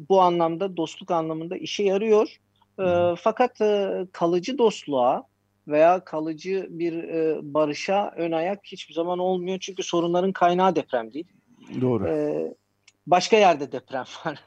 bu 0.08 0.20
anlamda 0.20 0.76
dostluk 0.76 1.10
anlamında 1.10 1.56
işe 1.56 1.82
yarıyor. 1.82 2.36
E, 2.80 3.16
fakat 3.18 3.60
e, 3.60 4.06
kalıcı 4.12 4.58
dostluğa 4.58 5.26
veya 5.68 6.04
kalıcı 6.04 6.66
bir 6.70 7.04
e, 7.04 7.38
barışa 7.42 8.12
ön 8.16 8.32
ayak 8.32 8.60
hiçbir 8.64 8.94
zaman 8.94 9.18
olmuyor. 9.18 9.58
Çünkü 9.58 9.82
sorunların 9.82 10.32
kaynağı 10.32 10.76
deprem 10.76 11.12
değil. 11.12 11.26
Doğru. 11.80 12.08
E, 12.08 12.54
başka 13.06 13.36
yerde 13.36 13.72
deprem 13.72 14.04
var. 14.24 14.44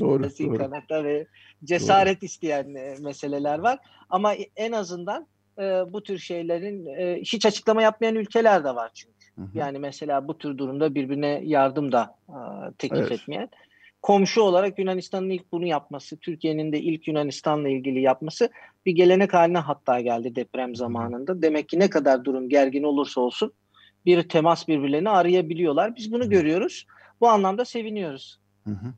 Doğru. 0.00 0.22
doğru. 0.22 1.04
Ve 1.04 1.26
cesaret 1.64 2.20
doğru. 2.20 2.26
isteyen 2.26 2.74
e, 2.74 2.96
meseleler 3.00 3.58
var. 3.58 3.78
Ama 4.10 4.34
en 4.56 4.72
azından 4.72 5.26
e, 5.58 5.62
bu 5.62 6.02
tür 6.02 6.18
şeylerin 6.18 6.86
e, 6.86 7.20
hiç 7.20 7.46
açıklama 7.46 7.82
yapmayan 7.82 8.14
ülkeler 8.14 8.64
de 8.64 8.74
var 8.74 8.90
çünkü. 8.94 9.19
Hı 9.40 9.44
hı. 9.44 9.58
Yani 9.58 9.78
mesela 9.78 10.28
bu 10.28 10.38
tür 10.38 10.58
durumda 10.58 10.94
birbirine 10.94 11.40
yardım 11.44 11.92
da 11.92 12.16
e, 12.28 12.38
teklif 12.78 13.00
evet. 13.00 13.12
etmeyen. 13.12 13.48
Komşu 14.02 14.42
olarak 14.42 14.78
Yunanistan'ın 14.78 15.30
ilk 15.30 15.52
bunu 15.52 15.66
yapması, 15.66 16.16
Türkiye'nin 16.16 16.72
de 16.72 16.80
ilk 16.80 17.08
Yunanistan'la 17.08 17.68
ilgili 17.68 18.00
yapması 18.00 18.50
bir 18.86 18.92
gelenek 18.92 19.34
haline 19.34 19.58
hatta 19.58 20.00
geldi 20.00 20.36
deprem 20.36 20.74
zamanında. 20.76 21.42
Demek 21.42 21.68
ki 21.68 21.78
ne 21.78 21.90
kadar 21.90 22.24
durum 22.24 22.48
gergin 22.48 22.82
olursa 22.82 23.20
olsun 23.20 23.52
bir 24.06 24.28
temas 24.28 24.68
birbirlerini 24.68 25.10
arayabiliyorlar. 25.10 25.96
Biz 25.96 26.12
bunu 26.12 26.30
görüyoruz. 26.30 26.86
Bu 27.20 27.28
anlamda 27.28 27.64
seviniyoruz. 27.64 28.40
Hı 28.64 28.70
hı. 28.70 28.94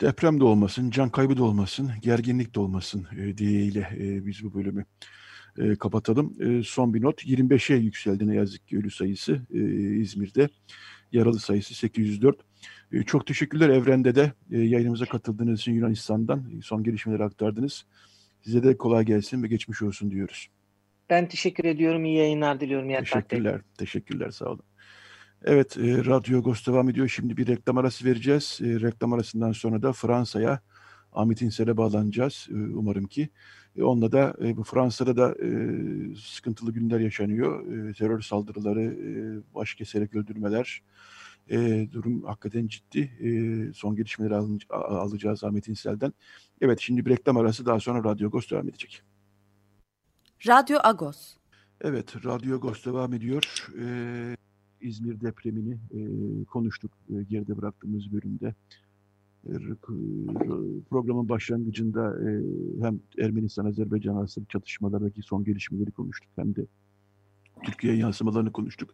Deprem 0.00 0.40
de 0.40 0.44
olmasın, 0.44 0.90
can 0.90 1.10
kaybı 1.10 1.36
da 1.36 1.44
olmasın, 1.44 1.90
gerginlik 2.02 2.54
de 2.54 2.60
olmasın 2.60 3.06
e, 3.18 3.38
diyeyle 3.38 3.80
e, 3.80 4.26
biz 4.26 4.44
bu 4.44 4.54
bölümü 4.54 4.84
e, 5.58 5.76
kapatalım. 5.76 6.36
E, 6.40 6.62
son 6.62 6.94
bir 6.94 7.02
not 7.02 7.24
25'e 7.24 7.76
yükseldi 7.76 8.28
ne 8.28 8.34
yazık 8.34 8.68
ki 8.68 8.78
ölü 8.78 8.90
sayısı 8.90 9.40
e, 9.54 9.58
İzmir'de. 10.00 10.48
Yaralı 11.12 11.38
sayısı 11.38 11.74
804. 11.74 12.36
E, 12.92 13.02
çok 13.02 13.26
teşekkürler 13.26 13.68
Evren'de 13.68 14.14
de 14.14 14.32
e, 14.50 14.58
yayınımıza 14.58 15.04
katıldığınız 15.04 15.60
için 15.60 15.72
Yunanistan'dan 15.72 16.44
e, 16.58 16.62
son 16.62 16.82
gelişmeleri 16.82 17.24
aktardınız. 17.24 17.84
Size 18.42 18.62
de 18.62 18.76
kolay 18.76 19.04
gelsin 19.04 19.42
ve 19.42 19.48
geçmiş 19.48 19.82
olsun 19.82 20.10
diyoruz. 20.10 20.48
Ben 21.10 21.28
teşekkür 21.28 21.64
ediyorum. 21.64 22.04
İyi 22.04 22.16
yayınlar 22.16 22.60
diliyorum. 22.60 22.90
Yatmak 22.90 23.28
Teşekkürler. 23.28 23.60
Teşekkürler. 23.78 24.30
Sağ 24.30 24.46
olun. 24.46 24.62
Evet, 25.44 25.76
e, 25.76 26.04
Radyo 26.04 26.38
Agos 26.38 26.66
devam 26.66 26.88
ediyor. 26.88 27.08
Şimdi 27.08 27.36
bir 27.36 27.46
reklam 27.46 27.78
arası 27.78 28.04
vereceğiz. 28.04 28.60
E, 28.62 28.80
reklam 28.80 29.12
arasından 29.12 29.52
sonra 29.52 29.82
da 29.82 29.92
Fransa'ya 29.92 30.60
Ahmet 31.12 31.42
İnsel'e 31.42 31.76
bağlanacağız. 31.76 32.48
E, 32.50 32.54
umarım 32.54 33.06
ki. 33.06 33.28
E, 33.78 33.82
onunla 33.82 34.12
da 34.12 34.34
e, 34.42 34.56
bu 34.56 34.64
Fransa'da 34.64 35.16
da 35.16 35.34
e, 35.44 35.48
sıkıntılı 36.16 36.72
günler 36.72 37.00
yaşanıyor. 37.00 37.72
E, 37.88 37.92
terör 37.92 38.20
saldırıları, 38.20 38.82
e, 38.82 39.10
baş 39.54 39.74
keserek 39.74 40.14
öldürmeler. 40.14 40.82
E, 41.50 41.88
durum 41.92 42.22
hakikaten 42.22 42.66
ciddi. 42.66 43.00
E, 43.00 43.30
son 43.72 43.96
gelişmeleri 43.96 44.34
alın, 44.34 44.60
alacağız 44.70 45.44
Ahmet 45.44 45.68
İnsel'den. 45.68 46.12
Evet, 46.60 46.80
şimdi 46.80 47.06
bir 47.06 47.10
reklam 47.10 47.36
arası 47.36 47.66
daha 47.66 47.80
sonra 47.80 48.04
Radyo 48.04 48.28
Agos 48.28 48.50
devam 48.50 48.68
edecek. 48.68 49.02
Radyo 50.46 50.78
Agos. 50.84 51.36
Evet, 51.80 52.24
Radyo 52.24 52.56
Agos 52.56 52.84
devam 52.84 53.14
ediyor. 53.14 53.66
Ee, 53.80 54.36
İzmir 54.80 55.20
depremini 55.20 55.72
e, 55.72 56.00
konuştuk 56.44 56.92
e, 57.10 57.22
geride 57.22 57.56
bıraktığımız 57.56 58.12
bölümde. 58.12 58.54
Programın 60.90 61.28
başlangıcında 61.28 62.16
e, 62.30 62.42
hem 62.82 63.00
Ermenistan-Azerbaycan 63.18 64.16
arasındaki 64.16 64.52
çatışmalardaki 64.52 65.22
son 65.22 65.44
gelişmeleri 65.44 65.90
konuştuk 65.90 66.30
hem 66.36 66.56
de 66.56 66.66
Türkiye'ye 67.64 67.98
yansımalarını 67.98 68.52
konuştuk. 68.52 68.90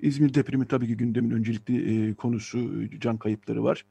İzmir 0.00 0.34
depremi 0.34 0.66
tabii 0.66 0.86
ki 0.86 0.96
gündemin 0.96 1.30
öncelikli 1.30 2.08
e, 2.08 2.14
konusu, 2.14 2.88
can 3.00 3.16
kayıpları 3.16 3.64
var. 3.64 3.86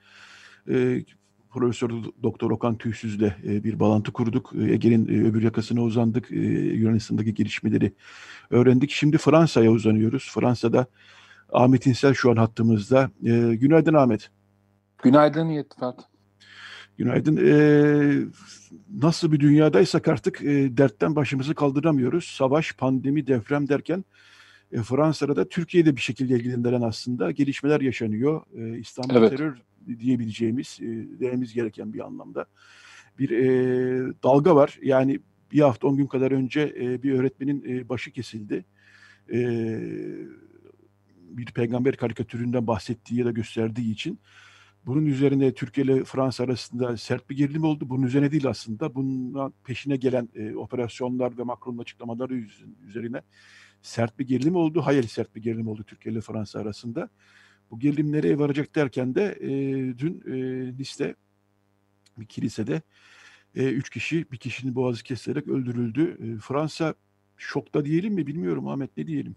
E, 0.69 1.03
Profesör 1.49 1.89
Doktor 2.23 2.51
Okan 2.51 2.77
Tüysüz'le 2.77 3.21
e, 3.21 3.63
bir 3.63 3.79
bağlantı 3.79 4.11
kurduk. 4.11 4.53
Ege'nin 4.55 5.07
öbür 5.07 5.43
yakasına 5.43 5.81
uzandık. 5.81 6.31
Yunanistan'daki 6.31 7.33
gelişmeleri 7.33 7.93
öğrendik. 8.49 8.91
Şimdi 8.91 9.17
Fransa'ya 9.17 9.71
uzanıyoruz. 9.71 10.31
Fransa'da 10.33 10.87
Ahmet 11.53 11.87
İnsel 11.87 12.13
şu 12.13 12.31
an 12.31 12.35
hattımızda. 12.35 13.11
Günaydın 13.53 13.93
Ahmet. 13.93 14.31
Günaydın 15.05 15.49
Yetfat. 15.49 15.99
Günaydın. 16.97 17.37
E, 17.37 17.57
nasıl 18.93 19.31
bir 19.31 19.39
dünyadaysak 19.39 20.07
artık 20.07 20.41
e, 20.41 20.77
dertten 20.77 21.15
başımızı 21.15 21.55
kaldıramıyoruz. 21.55 22.25
Savaş, 22.25 22.73
pandemi, 22.73 23.27
deprem 23.27 23.69
derken 23.69 24.05
e, 24.71 24.77
Fransa'da 24.81 25.35
da 25.35 25.49
Türkiye'de 25.49 25.95
bir 25.95 26.01
şekilde 26.01 26.33
ilgilendiren 26.33 26.81
aslında 26.81 27.31
gelişmeler 27.31 27.81
yaşanıyor. 27.81 28.41
E, 28.57 28.79
İstanbul 28.79 29.15
evet. 29.15 29.29
terör 29.29 29.57
diyebileceğimiz, 29.99 30.79
e, 30.81 30.85
dememiz 31.19 31.53
gereken 31.53 31.93
bir 31.93 32.05
anlamda 32.05 32.45
bir 33.19 33.29
e, 33.29 34.13
dalga 34.23 34.55
var. 34.55 34.79
Yani 34.81 35.19
bir 35.51 35.59
hafta 35.59 35.87
on 35.87 35.97
gün 35.97 36.07
kadar 36.07 36.31
önce 36.31 36.75
e, 36.79 37.03
bir 37.03 37.13
öğretmenin 37.13 37.63
e, 37.67 37.89
başı 37.89 38.11
kesildi. 38.11 38.65
E, 39.33 39.39
bir 41.19 41.45
peygamber 41.45 41.95
karikatüründen 41.95 42.67
bahsettiği 42.67 43.19
ya 43.19 43.25
da 43.25 43.31
gösterdiği 43.31 43.91
için 43.91 44.19
bunun 44.85 45.05
üzerine 45.05 45.53
Türkiye 45.53 45.85
ile 45.85 46.03
Fransa 46.03 46.43
arasında 46.43 46.97
sert 46.97 47.29
bir 47.29 47.37
gerilim 47.37 47.63
oldu. 47.63 47.89
Bunun 47.89 48.03
üzerine 48.03 48.31
değil 48.31 48.47
aslında. 48.47 48.95
Bunun 48.95 49.53
peşine 49.63 49.95
gelen 49.95 50.29
e, 50.35 50.55
operasyonlar 50.55 51.37
ve 51.37 51.43
Macron'un 51.43 51.77
açıklamaları 51.77 52.33
üzerine 52.87 53.21
sert 53.81 54.19
bir 54.19 54.27
gerilim 54.27 54.55
oldu. 54.55 54.81
Hayal 54.81 55.03
sert 55.03 55.35
bir 55.35 55.41
gerilim 55.41 55.67
oldu 55.67 55.83
Türkiye 55.83 56.13
ile 56.13 56.21
Fransa 56.21 56.59
arasında. 56.59 57.09
Bu 57.71 57.79
gerilim 57.79 58.11
nereye 58.11 58.39
varacak 58.39 58.75
derken 58.75 59.15
de 59.15 59.37
e, 59.41 59.49
dün 59.97 60.23
e, 60.27 60.33
liste 60.77 61.15
bir 62.17 62.25
kilisede 62.25 62.81
e, 63.55 63.63
üç 63.63 63.89
kişi 63.89 64.31
bir 64.31 64.37
kişinin 64.37 64.75
boğazı 64.75 65.03
kesilerek 65.03 65.47
öldürüldü. 65.47 66.17
E, 66.23 66.39
Fransa 66.39 66.93
şokta 67.37 67.85
diyelim 67.85 68.13
mi 68.13 68.27
bilmiyorum 68.27 68.67
Ahmet 68.67 68.97
ne 68.97 69.07
diyelim? 69.07 69.35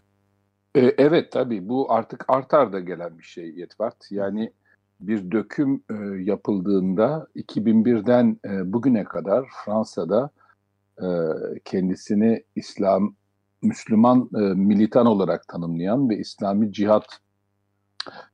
E, 0.75 0.81
evet 0.81 1.33
tabii 1.33 1.69
bu 1.69 1.93
artık 1.93 2.25
artar 2.29 2.73
da 2.73 2.81
gelen 2.81 3.19
bir 3.19 3.25
şey 3.25 3.51
Yetvart. 3.51 4.07
Yani 4.11 4.53
bir 5.01 5.31
döküm 5.31 5.83
e, 5.91 5.95
yapıldığında 6.23 7.27
2001'den 7.37 8.41
e, 8.45 8.73
bugüne 8.73 9.05
kadar 9.05 9.47
Fransa'da 9.65 10.31
e, 11.03 11.07
kendisini 11.65 12.45
İslam 12.57 13.15
Müslüman 13.63 14.31
e, 14.35 14.39
militan 14.39 15.07
olarak 15.07 15.49
tanımlayan 15.49 16.11
ve 16.11 16.19
İslami 16.19 16.73
cihat 16.73 17.21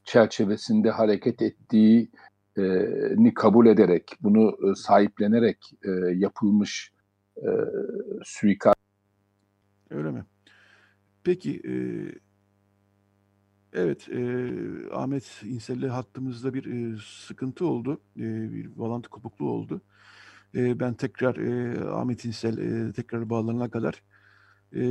çerçevesinde 0.05 0.91
hareket 0.91 1.43
ettiğini 1.43 3.35
kabul 3.35 3.67
ederek, 3.67 4.13
bunu 4.21 4.71
e, 4.71 4.75
sahiplenerek 4.75 5.73
e, 5.85 5.91
yapılmış 6.15 6.93
e, 7.37 7.49
suikast. 8.25 8.77
Öyle 9.91 10.11
mi? 10.11 10.25
Peki, 11.25 11.63
e, 11.69 11.75
evet 13.75 14.09
e, 14.09 14.51
Ahmet 14.93 15.43
İnsel'le 15.45 15.89
hattımızda 15.89 16.55
bir 16.55 16.65
e, 16.95 16.97
sıkıntı 17.27 17.67
oldu, 17.67 18.01
e, 18.17 18.53
bir 18.53 18.79
bağlantı 18.79 19.11
kopukluğu 19.11 19.51
oldu. 19.51 19.81
E, 20.55 20.81
ben 20.81 20.95
tekrar 20.95 21.37
e, 21.37 21.81
Ahmet 21.89 22.25
İnsel 22.25 22.59
e, 22.59 22.93
tekrar 22.93 23.31
bağlanana 23.31 23.71
kadar 23.71 24.03
e, 24.75 24.83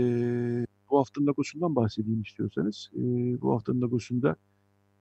bu 0.92 1.00
haftanın 1.00 1.28
logosundan 1.28 1.76
bahsedeyim 1.76 2.22
istiyorsanız. 2.22 2.90
E, 2.96 3.02
bu 3.42 3.54
haftanın 3.54 3.82
logosunda 3.82 4.36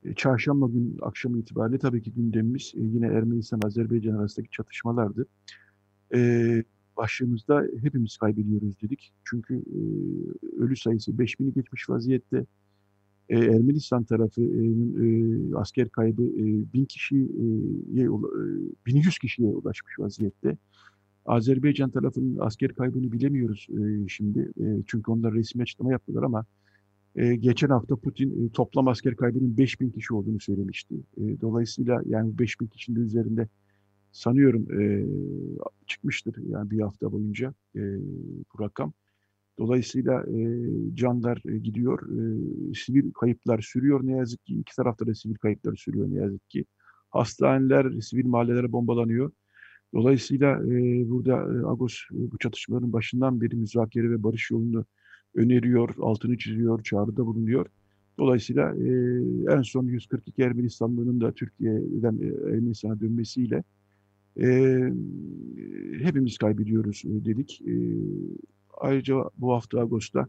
e, 0.04 0.14
çarşamba 0.14 0.66
gün 0.68 0.98
akşam 1.02 1.36
itibariyle 1.36 1.78
tabii 1.78 2.02
ki 2.02 2.12
gündemimiz 2.12 2.72
e, 2.76 2.80
yine 2.80 3.06
Ermenistan-Azerbaycan 3.06 4.14
arasındaki 4.18 4.50
çatışmalardı. 4.50 5.26
E, 6.14 6.64
başlığımızda 6.96 7.66
hepimiz 7.82 8.16
kaybediyoruz 8.16 8.80
dedik. 8.82 9.12
Çünkü 9.24 9.54
e, 9.54 9.80
ölü 10.62 10.76
sayısı 10.76 11.12
5000'i 11.12 11.52
geçmiş 11.52 11.88
vaziyette. 11.90 12.46
E, 13.32 13.38
Ermenistan 13.38 14.04
tarafının 14.04 15.52
e, 15.52 15.56
asker 15.56 15.88
kaybı 15.88 16.22
e, 16.22 16.72
1000 16.72 16.84
kişiye, 16.84 17.22
e, 17.22 18.08
1100 18.86 19.18
kişiye 19.18 19.48
ulaşmış 19.48 19.98
vaziyette. 19.98 20.56
Azerbaycan 21.26 21.90
tarafının 21.90 22.38
asker 22.40 22.74
kaybını 22.74 23.12
bilemiyoruz 23.12 23.66
e, 23.70 24.08
şimdi. 24.08 24.52
E, 24.60 24.82
çünkü 24.86 25.10
onlar 25.10 25.34
resmi 25.34 25.62
açıklama 25.62 25.92
yaptılar 25.92 26.22
ama 26.22 26.44
e, 27.16 27.36
geçen 27.36 27.68
hafta 27.68 27.96
Putin 27.96 28.46
e, 28.46 28.48
toplam 28.52 28.88
asker 28.88 29.16
kaybının 29.16 29.56
5000 29.56 29.90
kişi 29.90 30.14
olduğunu 30.14 30.40
söylemişti. 30.40 30.94
E, 31.16 31.40
dolayısıyla 31.40 32.02
yani 32.06 32.38
5000 32.38 32.66
kişinin 32.66 33.00
üzerinde 33.00 33.48
sanıyorum 34.12 34.80
e, 34.80 35.06
çıkmıştır 35.86 36.36
yani 36.48 36.70
bir 36.70 36.80
hafta 36.80 37.12
boyunca 37.12 37.54
e, 37.76 37.80
bu 38.54 38.62
rakam. 38.62 38.92
Dolayısıyla 39.58 40.22
e, 40.22 40.58
canlar 40.94 41.42
e, 41.48 41.58
gidiyor, 41.58 42.02
e, 42.10 42.74
sivil 42.74 43.12
kayıplar 43.12 43.60
sürüyor 43.60 44.00
ne 44.06 44.12
yazık 44.12 44.46
ki. 44.46 44.54
iki 44.54 44.76
tarafta 44.76 45.06
da 45.06 45.14
sivil 45.14 45.34
kayıplar 45.34 45.76
sürüyor 45.76 46.10
ne 46.10 46.16
yazık 46.16 46.50
ki. 46.50 46.64
Hastaneler, 47.10 48.00
sivil 48.00 48.26
mahallelere 48.26 48.72
bombalanıyor. 48.72 49.32
Dolayısıyla 49.94 50.62
e, 50.64 51.08
burada 51.10 51.32
e, 51.32 51.66
Agos 51.66 51.94
e, 52.12 52.32
bu 52.32 52.38
çatışmaların 52.38 52.92
başından 52.92 53.40
beri 53.40 53.56
müzakere 53.56 54.10
ve 54.10 54.22
barış 54.22 54.50
yolunu 54.50 54.84
öneriyor, 55.34 55.94
altını 56.00 56.38
çiziyor, 56.38 56.82
çağrıda 56.82 57.26
bulunuyor. 57.26 57.66
Dolayısıyla 58.18 58.74
e, 58.76 58.90
en 59.56 59.62
son 59.62 59.86
142 59.86 60.42
Ermenistanlı'nın 60.42 61.20
da 61.20 61.32
Türkiye'den 61.32 62.18
e, 62.22 62.50
Ermenistan'a 62.54 63.00
dönmesiyle 63.00 63.64
e, 64.40 64.46
hepimiz 66.02 66.38
kaybediyoruz 66.38 67.02
dedik. 67.04 67.62
E, 67.66 67.74
ayrıca 68.80 69.14
bu 69.38 69.52
hafta 69.54 69.80
Ağustos'ta 69.80 70.26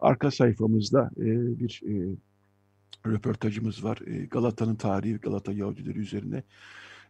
arka 0.00 0.30
sayfamızda 0.30 1.10
e, 1.16 1.58
bir 1.60 1.82
e, 1.86 2.16
röportajımız 3.06 3.84
var. 3.84 3.98
E, 4.06 4.26
Galata'nın 4.26 4.74
tarihi, 4.74 5.14
Galata 5.14 5.52
Yahudileri 5.52 5.98
üzerine. 5.98 6.42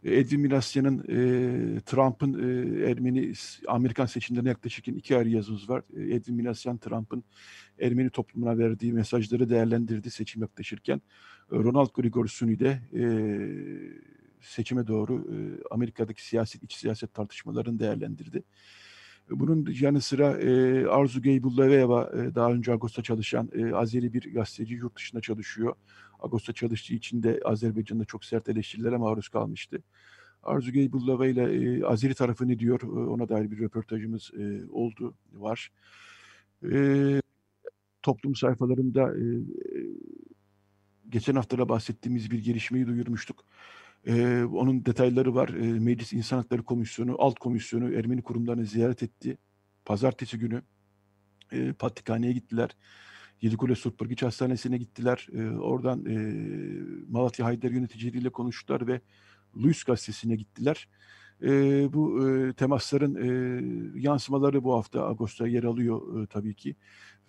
Edwin 0.05 0.41
Minasya'nın 0.41 0.99
e, 0.99 1.81
Trump'ın 1.81 2.35
e, 2.35 2.91
Ermeni 2.91 3.33
Amerikan 3.69 4.07
seçimlerine 4.07 4.49
yaklaşık 4.49 4.89
iki 4.89 5.17
ayrı 5.17 5.29
yazımız 5.29 5.69
var. 5.69 5.83
E, 5.97 6.15
Edwin 6.15 6.37
Minasyan 6.37 6.79
Trump'ın 6.79 7.25
Ermeni 7.81 8.11
toplumuna 8.11 8.59
verdiği 8.59 8.93
mesajları 8.93 9.51
değerlendirdi 9.51 10.11
seçim 10.11 10.43
yaklaşırken. 10.43 11.01
E, 11.53 11.57
Ronald 11.57 11.89
Grigorsuni 11.95 12.59
de 12.59 12.81
e, 12.95 13.03
seçime 14.41 14.87
doğru 14.87 15.15
e, 15.17 15.37
Amerika'daki 15.71 16.27
siyaset, 16.27 16.63
iç 16.63 16.75
siyaset 16.75 17.15
tartışmalarını 17.15 17.79
değerlendirdi. 17.79 18.43
Bunun 19.31 19.69
yanı 19.81 20.01
sıra 20.01 20.39
e, 20.39 20.87
Arzu 20.87 21.23
Geybullayeva 21.23 22.13
e, 22.15 22.35
daha 22.35 22.53
önce 22.53 22.73
Ağustos'ta 22.73 23.03
çalışan 23.03 23.51
e, 23.55 23.75
Azeri 23.75 24.13
bir 24.13 24.35
gazeteci 24.35 24.75
yurt 24.75 24.97
dışında 24.97 25.21
çalışıyor. 25.21 25.75
Ağustos'ta 26.19 26.53
çalıştığı 26.53 26.95
için 26.95 27.23
de 27.23 27.41
Azerbaycan'da 27.45 28.05
çok 28.05 28.25
sert 28.25 28.49
eleştirilere 28.49 28.97
maruz 28.97 29.29
kalmıştı. 29.29 29.83
Arzu 30.43 30.73
Geybullayeva 30.73 31.27
ile 31.27 31.43
e, 31.43 31.85
Azeri 31.85 32.15
tarafı 32.15 32.49
ne 32.49 32.59
diyor 32.59 32.83
e, 32.83 32.87
ona 32.87 33.29
dair 33.29 33.51
bir 33.51 33.59
röportajımız 33.59 34.31
e, 34.39 34.71
oldu, 34.71 35.15
var. 35.33 35.73
E, 36.73 37.21
toplum 38.03 38.35
sayfalarında 38.35 39.15
e, 39.17 39.25
geçen 41.09 41.35
hafta 41.35 41.59
da 41.59 41.69
bahsettiğimiz 41.69 42.31
bir 42.31 42.39
gelişmeyi 42.39 42.87
duyurmuştuk. 42.87 43.45
Onun 44.45 44.85
detayları 44.85 45.35
var. 45.35 45.49
E, 45.49 45.79
Meclis 45.81 46.13
İnsan 46.13 46.37
Hakları 46.37 46.63
Komisyonu, 46.63 47.17
Alt 47.19 47.39
Komisyonu 47.39 47.95
Ermeni 47.95 48.23
kurumlarını 48.23 48.67
ziyaret 48.67 49.03
etti. 49.03 49.39
Pazartesi 49.85 50.39
günü 50.39 50.63
e, 51.53 51.73
Patrikhane'ye 51.73 52.33
gittiler. 52.33 52.77
Yedikule 53.43 53.75
Surpurgiç 53.75 54.23
Hastanesi'ne 54.23 54.79
gittiler. 54.79 55.27
E, 55.33 55.51
oradan 55.51 56.07
e, 56.07 56.17
Malatya 57.09 57.47
Haydar 57.47 57.71
yöneticileriyle 57.71 58.31
konuştular 58.31 58.87
ve 58.87 59.01
Luis 59.57 59.85
Gazetesi'ne 59.85 60.37
gittiler. 60.37 60.89
E, 61.43 61.49
bu 61.93 62.29
e, 62.29 62.53
temasların 62.53 63.15
e, 63.15 64.01
yansımaları 64.01 64.65
bu 64.65 64.75
hafta 64.75 65.03
Ağustos'ta 65.03 65.49
yer 65.49 65.65
alıyor 65.65 66.23
e, 66.23 66.27
tabii 66.27 66.55
ki. 66.55 66.77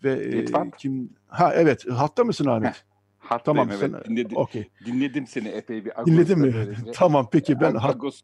Ve 0.03 0.11
e, 0.11 0.45
kim 0.77 1.09
ha 1.27 1.53
evet 1.55 1.85
hatta 1.91 2.23
mısın 2.23 2.45
Ahmet? 2.45 2.85
Hattayım, 3.29 3.57
tamam 3.57 3.69
evet. 3.69 3.91
Sen, 3.91 4.15
dinledim, 4.15 4.37
okay. 4.37 4.65
dinledim 4.85 5.27
seni 5.27 5.47
epey 5.47 5.85
bir. 5.85 5.91
Dinledin 6.05 6.39
mi? 6.39 6.75
tamam 6.93 7.27
peki 7.31 7.59
ben 7.59 7.75
Agos, 7.81 8.23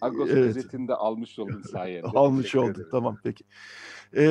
Agos 0.00 0.30
evet. 0.30 0.54
gazetinde 0.54 0.94
almış 0.94 1.38
oldum 1.38 1.62
sayende. 1.64 2.06
almış 2.14 2.54
oldum 2.54 2.86
tamam 2.90 3.18
peki. 3.24 3.44
Ee, 4.12 4.22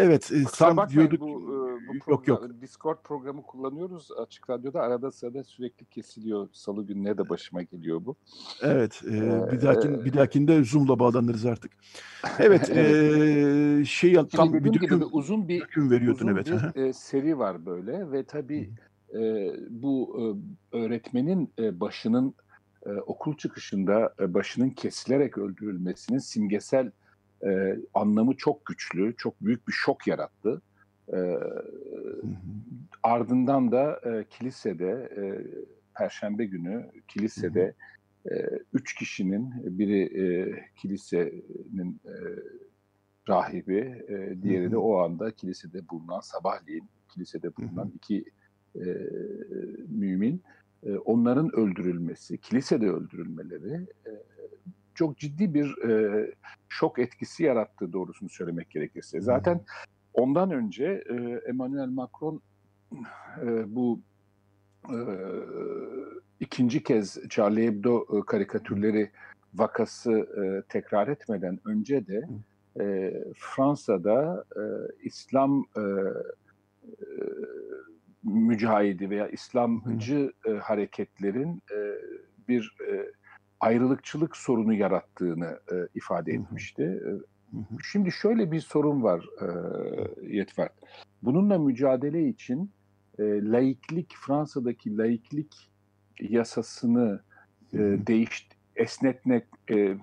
evet 0.00 0.32
e, 0.32 0.44
Kusura 0.44 0.74
tam 0.74 0.88
diyorduk. 0.88 1.20
Bu, 1.20 1.26
e, 1.28 1.88
bu 1.88 1.98
program, 1.98 2.08
yok 2.08 2.28
yok. 2.28 2.60
Discord 2.60 3.02
programı 3.04 3.42
kullanıyoruz 3.42 4.08
açık 4.22 4.50
radyoda 4.50 4.80
arada 4.80 5.10
sırada 5.10 5.44
sürekli 5.44 5.86
kesiliyor. 5.86 6.48
Salı 6.52 6.86
gününe 6.86 7.18
de 7.18 7.28
başıma 7.28 7.62
geliyor 7.62 8.04
bu. 8.04 8.16
Evet 8.62 9.02
e, 9.10 9.16
ee, 9.16 9.52
bir 9.52 9.62
dahakin 9.62 9.94
e, 9.94 10.04
bir 10.04 10.12
dahakinde 10.12 10.64
Zoom'la 10.64 10.98
bağlanırız 10.98 11.46
artık. 11.46 11.72
Evet, 12.38 12.70
e, 12.76 13.84
şey 13.86 14.14
tam 14.14 14.54
bir 14.54 14.74
döküm, 14.74 14.98
gibi 14.98 15.04
uzun 15.04 15.48
bir 15.48 15.60
döküm 15.60 15.90
veriyordun 15.90 16.26
uzun 16.26 16.34
evet. 16.34 16.76
Bir, 16.76 16.82
e, 16.82 16.92
seri 16.92 17.38
var 17.38 17.66
böyle 17.66 18.12
ve 18.12 18.24
tabii 18.24 18.70
e, 19.14 19.52
bu 19.70 20.16
e, 20.20 20.22
öğretmenin 20.76 21.52
e, 21.58 21.80
başının 21.80 22.34
e, 22.86 22.90
okul 22.90 23.36
çıkışında 23.36 24.14
e, 24.20 24.34
başının 24.34 24.70
kesilerek 24.70 25.38
öldürülmesinin 25.38 26.18
simgesel 26.18 26.90
e, 27.44 27.76
anlamı 27.94 28.36
çok 28.36 28.66
güçlü, 28.66 29.16
çok 29.16 29.40
büyük 29.40 29.68
bir 29.68 29.72
şok 29.72 30.06
yarattı. 30.06 30.62
E, 31.12 31.36
ardından 33.02 33.72
da 33.72 34.00
e, 34.04 34.24
kilisede, 34.30 35.10
e, 35.16 35.22
Perşembe 35.98 36.44
günü 36.44 36.90
kilisede 37.08 37.74
e, 38.30 38.34
üç 38.72 38.94
kişinin, 38.94 39.78
biri 39.78 40.02
e, 40.22 40.54
kilisenin 40.76 42.00
e, 42.04 42.14
rahibi, 43.28 44.04
e, 44.08 44.42
diğeri 44.42 44.70
de 44.70 44.76
o 44.76 44.98
anda 44.98 45.30
kilisede 45.30 45.88
bulunan, 45.88 46.20
sabahleyin 46.20 46.88
kilisede 47.08 47.56
bulunan 47.56 47.92
iki 47.96 48.24
e, 48.76 48.86
mümin, 49.88 50.42
e, 50.82 50.96
onların 50.96 51.56
öldürülmesi, 51.56 52.38
kilisede 52.38 52.90
öldürülmeleri 52.90 53.86
e, 54.06 54.10
çok 54.94 55.18
ciddi 55.18 55.54
bir 55.54 55.88
e, 55.88 56.26
şok 56.68 56.98
etkisi 56.98 57.42
yarattı 57.42 57.92
doğrusunu 57.92 58.28
söylemek 58.28 58.70
gerekirse. 58.70 59.20
Zaten 59.20 59.60
ondan 60.14 60.50
önce 60.50 61.04
e, 61.10 61.14
Emmanuel 61.48 61.88
Macron 61.88 62.42
e, 63.42 63.74
bu 63.74 64.00
e, 64.88 64.98
ikinci 66.40 66.82
kez 66.82 67.28
Charlie 67.28 67.66
Hebdo 67.66 68.18
e, 68.18 68.26
karikatürleri 68.26 69.10
vakası 69.54 70.12
e, 70.12 70.62
tekrar 70.68 71.08
etmeden 71.08 71.58
önce 71.64 72.06
de 72.06 72.28
e, 72.80 73.14
Fransa'da 73.36 74.44
e, 74.56 74.62
İslam 75.02 75.64
e, 75.76 75.80
e, 75.80 77.04
mücahidi 78.22 79.10
veya 79.10 79.28
İslamcı 79.28 80.32
e, 80.46 80.50
hareketlerin 80.50 81.62
e, 81.72 81.78
bir 82.48 82.76
e, 82.90 83.12
ayrılıkçılık 83.60 84.36
sorunu 84.36 84.74
yarattığını 84.74 85.60
e, 85.72 85.74
ifade 85.94 86.32
etmişti. 86.32 86.82
E, 86.82 87.10
şimdi 87.92 88.12
şöyle 88.12 88.52
bir 88.52 88.60
sorun 88.60 89.02
var 89.02 89.26
e, 89.42 89.46
Yetvert. 90.36 90.72
Bununla 91.22 91.58
mücadele 91.58 92.28
için 92.28 92.70
e, 93.18 93.22
laiklik, 93.44 94.14
Fransa'daki 94.16 94.98
laiklik 94.98 95.70
yasasını 96.20 97.20
e, 97.72 97.78
değiş 97.78 98.48
esnetmek, 98.76 99.44
e, 99.70 99.96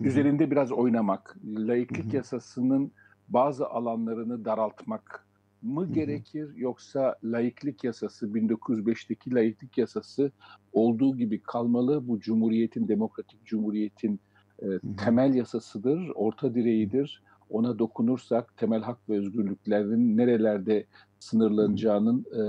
üzerinde 0.00 0.50
biraz 0.50 0.72
oynamak, 0.72 1.36
laiklik 1.44 2.14
yasasının 2.14 2.92
bazı 3.28 3.66
alanlarını 3.66 4.44
daraltmak 4.44 5.26
mı 5.64 5.92
gerekir 5.92 6.56
yoksa 6.56 7.16
laiklik 7.24 7.84
yasası 7.84 8.26
1905'teki 8.26 9.34
laiklik 9.34 9.78
yasası 9.78 10.32
olduğu 10.72 11.16
gibi 11.16 11.42
kalmalı 11.42 12.08
bu 12.08 12.20
cumhuriyetin 12.20 12.88
demokratik 12.88 13.44
cumhuriyetin 13.44 14.20
e, 14.62 14.66
temel 15.04 15.34
yasasıdır, 15.34 16.10
orta 16.14 16.54
direğidir. 16.54 17.22
Ona 17.50 17.78
dokunursak 17.78 18.56
temel 18.56 18.82
hak 18.82 19.08
ve 19.08 19.18
özgürlüklerin 19.18 20.16
nerelerde 20.16 20.86
sınırlanacağının 21.18 22.24
e, 22.36 22.42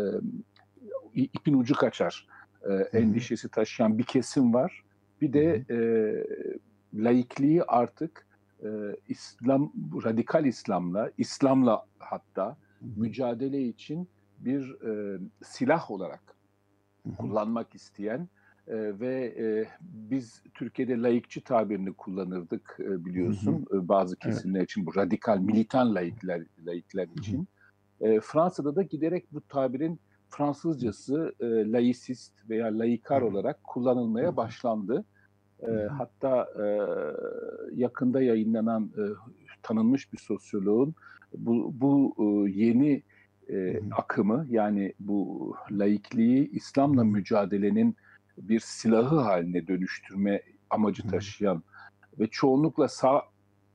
ipin 1.14 1.54
ucu 1.54 1.76
kaçar. 1.76 2.28
E, 2.70 2.98
endişesi 2.98 3.50
taşıyan 3.50 3.98
bir 3.98 4.04
kesim 4.04 4.54
var. 4.54 4.84
Bir 5.22 5.34
de 5.34 5.66
e, 5.70 5.78
laikliği 6.94 7.64
artık 7.64 8.28
e, 8.64 8.68
İslam 9.10 9.72
radikal 10.04 10.46
İslam'la, 10.46 11.12
İslam'la 11.18 11.86
hatta 12.00 12.58
mücadele 12.82 13.62
için 13.62 14.10
bir 14.40 14.82
e, 14.82 15.20
silah 15.44 15.92
olarak 15.92 16.36
kullanmak 17.18 17.76
isteyen 17.76 18.30
e, 18.68 19.00
ve 19.00 19.26
e, 19.26 19.68
biz 19.82 20.44
Türkiye'de 20.54 21.02
layıkçı 21.02 21.44
tabirini 21.44 21.94
kullanırdık 21.94 22.78
e, 22.80 23.06
biliyorsun. 23.06 23.66
E, 23.74 23.88
bazı 23.88 24.16
kesimler 24.16 24.60
evet. 24.60 24.70
için 24.72 24.86
bu 24.86 24.96
radikal 24.96 25.38
militan 25.38 25.96
laikler 25.96 26.44
laikler 26.66 27.08
için. 27.20 27.48
E, 28.02 28.20
Fransa'da 28.20 28.76
da 28.76 28.82
giderek 28.82 29.34
bu 29.34 29.42
tabirin 29.42 30.00
Fransızcası 30.30 31.34
e, 31.40 31.46
laicist 31.46 32.50
veya 32.50 32.80
laikar 32.80 33.22
olarak 33.22 33.64
kullanılmaya 33.64 34.38
başlandı. 34.38 35.06
E, 35.60 35.72
hatta 35.72 36.48
e, 36.64 36.66
yakında 37.76 38.22
yayınlanan 38.22 38.92
e, 38.98 39.04
tanınmış 39.66 40.14
bir 40.14 40.18
sosyoloğun 40.18 40.96
bu, 41.38 41.72
bu 41.82 42.16
e, 42.20 42.52
yeni 42.52 43.04
e, 43.50 43.80
akımı 43.92 44.48
yani 44.50 44.94
bu 45.00 45.56
laikliği 45.72 46.50
İslam'la 46.52 47.04
mücadelenin 47.04 47.96
bir 48.38 48.60
silahı 48.60 49.20
haline 49.20 49.68
dönüştürme 49.68 50.42
amacı 50.70 51.08
taşıyan 51.08 51.64
ve 52.20 52.28
çoğunlukla 52.28 52.88
sağ 52.88 53.22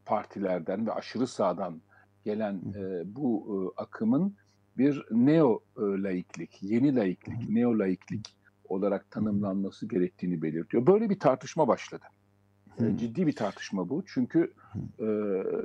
partilerden 0.06 0.86
ve 0.86 0.92
aşırı 0.92 1.26
sağdan 1.26 1.80
gelen 2.24 2.54
e, 2.54 3.14
bu 3.16 3.46
e, 3.76 3.82
akımın 3.82 4.36
bir 4.78 5.04
neo 5.10 5.60
e, 5.76 5.80
laiklik, 5.80 6.62
yeni 6.62 6.96
laiklik, 6.96 7.48
neo 7.48 7.78
laiklik 7.78 8.36
olarak 8.64 9.10
tanımlanması 9.10 9.88
gerektiğini 9.88 10.42
belirtiyor. 10.42 10.86
Böyle 10.86 11.10
bir 11.10 11.18
tartışma 11.18 11.68
başladı. 11.68 12.04
Hmm. 12.76 12.96
Ciddi 12.96 13.26
bir 13.26 13.36
tartışma 13.36 13.88
bu. 13.88 14.02
Çünkü 14.06 14.52
e, 15.00 15.08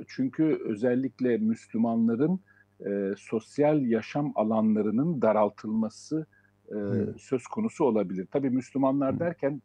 çünkü 0.08 0.60
özellikle 0.64 1.38
Müslümanların 1.38 2.40
e, 2.86 3.14
sosyal 3.18 3.82
yaşam 3.82 4.32
alanlarının 4.34 5.22
daraltılması 5.22 6.26
e, 6.68 6.74
hmm. 6.74 7.18
söz 7.18 7.46
konusu 7.46 7.84
olabilir. 7.84 8.28
Tabii 8.30 8.50
Müslümanlar 8.50 9.12
hmm. 9.12 9.20
derken 9.20 9.62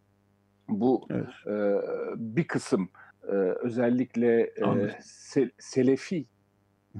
bu 0.69 1.07
evet. 1.09 1.27
e, 1.47 1.81
bir 2.17 2.47
kısım 2.47 2.89
e, 3.23 3.35
özellikle 3.35 4.41
e, 4.41 4.97
se, 5.01 5.51
selefi 5.59 6.25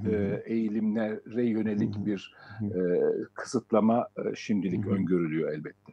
e, 0.06 0.42
eğilimlere 0.44 1.46
yönelik 1.46 2.06
bir 2.06 2.34
e, 2.62 3.00
kısıtlama 3.34 4.08
e, 4.16 4.34
şimdilik 4.34 4.86
öngörülüyor 4.86 5.52
elbette. 5.52 5.92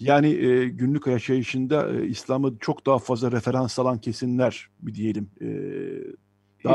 Yani 0.00 0.28
e, 0.28 0.68
günlük 0.68 1.06
yaşayışında 1.06 1.88
e, 1.92 2.06
İslam'ı 2.06 2.58
çok 2.60 2.86
daha 2.86 2.98
fazla 2.98 3.32
referans 3.32 3.78
alan 3.78 3.98
kesimler 3.98 4.68
bir 4.82 4.94
diyelim. 4.94 5.30
E, 5.40 5.48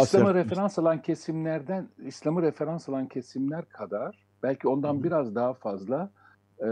İslam'ı 0.02 0.34
referans 0.34 0.80
alan 0.80 1.02
kesimlerden, 1.02 1.88
İslam'ı 2.06 2.42
referans 2.42 2.90
alan 2.90 3.08
kesimler 3.08 3.70
kadar 3.70 4.26
belki 4.44 4.68
ondan 4.68 5.04
biraz 5.04 5.36
daha 5.36 5.54
fazla 5.54 6.12
e, 6.60 6.68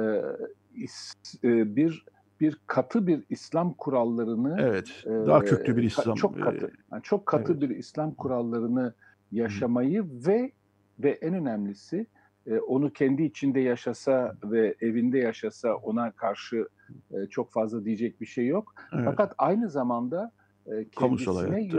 is, 0.75 1.13
e, 1.43 1.75
bir 1.75 2.05
bir 2.39 2.57
katı 2.67 3.07
bir 3.07 3.23
İslam 3.29 3.73
kurallarını 3.73 4.57
evet 4.59 5.03
daha 5.05 5.39
köklü 5.39 5.77
bir 5.77 5.83
İslam 5.83 6.15
çok 6.15 6.41
katı 6.41 6.71
yani 6.91 7.03
çok 7.03 7.25
katı 7.25 7.51
evet. 7.51 7.61
bir 7.61 7.69
İslam 7.69 8.13
kurallarını 8.13 8.93
yaşamayı 9.33 10.05
ve 10.27 10.51
ve 10.99 11.11
en 11.11 11.33
önemlisi 11.33 12.07
e, 12.47 12.57
onu 12.59 12.93
kendi 12.93 13.23
içinde 13.23 13.59
yaşasa 13.59 14.37
ve 14.43 14.75
evinde 14.81 15.17
yaşasa 15.17 15.75
ona 15.75 16.11
karşı 16.11 16.67
e, 17.11 17.25
çok 17.29 17.51
fazla 17.51 17.85
diyecek 17.85 18.21
bir 18.21 18.25
şey 18.25 18.47
yok. 18.47 18.73
Evet. 18.93 19.05
Fakat 19.05 19.33
aynı 19.37 19.69
zamanda 19.69 20.31
e, 20.65 20.85
kendisine 20.89 21.69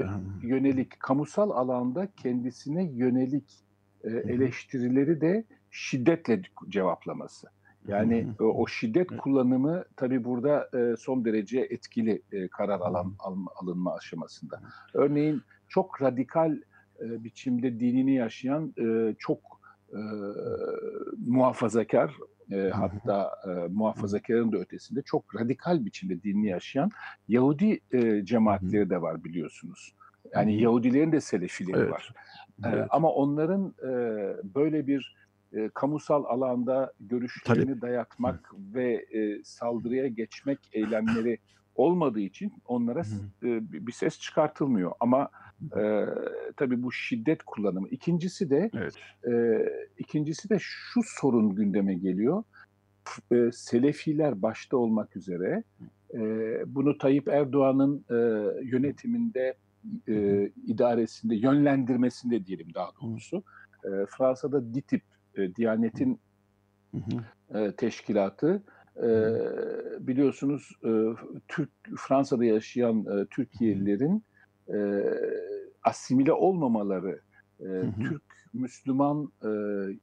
yönelik 0.42 1.00
kamusal 1.00 1.50
alanda 1.50 2.08
kendisine 2.16 2.84
yönelik 2.84 3.64
eleştirileri 4.04 5.20
de 5.20 5.44
şiddetle 5.70 6.42
cevaplaması. 6.68 7.46
Yani 7.88 8.28
o, 8.40 8.66
şiddet 8.66 9.16
kullanımı 9.16 9.84
tabii 9.96 10.24
burada 10.24 10.70
son 10.98 11.24
derece 11.24 11.60
etkili 11.60 12.22
karar 12.50 12.80
alan 12.80 13.14
alınma 13.54 13.94
aşamasında. 13.94 14.60
Örneğin 14.94 15.42
çok 15.68 16.02
radikal 16.02 16.56
e, 17.00 17.24
biçimde 17.24 17.80
dinini 17.80 18.14
yaşayan 18.14 18.74
e, 18.78 19.14
çok 19.18 19.60
e, 19.92 20.00
muhafazakar 21.26 22.14
e, 22.52 22.70
hatta 22.70 23.30
e, 23.46 23.68
muhafazakarın 23.72 24.52
da 24.52 24.58
ötesinde 24.58 25.02
çok 25.02 25.36
radikal 25.36 25.84
biçimde 25.84 26.22
dinini 26.22 26.48
yaşayan 26.48 26.90
Yahudi 27.28 27.80
e, 27.92 28.24
cemaatleri 28.24 28.90
de 28.90 29.02
var 29.02 29.24
biliyorsunuz. 29.24 29.94
Yani 30.34 30.62
Yahudilerin 30.62 31.12
de 31.12 31.20
selefileri 31.20 31.76
Evet. 31.78 31.92
var. 31.92 32.14
E, 32.64 32.68
Evet. 32.68 32.86
ama 32.90 33.10
onların 33.12 33.74
e, 33.82 33.90
böyle 34.54 34.86
bir 34.86 35.14
e, 35.52 35.68
kamusal 35.74 36.24
alanda 36.24 36.92
görüşlerini 37.00 37.80
dayatmak 37.80 38.52
ve 38.74 38.92
e, 38.94 39.44
saldırıya 39.44 40.08
geçmek 40.08 40.58
eylemleri 40.72 41.38
olmadığı 41.74 42.20
için 42.20 42.52
onlara 42.66 43.00
Hı. 43.02 43.48
e, 43.48 43.70
bir 43.86 43.92
ses 43.92 44.20
çıkartılmıyor. 44.20 44.92
Ama 45.00 45.28
e, 45.76 46.06
tabii 46.56 46.82
bu 46.82 46.92
şiddet 46.92 47.42
kullanımı. 47.42 47.88
İkincisi 47.88 48.50
de 48.50 48.70
Evet. 48.74 48.94
e, 49.28 49.32
ikincisi 49.98 50.50
de 50.50 50.56
şu 50.60 51.00
sorun 51.04 51.54
gündeme 51.54 51.94
geliyor. 51.94 52.42
E, 53.32 53.50
Selefiler 53.52 54.42
başta 54.42 54.76
olmak 54.76 55.16
üzere 55.16 55.62
e, 56.14 56.20
bunu 56.66 56.98
Tayyip 56.98 57.28
Erdoğan'ın 57.28 58.04
e, 58.10 58.14
yönetiminde 58.64 59.54
e, 60.08 60.46
idaresinde 60.66 61.36
yönlendirmesinde 61.36 62.46
diyelim 62.46 62.74
daha 62.74 62.90
doğrusu. 63.02 63.42
E, 63.84 63.88
Fransa'da 64.08 64.74
DİTİB, 64.74 65.00
e, 65.36 65.54
Diyanet'in 65.54 66.20
e, 67.54 67.72
teşkilatı 67.72 68.62
e, 68.96 69.08
biliyorsunuz 70.00 70.70
e, 70.84 70.90
Türk 71.48 71.70
Fransa'da 71.98 72.44
yaşayan 72.44 72.98
e, 73.00 73.26
Türkiye'lilerin 73.26 74.24
e, 74.68 74.76
asimile 75.82 76.32
olmamaları 76.32 77.20
e, 77.60 77.64
hı. 77.64 77.92
Türk 78.08 78.22
Müslüman 78.52 79.32
e, 79.42 79.48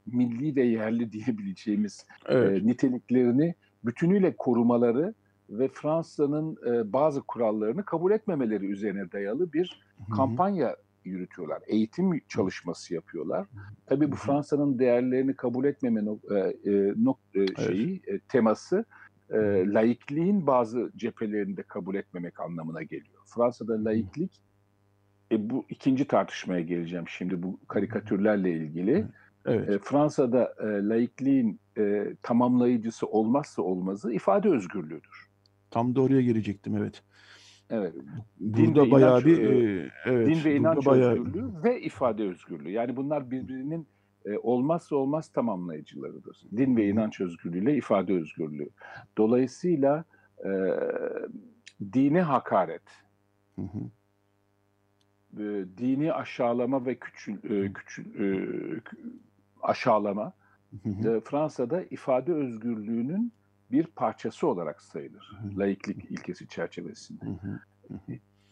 milli 0.06 0.56
ve 0.56 0.62
yerli 0.62 1.12
diyebileceğimiz 1.12 2.06
Evet. 2.26 2.62
e, 2.62 2.66
niteliklerini 2.66 3.54
bütünüyle 3.84 4.34
korumaları 4.36 5.14
ve 5.50 5.68
Fransa'nın 5.68 6.56
e, 6.66 6.92
bazı 6.92 7.22
kurallarını 7.22 7.84
kabul 7.84 8.12
etmemeleri 8.12 8.66
üzerine 8.66 9.12
dayalı 9.12 9.52
bir 9.52 9.80
Hı 9.98 10.02
hı. 10.02 10.16
kampanya 10.16 10.76
yürütüyorlar. 11.04 11.62
Eğitim 11.66 12.20
çalışması 12.28 12.94
yapıyorlar. 12.94 13.46
Tabii 13.86 14.12
bu 14.12 14.16
Hı 14.16 14.20
hı. 14.20 14.24
Fransa'nın 14.26 14.78
değerlerini 14.78 15.36
kabul 15.36 15.64
etmeme 15.64 16.00
nok- 16.00 16.34
e, 16.34 16.70
e, 16.70 16.72
nok- 16.92 17.18
e, 17.34 17.66
şeyi 17.66 18.02
e, 18.06 18.20
teması 18.20 18.84
e, 19.30 19.36
laikliğin 19.66 20.46
bazı 20.46 20.92
cephelerini 20.96 21.56
de 21.56 21.62
kabul 21.62 21.94
etmemek 21.94 22.40
anlamına 22.40 22.82
geliyor. 22.82 23.22
Fransa'da 23.34 23.84
laiklik 23.84 24.42
e, 25.32 25.50
bu 25.50 25.64
ikinci 25.68 26.04
tartışmaya 26.04 26.60
geleceğim 26.60 27.04
şimdi 27.08 27.42
bu 27.42 27.60
karikatürlerle 27.68 28.52
ilgili. 28.52 29.06
Evet. 29.46 29.68
E, 29.68 29.78
Fransa'da 29.78 30.54
e, 30.60 30.64
laikliğin 30.88 31.60
e, 31.78 32.14
tamamlayıcısı 32.22 33.06
olmazsa 33.06 33.62
olmazı 33.62 34.12
ifade 34.12 34.48
özgürlüğüdür. 34.48 35.28
Tam 35.70 35.94
da 35.94 36.02
oraya 36.02 36.22
gelecektim 36.22 36.76
evet. 36.76 37.02
Evet. 37.70 37.94
Din 38.40 38.66
Burada 38.66 38.86
ve 38.86 38.90
bayağı 38.90 39.12
inanç, 39.12 39.24
bir 39.24 39.42
e, 39.42 39.90
evet. 40.04 40.26
Din 40.26 40.44
ve 40.44 40.56
inanç 40.56 40.86
bayağı- 40.86 41.12
özgürlüğü 41.12 41.50
ve 41.64 41.80
ifade 41.80 42.22
özgürlüğü. 42.22 42.70
Yani 42.70 42.96
bunlar 42.96 43.30
birbirinin 43.30 43.86
e, 44.24 44.38
olmazsa 44.38 44.96
olmaz 44.96 45.28
tamamlayıcılarıdır. 45.28 46.42
Din 46.56 46.76
ve 46.76 46.88
inanç 46.88 47.20
özgürlüğüyle 47.20 47.76
ifade 47.76 48.14
özgürlüğü. 48.14 48.68
Dolayısıyla 49.18 50.04
e, 50.44 50.50
dine 51.92 52.22
hakaret, 52.22 52.82
Hı 53.56 53.62
hı. 53.62 53.78
E, 55.38 55.64
dini 55.78 56.12
aşağılama 56.12 56.86
ve 56.86 56.94
küçül, 56.94 57.34
e, 57.50 57.72
küçül, 57.72 58.04
e, 58.20 58.80
aşağılama 59.62 60.32
e, 60.84 61.20
Fransa'da 61.20 61.82
ifade 61.82 62.32
özgürlüğünün 62.32 63.32
bir 63.70 63.86
parçası 63.86 64.46
olarak 64.46 64.82
sayılır. 64.82 65.30
Laiklik 65.56 66.10
ilkesi 66.10 66.48
çerçevesinde. 66.48 67.24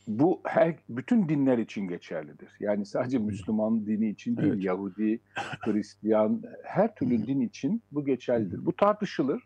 Bu 0.08 0.40
her 0.44 0.74
bütün 0.88 1.28
dinler 1.28 1.58
için 1.58 1.88
geçerlidir. 1.88 2.52
Yani 2.60 2.86
sadece 2.86 3.18
Müslüman 3.18 3.86
dini 3.86 4.08
için 4.08 4.36
değil, 4.36 4.52
Evet. 4.52 4.64
Yahudi, 4.64 5.20
Hristiyan, 5.60 6.42
her 6.64 6.94
türlü 6.94 7.26
din 7.26 7.40
için 7.40 7.82
bu 7.92 8.04
geçerlidir. 8.04 8.66
Bu 8.66 8.72
tartışılır. 8.72 9.42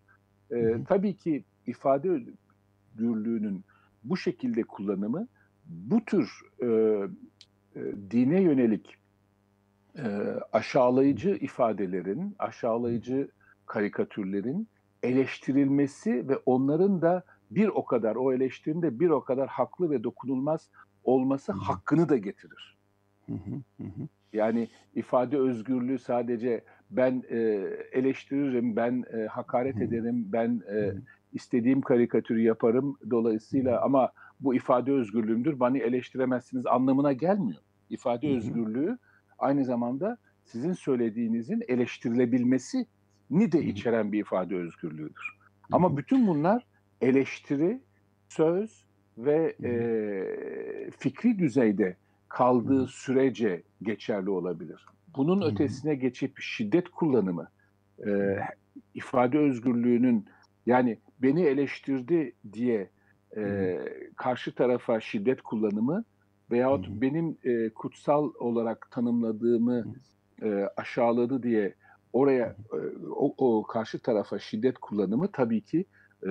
Ee, 0.53 0.77
tabii 0.89 1.17
ki 1.17 1.45
ifade 1.67 2.11
özgürlüğünün 2.11 3.65
bu 4.05 4.17
şekilde 4.17 4.63
kullanımı 4.63 5.29
bu 5.67 6.05
tür 6.05 6.31
e, 6.63 6.67
e, 6.67 7.81
dine 8.11 8.43
yönelik 8.43 8.97
e, 9.99 10.05
aşağılayıcı 10.53 11.31
ifadelerin, 11.31 12.37
aşağılayıcı 12.39 13.29
karikatürlerin 13.67 14.69
eleştirilmesi 15.03 16.29
ve 16.29 16.37
onların 16.47 17.03
da 17.03 17.25
bir 17.51 17.69
o 17.69 17.85
kadar 17.85 18.17
o 18.17 18.33
eleştirinin 18.33 18.83
de 18.83 19.01
bir 19.01 19.11
o 19.11 19.25
kadar 19.25 19.49
haklı 19.49 19.91
ve 19.91 20.05
dokunulmaz 20.05 20.71
olması 21.05 21.53
Hı 21.53 21.57
hı. 21.57 21.63
hakkını 21.63 22.09
da 22.09 22.17
getirir. 22.17 22.79
Hı 23.27 23.33
hı. 23.33 23.55
Hı 23.81 23.87
hı. 23.87 24.09
Yani 24.33 24.69
ifade 24.95 25.39
özgürlüğü 25.39 25.99
sadece 25.99 26.65
ben 26.91 27.23
e, 27.31 27.37
eleştiririm, 27.93 28.77
ben 28.77 29.05
e, 29.13 29.27
hakaret 29.27 29.77
Hı. 29.77 29.85
ederim, 29.85 30.33
ben 30.33 30.63
e, 30.69 30.73
Hı. 30.73 31.03
istediğim 31.33 31.81
karikatürü 31.81 32.43
yaparım. 32.43 32.97
Dolayısıyla 33.11 33.83
ama 33.83 34.11
bu 34.45 34.55
ifade 34.55 34.93
özgürlüğümdür, 34.93 35.61
beni 35.61 35.79
eleştiremezsiniz 35.79 36.67
anlamına 36.67 37.13
gelmiyor. 37.13 37.61
İfade 37.91 38.27
Hı 38.29 38.33
hı. 38.33 38.37
özgürlüğü 38.37 38.99
aynı 39.39 39.65
zamanda 39.65 40.19
sizin 40.45 40.73
söylediğinizin 40.73 41.63
eleştirilebilmesi 41.69 42.87
ni 43.31 43.53
de 43.53 43.63
içeren 43.63 44.13
bir 44.13 44.21
ifade 44.21 44.57
özgürlüğüdür. 44.57 45.39
Hı 45.63 45.69
Ama 45.73 45.97
bütün 45.97 46.27
bunlar 46.27 46.67
eleştiri, 47.01 47.81
söz 48.29 48.85
ve 49.19 49.57
e, 49.65 49.71
fikri 50.99 51.39
düzeyde 51.39 51.97
kaldığı 52.29 52.79
Hı 52.79 52.83
hı. 52.83 52.87
sürece 52.87 53.63
geçerli 53.83 54.31
olabilir. 54.31 54.87
Bunun 55.17 55.41
Hı 55.41 55.45
hı. 55.45 55.51
ötesine 55.51 55.95
geçip 55.95 56.41
şiddet 56.41 56.89
kullanımı, 56.89 57.49
e, 58.07 58.39
ifade 58.95 59.39
özgürlüğünün 59.39 60.27
yani 60.67 60.99
beni 61.23 61.43
eleştirdi 61.43 62.33
diye 62.53 62.91
e, 63.37 63.79
karşı 64.17 64.55
tarafa 64.55 65.01
şiddet 65.01 65.43
kullanımı 65.43 66.05
veyahut 66.51 66.89
Hı 66.89 66.91
hı. 66.91 67.01
benim 67.01 67.39
e, 67.45 67.71
kutsal 67.71 68.33
olarak 68.41 68.91
tanımladığımı 68.91 69.95
e, 70.43 70.69
aşağıladı 70.77 71.43
diye 71.43 71.75
oraya 72.13 72.57
e, 72.73 72.79
o, 73.11 73.35
o 73.39 73.63
karşı 73.63 73.99
tarafa 73.99 74.39
şiddet 74.39 74.79
kullanımı 74.79 75.33
tabii 75.33 75.61
ki 75.61 75.85
e, 76.23 76.31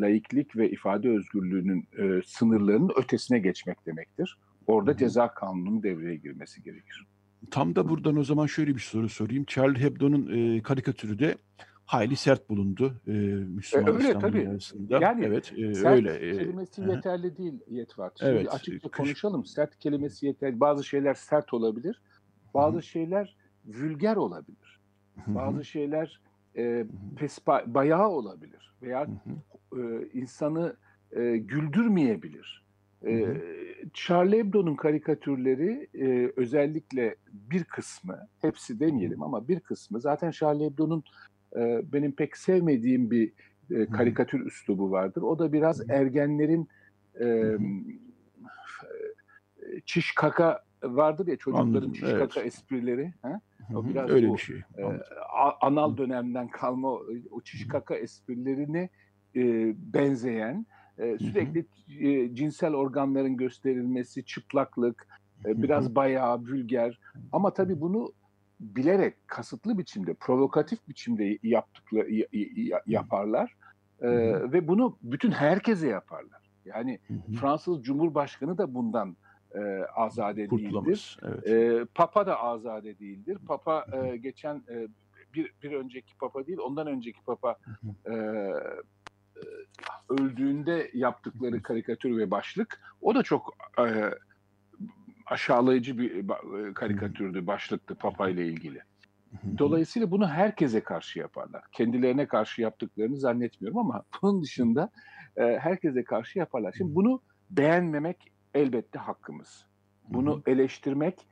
laiklik 0.00 0.56
ve 0.56 0.70
ifade 0.70 1.08
özgürlüğünün 1.10 1.88
e, 1.98 2.22
sınırlarının 2.26 2.92
ötesine 2.96 3.38
geçmek 3.38 3.86
demektir. 3.86 4.38
Orada 4.66 4.90
Hı 4.90 4.94
hı. 4.94 4.98
ceza 4.98 5.34
kanununun 5.34 5.82
devreye 5.82 6.16
girmesi 6.16 6.62
gerekir. 6.62 7.06
Tam 7.50 7.76
da 7.76 7.88
buradan 7.88 8.16
o 8.16 8.24
zaman 8.24 8.46
şöyle 8.46 8.74
bir 8.74 8.80
soru 8.80 9.08
sorayım. 9.08 9.44
Charlie 9.44 9.80
Hebdo'nun 9.82 10.56
e, 10.56 10.62
karikatürü 10.62 11.18
de 11.18 11.36
hayli 11.88 12.16
sert 12.16 12.48
bulundu 12.50 12.94
e, 13.06 13.10
Müslüman 13.10 13.86
E, 13.92 13.96
öyle 13.96 14.18
tabii. 14.18 14.32
dünyasında. 14.40 14.98
Yani 15.02 15.24
evet, 15.24 15.52
e, 15.56 15.74
Sert 15.74 15.96
öyle. 15.96 16.32
kelimesi 16.36 16.82
hı 16.82 16.86
hı. 16.86 16.94
yeterli 16.94 17.36
değil 17.36 17.54
Yetvar. 17.68 18.12
Şimdi 18.18 18.32
Evet, 18.32 18.54
açıkça 18.54 18.88
konuşalım. 18.90 19.44
Sert 19.44 19.78
kelimesi 19.78 20.26
yeterli. 20.26 20.60
Bazı 20.60 20.84
şeyler 20.84 21.14
sert 21.14 21.54
olabilir. 21.54 22.02
Bazı 22.54 22.74
Hı 22.74 22.78
hı. 22.78 22.82
şeyler 22.82 23.36
vulgar 23.66 24.16
olabilir. 24.16 24.80
Hı 25.14 25.30
hı. 25.30 25.34
Bazı 25.34 25.64
şeyler 25.64 26.20
e, 26.56 26.86
pespa, 27.16 27.64
bayağı 27.66 28.08
olabilir. 28.08 28.74
Veya 28.82 29.06
e, 29.76 29.80
insanı 30.12 30.76
e, 31.12 31.36
güldürmeyebilir. 31.36 32.64
E. 33.06 33.26
Charlie 33.94 34.38
Hebdo'nun 34.38 34.76
karikatürleri 34.76 35.88
e, 35.94 36.32
özellikle 36.36 37.16
bir 37.32 37.64
kısmı, 37.64 38.18
hepsi 38.38 38.80
demeyelim 38.80 39.22
ama 39.22 39.48
bir 39.48 39.60
kısmı 39.60 40.00
zaten 40.00 40.30
Charlie 40.30 40.64
Hebdo'nun 40.64 41.02
e, 41.56 41.82
benim 41.92 42.12
pek 42.12 42.36
sevmediğim 42.36 43.10
bir 43.10 43.32
e, 43.70 43.86
karikatür 43.86 44.46
üslubu 44.46 44.90
vardır. 44.90 45.22
O 45.22 45.38
da 45.38 45.52
biraz 45.52 45.90
ergenlerin 45.90 46.68
e, 47.20 47.24
hı. 47.24 47.58
çiş 49.86 50.14
kaka 50.14 50.62
vardır 50.84 51.26
ya 51.26 51.36
çocukların 51.36 51.68
Anladım, 51.68 51.92
çiş 51.92 52.02
evet. 52.02 52.18
kaka 52.18 52.40
esprileri. 52.40 53.14
Ha? 53.22 53.40
O 53.74 53.88
biraz 53.88 54.10
öyle 54.10 54.28
bu. 54.28 54.34
bir 54.34 54.38
şey. 54.38 54.56
E, 54.56 54.84
anal 55.60 55.96
dönemden 55.96 56.48
kalma 56.48 56.88
o, 57.30 57.40
çiş 57.44 57.68
kaka 57.68 57.94
esprilerini 57.94 58.90
e, 59.36 59.74
benzeyen 59.94 60.66
e, 60.98 61.18
sürekli 61.18 61.66
e, 62.00 62.34
cinsel 62.34 62.74
organların 62.74 63.36
gösterilmesi, 63.36 64.24
çıplaklık, 64.24 65.08
e, 65.44 65.62
biraz 65.62 65.94
bayağı 65.94 66.38
vulgar 66.40 67.00
ama 67.32 67.54
tabii 67.54 67.80
bunu 67.80 68.12
bilerek 68.60 69.28
kasıtlı 69.28 69.78
biçimde, 69.78 70.14
provokatif 70.14 70.88
biçimde 70.88 71.38
yaptıkları 71.42 72.26
yaparlar 72.86 73.56
e, 74.00 74.08
ve 74.52 74.68
bunu 74.68 74.98
bütün 75.02 75.30
herkese 75.30 75.88
yaparlar. 75.88 76.50
Yani 76.64 76.98
hı 77.08 77.14
hı. 77.14 77.32
Fransız 77.32 77.82
Cumhurbaşkanı 77.82 78.58
da 78.58 78.74
bundan 78.74 79.16
e, 79.54 79.60
azade 79.96 80.50
değildir. 80.50 81.18
Evet. 81.22 81.46
E, 81.48 81.84
Papa 81.94 82.26
da 82.26 82.40
azade 82.40 82.98
değildir. 82.98 83.38
Papa 83.46 83.86
e, 83.92 84.16
geçen 84.16 84.56
e, 84.56 84.88
bir 85.34 85.52
bir 85.62 85.72
önceki 85.72 86.16
Papa 86.16 86.46
değil, 86.46 86.58
ondan 86.58 86.86
önceki 86.86 87.22
Papa 87.22 87.56
e, 88.06 88.12
öldüğünde 90.08 90.90
yaptıkları 90.94 91.62
karikatür 91.62 92.16
ve 92.16 92.30
başlık 92.30 92.80
o 93.00 93.14
da 93.14 93.22
çok 93.22 93.56
e, 93.78 94.10
aşağılayıcı 95.30 95.98
bir 95.98 96.14
e, 96.14 96.74
karikatürdü, 96.74 97.46
başlıktı 97.46 97.94
Papa 97.94 98.28
ile 98.28 98.46
ilgili. 98.46 98.80
Dolayısıyla 99.58 100.10
bunu 100.10 100.28
herkese 100.28 100.80
karşı 100.80 101.18
yaparlar. 101.18 101.64
Kendilerine 101.72 102.26
karşı 102.26 102.62
yaptıklarını 102.62 103.16
zannetmiyorum 103.16 103.78
ama 103.78 104.02
bunun 104.22 104.42
dışında 104.42 104.90
e, 105.36 105.42
herkese 105.42 106.04
karşı 106.04 106.38
yaparlar. 106.38 106.74
Şimdi 106.78 106.94
bunu 106.94 107.20
beğenmemek 107.50 108.32
elbette 108.54 108.98
hakkımız. 108.98 109.66
Bunu 110.08 110.42
eleştirmek 110.46 111.26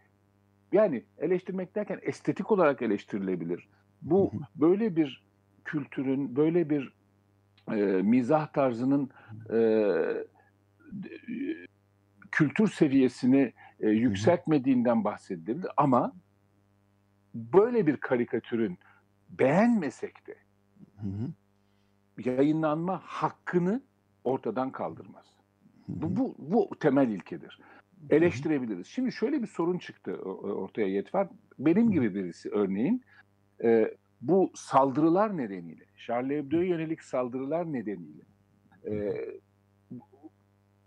yani 0.73 1.05
eleştirmek 1.19 1.75
derken 1.75 1.99
estetik 2.03 2.51
olarak 2.51 2.83
eleştirilebilir. 2.83 3.69
Bu 4.03 4.33
böyle 4.57 4.97
bir 4.97 5.27
kültürün, 5.65 6.37
böyle 6.37 6.71
bir 6.71 6.93
e, 7.73 7.77
mizah 8.03 8.47
tarzının 8.47 9.11
e, 9.53 9.59
kültür 12.33 12.69
seviyesini 12.69 13.53
e, 13.81 13.89
yükseltmediğinden 13.89 15.05
bahsedilir 15.05 15.67
ama 15.77 16.13
böyle 17.35 17.87
bir 17.87 17.97
karikatürün 17.97 18.79
beğenmesek 19.31 20.27
de 20.27 20.35
hı 21.01 21.09
hı. 21.09 22.31
yayınlanma 22.31 23.01
hakkını 23.05 23.83
ortadan 24.25 24.73
kaldırmaz. 24.73 25.27
Bu, 25.89 26.17
bu, 26.17 26.35
bu 26.39 26.71
temel 26.81 27.09
ilkedir. 27.09 27.61
Eleştirebiliriz. 28.11 28.87
Şimdi 28.87 29.13
şöyle 29.13 29.43
bir 29.43 29.47
sorun 29.47 29.79
çıktı 29.79 30.13
ortaya 30.15 30.89
Yetver. 30.89 31.29
Benim 31.59 31.91
gibi 31.91 32.15
birisi 32.15 32.51
örneğin 32.51 33.03
e, 33.65 33.95
bu 34.21 34.53
saldırılar 34.55 35.37
nedeniyle, 35.37 35.85
Charlie 36.07 36.37
Hebdo'ya 36.37 36.65
yönelik 36.65 37.03
saldırılar 37.03 37.73
nedeniyle 37.73 38.23
e, 38.87 39.15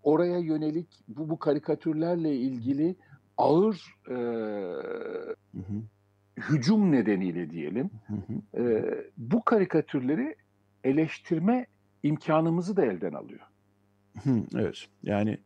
oraya 0.04 0.39
yönelik 0.39 0.88
bu, 1.08 1.30
bu 1.30 1.39
karikatürlerle 1.39 2.36
ilgili 2.36 2.95
ağır 3.38 3.95
e, 4.08 4.14
hı 4.14 5.58
hı. 5.58 5.82
hücum 6.38 6.91
nedeniyle 6.91 7.50
diyelim 7.50 7.89
hı 8.08 8.14
hı. 8.14 8.64
E, 8.64 8.95
bu 9.18 9.43
karikatürleri 9.43 10.36
eleştirme 10.84 11.66
imkanımızı 12.04 12.78
da 12.78 12.86
elden 12.86 13.14
alıyor. 13.14 13.39
Hı, 14.24 14.43
evet 14.56 14.88
yani 15.04 15.38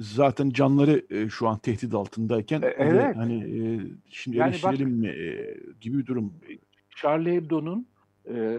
zaten 0.00 0.50
canları 0.50 1.06
e, 1.10 1.28
şu 1.28 1.48
an 1.48 1.58
tehdit 1.58 1.94
altındayken 1.94 2.62
e, 2.62 2.66
evet. 2.66 3.16
hani 3.16 3.34
e, 3.34 3.80
şimdi 4.08 4.36
yani 4.36 4.50
eleştirelim 4.50 4.90
mi 4.90 5.08
e, 5.08 5.56
gibi 5.80 5.98
bir 5.98 6.06
durum. 6.06 6.34
Charlie 6.96 7.34
Hebdo'nun 7.34 7.86
e, 8.28 8.58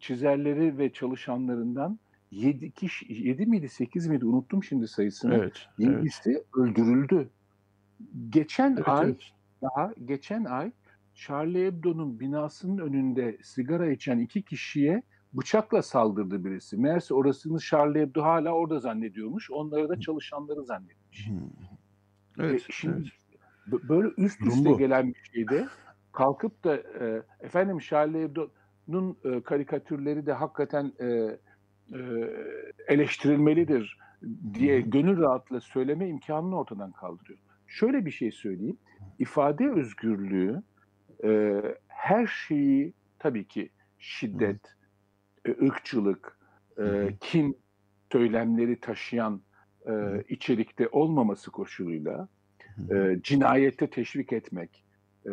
çizerleri 0.00 0.78
ve 0.78 0.92
çalışanlarından 0.92 1.98
7 2.30 2.70
kişi 2.70 3.12
7 3.12 3.46
miydi 3.46 3.68
8 3.68 4.06
miydi 4.06 4.24
unuttum 4.24 4.64
şimdi 4.64 4.88
sayısını. 4.88 5.34
Evet. 5.34 5.68
7'si 5.78 6.30
evet. 6.30 6.44
öldürüldü. 6.56 7.30
Geçen 8.30 8.72
evet, 8.72 8.88
ay 8.88 9.06
evet. 9.06 9.22
daha 9.62 9.92
geçen 10.04 10.44
ay 10.44 10.72
Charlie 11.14 11.66
Hebdo'nun 11.66 12.20
binasının 12.20 12.78
önünde 12.78 13.38
sigara 13.42 13.90
içen 13.90 14.18
iki 14.18 14.42
kişiye 14.42 15.02
bıçakla 15.32 15.82
saldırdı 15.82 16.44
birisi. 16.44 16.76
Meğerse 16.76 17.14
orasını 17.14 17.58
Charlie 17.58 18.00
Hebdo 18.00 18.22
hala 18.22 18.50
orada 18.50 18.78
zannediyormuş. 18.78 19.50
Onları 19.50 19.88
da 19.88 20.00
çalışanları 20.00 20.64
zannetmiş. 20.64 21.28
Evet, 22.38 22.68
Ve 22.68 22.72
şimdi 22.72 23.10
evet. 23.68 23.82
böyle 23.88 24.08
üst 24.16 24.40
üste 24.42 24.64
Durum 24.64 24.78
gelen 24.78 25.14
bir 25.14 25.30
şeyde 25.32 25.68
kalkıp 26.12 26.64
da 26.64 26.76
e, 26.76 27.22
efendim 27.40 27.78
Charlie 27.78 28.22
Hebdo'nun 28.22 29.18
e, 29.24 29.42
karikatürleri 29.42 30.26
de 30.26 30.32
hakikaten 30.32 30.92
e, 30.98 31.06
e, 31.06 31.38
eleştirilmelidir 32.88 33.98
diye 34.54 34.80
gönül 34.80 35.20
rahatlığı 35.20 35.60
söyleme 35.60 36.08
imkanını 36.08 36.58
ortadan 36.58 36.92
kaldırıyor. 36.92 37.38
Şöyle 37.66 38.06
bir 38.06 38.10
şey 38.10 38.32
söyleyeyim. 38.32 38.78
İfade 39.18 39.70
özgürlüğü 39.70 40.62
e, 41.24 41.62
her 41.88 42.26
şeyi 42.26 42.92
tabii 43.18 43.48
ki 43.48 43.70
şiddet, 43.98 44.60
e, 45.44 45.66
ırkçılık, 45.66 46.38
e, 46.78 47.08
kin 47.20 47.58
söylemleri 48.12 48.80
taşıyan 48.80 49.42
e, 49.86 50.22
içerikte 50.28 50.88
olmaması 50.88 51.50
koşuluyla 51.50 52.28
e, 52.90 53.16
cinayete 53.22 53.90
teşvik 53.90 54.32
etmek 54.32 54.84
e, 55.26 55.32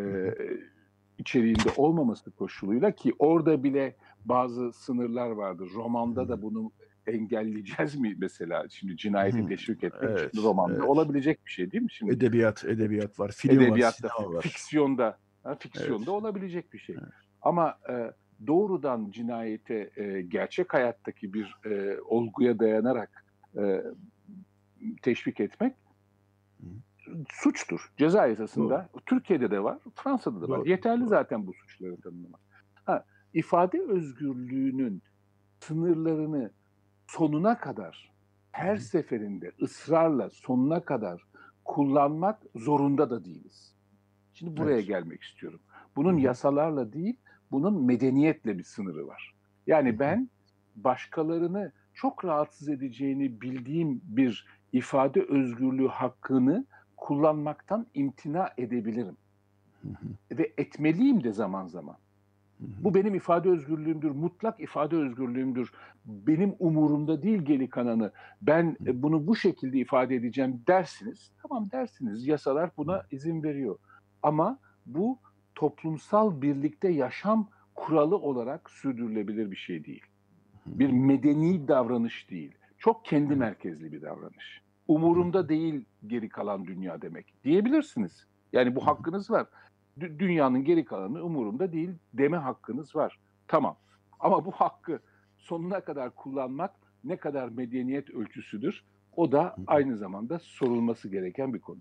içeriğinde 1.17 1.69
olmaması 1.77 2.31
koşuluyla 2.31 2.91
ki 2.91 3.13
orada 3.19 3.63
bile 3.63 3.95
bazı 4.25 4.73
sınırlar 4.73 5.29
vardır. 5.29 5.69
Romanda 5.75 6.29
da 6.29 6.41
bunu 6.41 6.71
engelleyeceğiz 7.07 7.95
mi 7.95 8.15
mesela 8.17 8.65
şimdi 8.69 8.97
cinayeti 8.97 9.37
hmm. 9.37 9.47
teşvik 9.47 9.83
etmek 9.83 10.09
evet, 10.09 10.33
için 10.33 10.43
romanda 10.43 10.75
evet. 10.75 10.89
olabilecek 10.89 11.45
bir 11.45 11.51
şey 11.51 11.71
değil 11.71 11.83
mi 11.83 11.91
şimdi? 11.91 12.13
Edebiyat, 12.13 12.65
edebiyat 12.65 13.19
var, 13.19 13.31
film 13.31 13.61
Edebiyatta, 13.61 14.07
var, 14.07 14.33
var. 14.33 14.41
Fiksiyonda, 14.41 15.17
ha, 15.43 15.55
fiksiyonda 15.55 15.95
evet. 15.97 16.07
olabilecek 16.07 16.73
bir 16.73 16.79
şey. 16.79 16.95
Evet. 16.99 17.13
Ama 17.41 17.77
e, 17.89 18.11
doğrudan 18.47 19.11
cinayete 19.11 19.91
e, 19.95 20.21
gerçek 20.21 20.73
hayattaki 20.73 21.33
bir 21.33 21.55
e, 21.65 22.01
olguya 22.01 22.59
dayanarak 22.59 23.25
e, 23.57 23.83
teşvik 25.01 25.39
etmek 25.39 25.73
Hı. 26.59 26.65
suçtur. 27.29 27.91
Ceza 27.97 28.27
yasasında 28.27 28.89
Doğru. 28.93 29.01
Türkiye'de 29.05 29.51
de 29.51 29.63
var, 29.63 29.77
Fransa'da 29.95 30.41
da 30.41 30.49
var. 30.49 30.59
Doğru. 30.59 30.69
Yeterli 30.69 31.01
Doğru. 31.01 31.09
zaten 31.09 31.47
bu 31.47 31.53
suçları 31.53 31.97
tanımlamak. 32.01 32.44
İfade 33.35 33.81
özgürlüğünün 33.81 35.01
sınırlarını 35.59 36.51
sonuna 37.07 37.57
kadar 37.57 38.11
her 38.51 38.77
seferinde 38.77 39.51
ısrarla 39.61 40.29
sonuna 40.29 40.85
kadar 40.85 41.21
kullanmak 41.65 42.41
zorunda 42.55 43.09
da 43.09 43.25
değiliz. 43.25 43.75
Şimdi 44.33 44.57
buraya 44.57 44.75
evet. 44.75 44.87
gelmek 44.87 45.23
istiyorum. 45.23 45.59
Bunun 45.95 46.17
yasalarla 46.17 46.93
değil, 46.93 47.15
bunun 47.51 47.85
medeniyetle 47.85 48.57
bir 48.57 48.63
sınırı 48.63 49.07
var. 49.07 49.35
Yani 49.67 49.99
ben 49.99 50.29
başkalarını 50.75 51.71
çok 51.93 52.25
rahatsız 52.25 52.69
edeceğini 52.69 53.41
bildiğim 53.41 54.01
bir 54.03 54.47
ifade 54.73 55.21
özgürlüğü 55.21 55.87
hakkını 55.87 56.65
kullanmaktan 56.97 57.87
imtina 57.93 58.49
edebilirim. 58.57 59.17
Ve 60.31 60.53
etmeliyim 60.57 61.23
de 61.23 61.31
zaman 61.31 61.67
zaman. 61.67 61.97
Bu 62.59 62.93
benim 62.93 63.15
ifade 63.15 63.49
özgürlüğümdür, 63.49 64.11
mutlak 64.11 64.59
ifade 64.59 64.95
özgürlüğümdür. 64.95 65.71
Benim 66.05 66.55
umurumda 66.59 67.23
değil 67.23 67.41
geli 67.41 67.69
kananı. 67.69 68.11
Ben 68.41 68.77
bunu 68.79 69.27
bu 69.27 69.35
şekilde 69.35 69.77
ifade 69.77 70.15
edeceğim 70.15 70.61
dersiniz. 70.67 71.31
Tamam 71.41 71.71
dersiniz. 71.71 72.27
Yasalar 72.27 72.69
buna 72.77 73.03
izin 73.11 73.43
veriyor. 73.43 73.77
Ama 74.23 74.59
bu 74.85 75.19
toplumsal 75.55 76.41
birlikte 76.41 76.89
yaşam 76.89 77.49
kuralı 77.75 78.17
olarak 78.17 78.69
sürdürülebilir 78.69 79.51
bir 79.51 79.55
şey 79.55 79.85
değil. 79.85 80.03
Bir 80.65 80.91
medeni 80.91 81.67
davranış 81.67 82.29
değil. 82.29 82.51
Çok 82.77 83.05
kendi 83.05 83.35
merkezli 83.35 83.91
bir 83.91 84.01
davranış. 84.01 84.61
Umurumda 84.87 85.49
değil 85.49 85.85
geri 86.07 86.29
kalan 86.29 86.65
dünya 86.65 87.01
demek 87.01 87.33
diyebilirsiniz. 87.43 88.27
Yani 88.53 88.75
bu 88.75 88.87
hakkınız 88.87 89.31
var. 89.31 89.47
Dünyanın 89.99 90.63
geri 90.63 90.85
kalanı 90.85 91.23
umurumda 91.23 91.71
değil 91.71 91.89
deme 92.13 92.37
hakkınız 92.37 92.95
var. 92.95 93.19
Tamam. 93.47 93.77
Ama 94.19 94.45
bu 94.45 94.51
hakkı 94.51 94.99
sonuna 95.37 95.81
kadar 95.81 96.15
kullanmak 96.15 96.71
ne 97.03 97.17
kadar 97.17 97.49
medeniyet 97.49 98.09
ölçüsüdür? 98.09 98.83
O 99.15 99.31
da 99.31 99.55
aynı 99.67 99.97
zamanda 99.97 100.39
sorulması 100.39 101.09
gereken 101.09 101.53
bir 101.53 101.59
konu. 101.59 101.79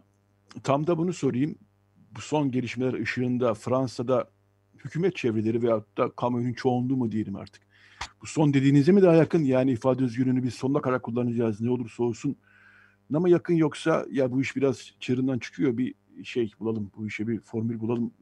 Tam 0.62 0.86
da 0.86 0.98
bunu 0.98 1.12
sorayım 1.12 1.58
bu 2.16 2.20
son 2.20 2.50
gelişmeler 2.50 2.92
ışığında 2.92 3.54
Fransa'da 3.54 4.30
hükümet 4.84 5.16
çevreleri 5.16 5.62
veyahut 5.62 5.98
da 5.98 6.10
kamuoyunun 6.10 6.52
çoğunluğu 6.52 6.96
mu 6.96 7.12
diyelim 7.12 7.36
artık. 7.36 7.62
Bu 8.22 8.26
son 8.26 8.54
dediğinize 8.54 8.92
mi 8.92 9.02
daha 9.02 9.14
yakın? 9.14 9.44
Yani 9.44 9.72
ifade 9.72 10.04
özgürlüğünü 10.04 10.42
biz 10.42 10.54
sonuna 10.54 10.80
kadar 10.80 11.02
kullanacağız 11.02 11.60
ne 11.60 11.70
olursa 11.70 12.02
olsun. 12.02 12.36
Ama 13.14 13.28
yakın 13.28 13.54
yoksa 13.54 14.06
ya 14.10 14.32
bu 14.32 14.40
iş 14.40 14.56
biraz 14.56 14.92
çığırından 15.00 15.38
çıkıyor 15.38 15.78
bir 15.78 15.94
şey 16.24 16.50
bulalım 16.60 16.90
bu 16.96 17.06
işe 17.06 17.28
bir 17.28 17.40
formül 17.40 17.80
bulalım. 17.80 18.12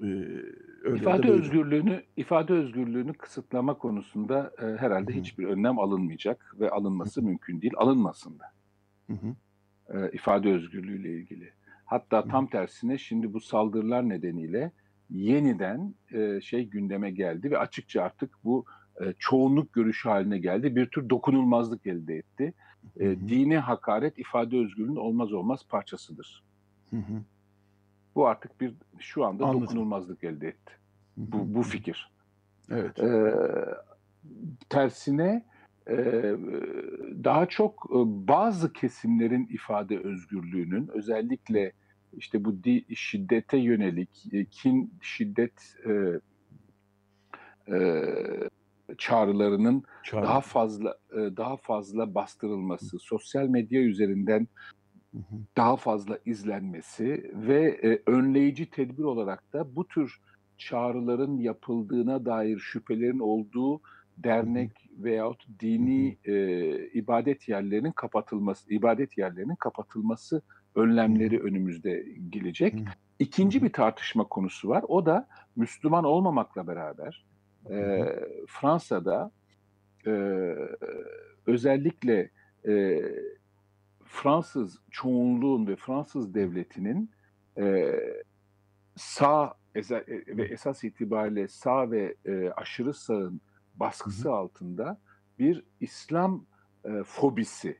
Öyle 0.82 0.96
ifade 0.96 1.30
özgürlüğünü 1.30 2.02
ifade 2.16 2.52
özgürlüğünü 2.52 3.12
kısıtlama 3.12 3.74
konusunda 3.74 4.52
e, 4.62 4.64
herhalde 4.64 5.12
Hı-hı. 5.12 5.20
hiçbir 5.20 5.46
önlem 5.46 5.78
alınmayacak 5.78 6.56
ve 6.60 6.70
alınması 6.70 7.20
Hı-hı. 7.20 7.28
mümkün 7.28 7.62
değil. 7.62 7.72
Alınmasın 7.76 8.38
da. 8.38 8.44
Hı-hı. 9.06 9.34
E, 9.98 10.10
ifade 10.12 10.52
özgürlüğüyle 10.52 11.12
ilgili. 11.12 11.50
Hatta 11.84 12.28
tam 12.28 12.46
tersine 12.46 12.98
şimdi 12.98 13.32
bu 13.32 13.40
saldırılar 13.40 14.08
nedeniyle 14.08 14.72
yeniden 15.10 15.94
e, 16.12 16.40
şey 16.40 16.68
gündeme 16.68 17.10
geldi 17.10 17.50
ve 17.50 17.58
açıkça 17.58 18.02
artık 18.02 18.30
bu 18.44 18.64
e, 19.00 19.14
çoğunluk 19.18 19.72
görüşü 19.72 20.08
haline 20.08 20.38
geldi. 20.38 20.76
Bir 20.76 20.86
tür 20.86 21.10
dokunulmazlık 21.10 21.86
elde 21.86 22.16
etti. 22.16 22.54
E, 23.00 23.20
dine 23.28 23.58
hakaret 23.58 24.18
ifade 24.18 24.56
özgürlüğünün 24.56 24.96
olmaz 24.96 25.32
olmaz 25.32 25.66
parçasıdır. 25.68 26.42
Hı 26.90 26.96
hı. 26.96 27.22
Bu 28.14 28.26
artık 28.26 28.60
bir 28.60 28.74
şu 28.98 29.24
anda 29.24 29.44
Anladım. 29.44 29.62
dokunulmazlık 29.62 30.24
elde 30.24 30.48
etti. 30.48 30.72
Bu, 31.16 31.54
bu 31.54 31.62
fikir. 31.62 32.10
Evet. 32.70 32.98
Ee, 32.98 33.34
tersine 34.68 35.44
e, 35.88 35.96
daha 37.24 37.46
çok 37.46 37.86
e, 37.90 37.98
bazı 38.28 38.72
kesimlerin 38.72 39.46
ifade 39.46 39.98
özgürlüğünün 39.98 40.88
özellikle 40.88 41.72
işte 42.12 42.44
bu 42.44 42.64
di, 42.64 42.94
şiddete 42.94 43.56
yönelik 43.58 44.26
e, 44.32 44.44
kin 44.44 44.94
şiddet 45.00 45.76
e, 45.86 46.20
e, 47.74 48.04
çağrılarının 48.98 49.84
Çağrı. 50.04 50.26
daha 50.26 50.40
fazla 50.40 50.98
e, 51.12 51.16
daha 51.16 51.56
fazla 51.56 52.14
bastırılması, 52.14 52.98
sosyal 52.98 53.46
medya 53.46 53.82
üzerinden. 53.82 54.48
Daha 55.56 55.76
fazla 55.76 56.18
izlenmesi 56.24 57.30
ve 57.34 57.80
e, 57.82 58.02
önleyici 58.10 58.70
tedbir 58.70 59.04
olarak 59.04 59.52
da 59.52 59.76
bu 59.76 59.88
tür 59.88 60.20
çağrıların 60.58 61.38
yapıldığına 61.38 62.26
dair 62.26 62.58
şüphelerin 62.58 63.18
olduğu 63.18 63.80
dernek 64.18 64.70
veyahut 64.98 65.46
dini 65.60 66.18
e, 66.24 66.34
ibadet 66.88 67.48
yerlerinin 67.48 67.92
kapatılması, 67.92 68.74
ibadet 68.74 69.18
yerlerinin 69.18 69.56
kapatılması 69.56 70.42
önlemleri 70.74 71.40
önümüzde 71.40 72.06
gelecek. 72.30 72.74
İkinci 73.18 73.62
bir 73.62 73.72
tartışma 73.72 74.24
konusu 74.24 74.68
var. 74.68 74.84
O 74.88 75.06
da 75.06 75.28
Müslüman 75.56 76.04
olmamakla 76.04 76.66
beraber 76.66 77.24
e, 77.70 78.04
Fransa'da 78.48 79.30
e, 80.06 80.10
özellikle 81.46 82.30
e, 82.68 83.02
Fransız 84.12 84.78
çoğunluğun 84.90 85.66
ve 85.66 85.76
Fransız 85.76 86.34
devletinin 86.34 87.10
e, 87.58 87.94
sağ 88.96 89.54
eza- 89.74 90.10
e, 90.10 90.36
ve 90.36 90.44
esas 90.44 90.84
itibariyle 90.84 91.48
sağ 91.48 91.90
ve 91.90 92.14
e, 92.26 92.50
aşırı 92.50 92.94
sağın 92.94 93.40
baskısı 93.74 94.32
altında 94.32 95.00
bir 95.38 95.64
İslam 95.80 96.44
e, 96.84 97.02
fobisi 97.04 97.78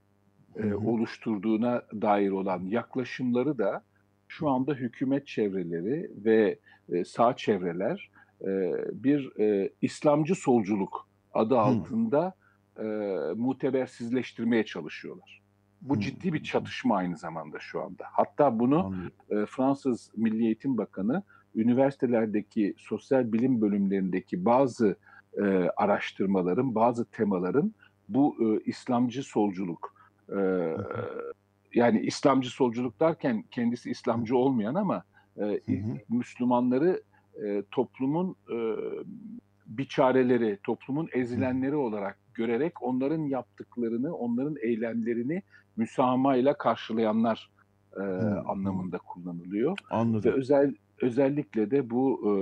e, 0.57 0.63
Hı 0.63 0.69
hı. 0.69 0.79
oluşturduğuna 0.79 1.83
dair 2.03 2.31
olan 2.31 2.65
yaklaşımları 2.67 3.59
da 3.59 3.85
şu 4.29 4.49
anda 4.49 4.75
hükümet 4.75 5.27
çevreleri 5.27 6.11
ve 6.25 6.59
e, 6.93 7.05
sağ 7.05 7.37
çevreler 7.37 8.11
e, 8.41 8.73
bir 8.93 9.41
e, 9.41 9.71
İslamcı 9.83 10.35
solculuk 10.35 11.09
adı 11.33 11.59
altında 11.59 12.35
e, 12.79 12.85
mutebersizleştirmeye 13.37 14.65
çalışıyorlar. 14.65 15.42
Bu 15.83 15.97
Hı. 15.97 16.01
ciddi 16.01 16.33
bir 16.33 16.43
çatışma 16.43 16.97
aynı 16.97 17.17
zamanda 17.17 17.59
şu 17.61 17.83
anda. 17.83 18.05
Hatta 18.13 18.59
bunu 18.59 18.95
e, 19.31 19.47
Fransız 19.47 20.11
Milli 20.17 20.45
Eğitim 20.45 20.79
Bakanı 20.79 21.23
üniversitelerdeki 21.55 22.75
sosyal 22.79 23.33
bilim 23.33 23.61
bölümlerindeki 23.61 24.45
bazı 24.45 24.97
e, 25.39 25.43
araştırmaların, 25.77 26.75
bazı 26.75 27.05
temaların 27.05 27.75
bu 28.09 28.37
e, 28.41 28.61
İslamcı 28.65 29.23
solculuk, 29.23 29.95
e, 30.29 30.41
yani 31.75 32.01
İslamcı 32.01 32.51
solculuk 32.51 33.01
derken 33.01 33.45
kendisi 33.51 33.91
İslamcı 33.91 34.37
olmayan 34.37 34.75
ama 34.75 35.03
e, 35.37 35.43
hı. 35.43 35.73
Müslümanları 36.09 37.03
e, 37.45 37.63
toplumun 37.71 38.37
e, 38.51 38.57
biçareleri, 39.67 40.59
toplumun 40.63 41.09
ezilenleri 41.13 41.77
olarak 41.77 42.19
görerek 42.35 42.83
onların 42.83 43.23
yaptıklarını, 43.23 44.17
onların 44.17 44.57
eylemlerini 44.63 45.43
müsamaha 45.77 46.55
karşılayanlar 46.59 47.51
e, 47.97 48.03
Hı. 48.19 48.43
anlamında 48.47 48.99
kullanılıyor. 48.99 49.79
Ve 50.25 50.33
Anladım. 50.33 50.33
özel 50.33 50.75
özellikle 51.03 51.71
de 51.71 51.91
bu 51.91 52.21
e, 52.27 52.33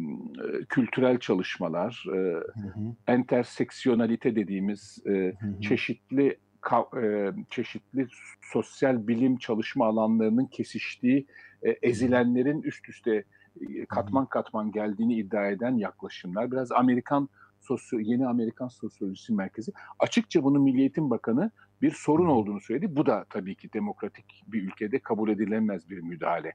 m, 0.00 0.64
kültürel 0.68 1.18
çalışmalar, 1.18 2.04
e, 2.16 2.18
Hı 2.54 2.60
hı. 2.60 2.96
enterseksiyonalite 3.06 4.36
dediğimiz 4.36 4.98
e, 5.06 5.34
Hı 5.40 5.46
hı. 5.46 5.54
çeşitli 5.60 6.38
ka- 6.62 7.04
e, 7.04 7.34
çeşitli 7.50 8.06
sosyal 8.52 9.06
bilim 9.08 9.36
çalışma 9.38 9.86
alanlarının 9.86 10.46
kesiştiği 10.46 11.26
e, 11.62 11.70
ezilenlerin 11.70 12.62
üst 12.62 12.88
üste 12.88 13.24
e, 13.60 13.86
katman 13.86 14.26
katman 14.26 14.72
geldiğini 14.72 15.14
iddia 15.14 15.48
eden 15.50 15.76
yaklaşımlar. 15.76 16.50
Biraz 16.52 16.72
Amerikan 16.72 17.28
sosyo 17.62 17.98
yeni 17.98 18.26
Amerikan 18.26 18.68
sosyolojisi 18.68 19.32
merkezi. 19.32 19.72
Açıkça 19.98 20.44
bunu 20.44 20.58
Milli 20.58 20.80
Eğitim 20.80 21.10
Bakanı 21.10 21.50
bir 21.82 21.90
sorun 21.90 22.26
olduğunu 22.26 22.60
söyledi. 22.60 22.96
Bu 22.96 23.06
da 23.06 23.24
tabii 23.30 23.54
ki 23.54 23.72
demokratik 23.72 24.44
bir 24.46 24.62
ülkede 24.62 24.98
kabul 24.98 25.28
edilemez 25.30 25.90
bir 25.90 25.98
müdahale. 25.98 26.52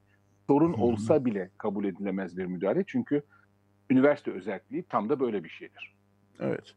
Sorun 0.48 0.74
olsa 0.74 1.26
bile 1.26 1.52
kabul 1.58 1.86
edilemez 1.86 2.38
bir 2.38 2.46
müdahale. 2.46 2.84
Çünkü 2.88 3.24
üniversite 3.90 4.32
özelliği 4.32 4.84
tam 4.84 5.10
da 5.10 5.20
böyle 5.20 5.44
bir 5.44 5.50
şeydir. 5.50 5.98
Evet. 6.40 6.76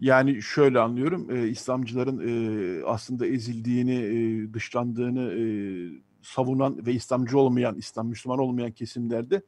Yani 0.00 0.42
şöyle 0.42 0.78
anlıyorum, 0.78 1.28
e, 1.30 1.48
İslamcıların 1.48 2.20
e, 2.28 2.84
aslında 2.84 3.26
ezildiğini, 3.26 3.94
e, 3.94 4.54
dışlandığını 4.54 5.32
e, 5.32 5.44
savunan 6.22 6.86
ve 6.86 6.92
İslamcı 6.92 7.38
olmayan, 7.38 7.76
İslam 7.76 8.08
Müslüman 8.08 8.38
olmayan 8.38 8.70
kesimlerde 8.70 9.42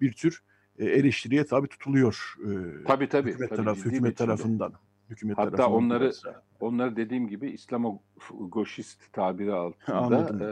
bir 0.00 0.12
tür 0.12 0.42
eleştiriye 0.78 1.44
tabi 1.46 1.68
tutuluyor. 1.68 2.34
E, 2.44 2.48
Tabii 2.84 3.08
tabii. 3.08 3.30
hükümet 3.30 3.48
tabii, 3.50 3.56
tarafı, 3.64 3.88
hükümet 3.90 4.16
tarafından. 4.16 4.72
Hükümet 5.10 5.38
Hatta 5.38 5.50
tarafından 5.56 5.72
onları 5.84 6.00
bilhassa. 6.04 6.42
onları 6.60 6.96
dediğim 6.96 7.28
gibi 7.28 7.50
İslamogoşist 7.50 9.12
tabiri 9.12 9.52
altında 9.54 9.96
Anladım. 9.96 10.42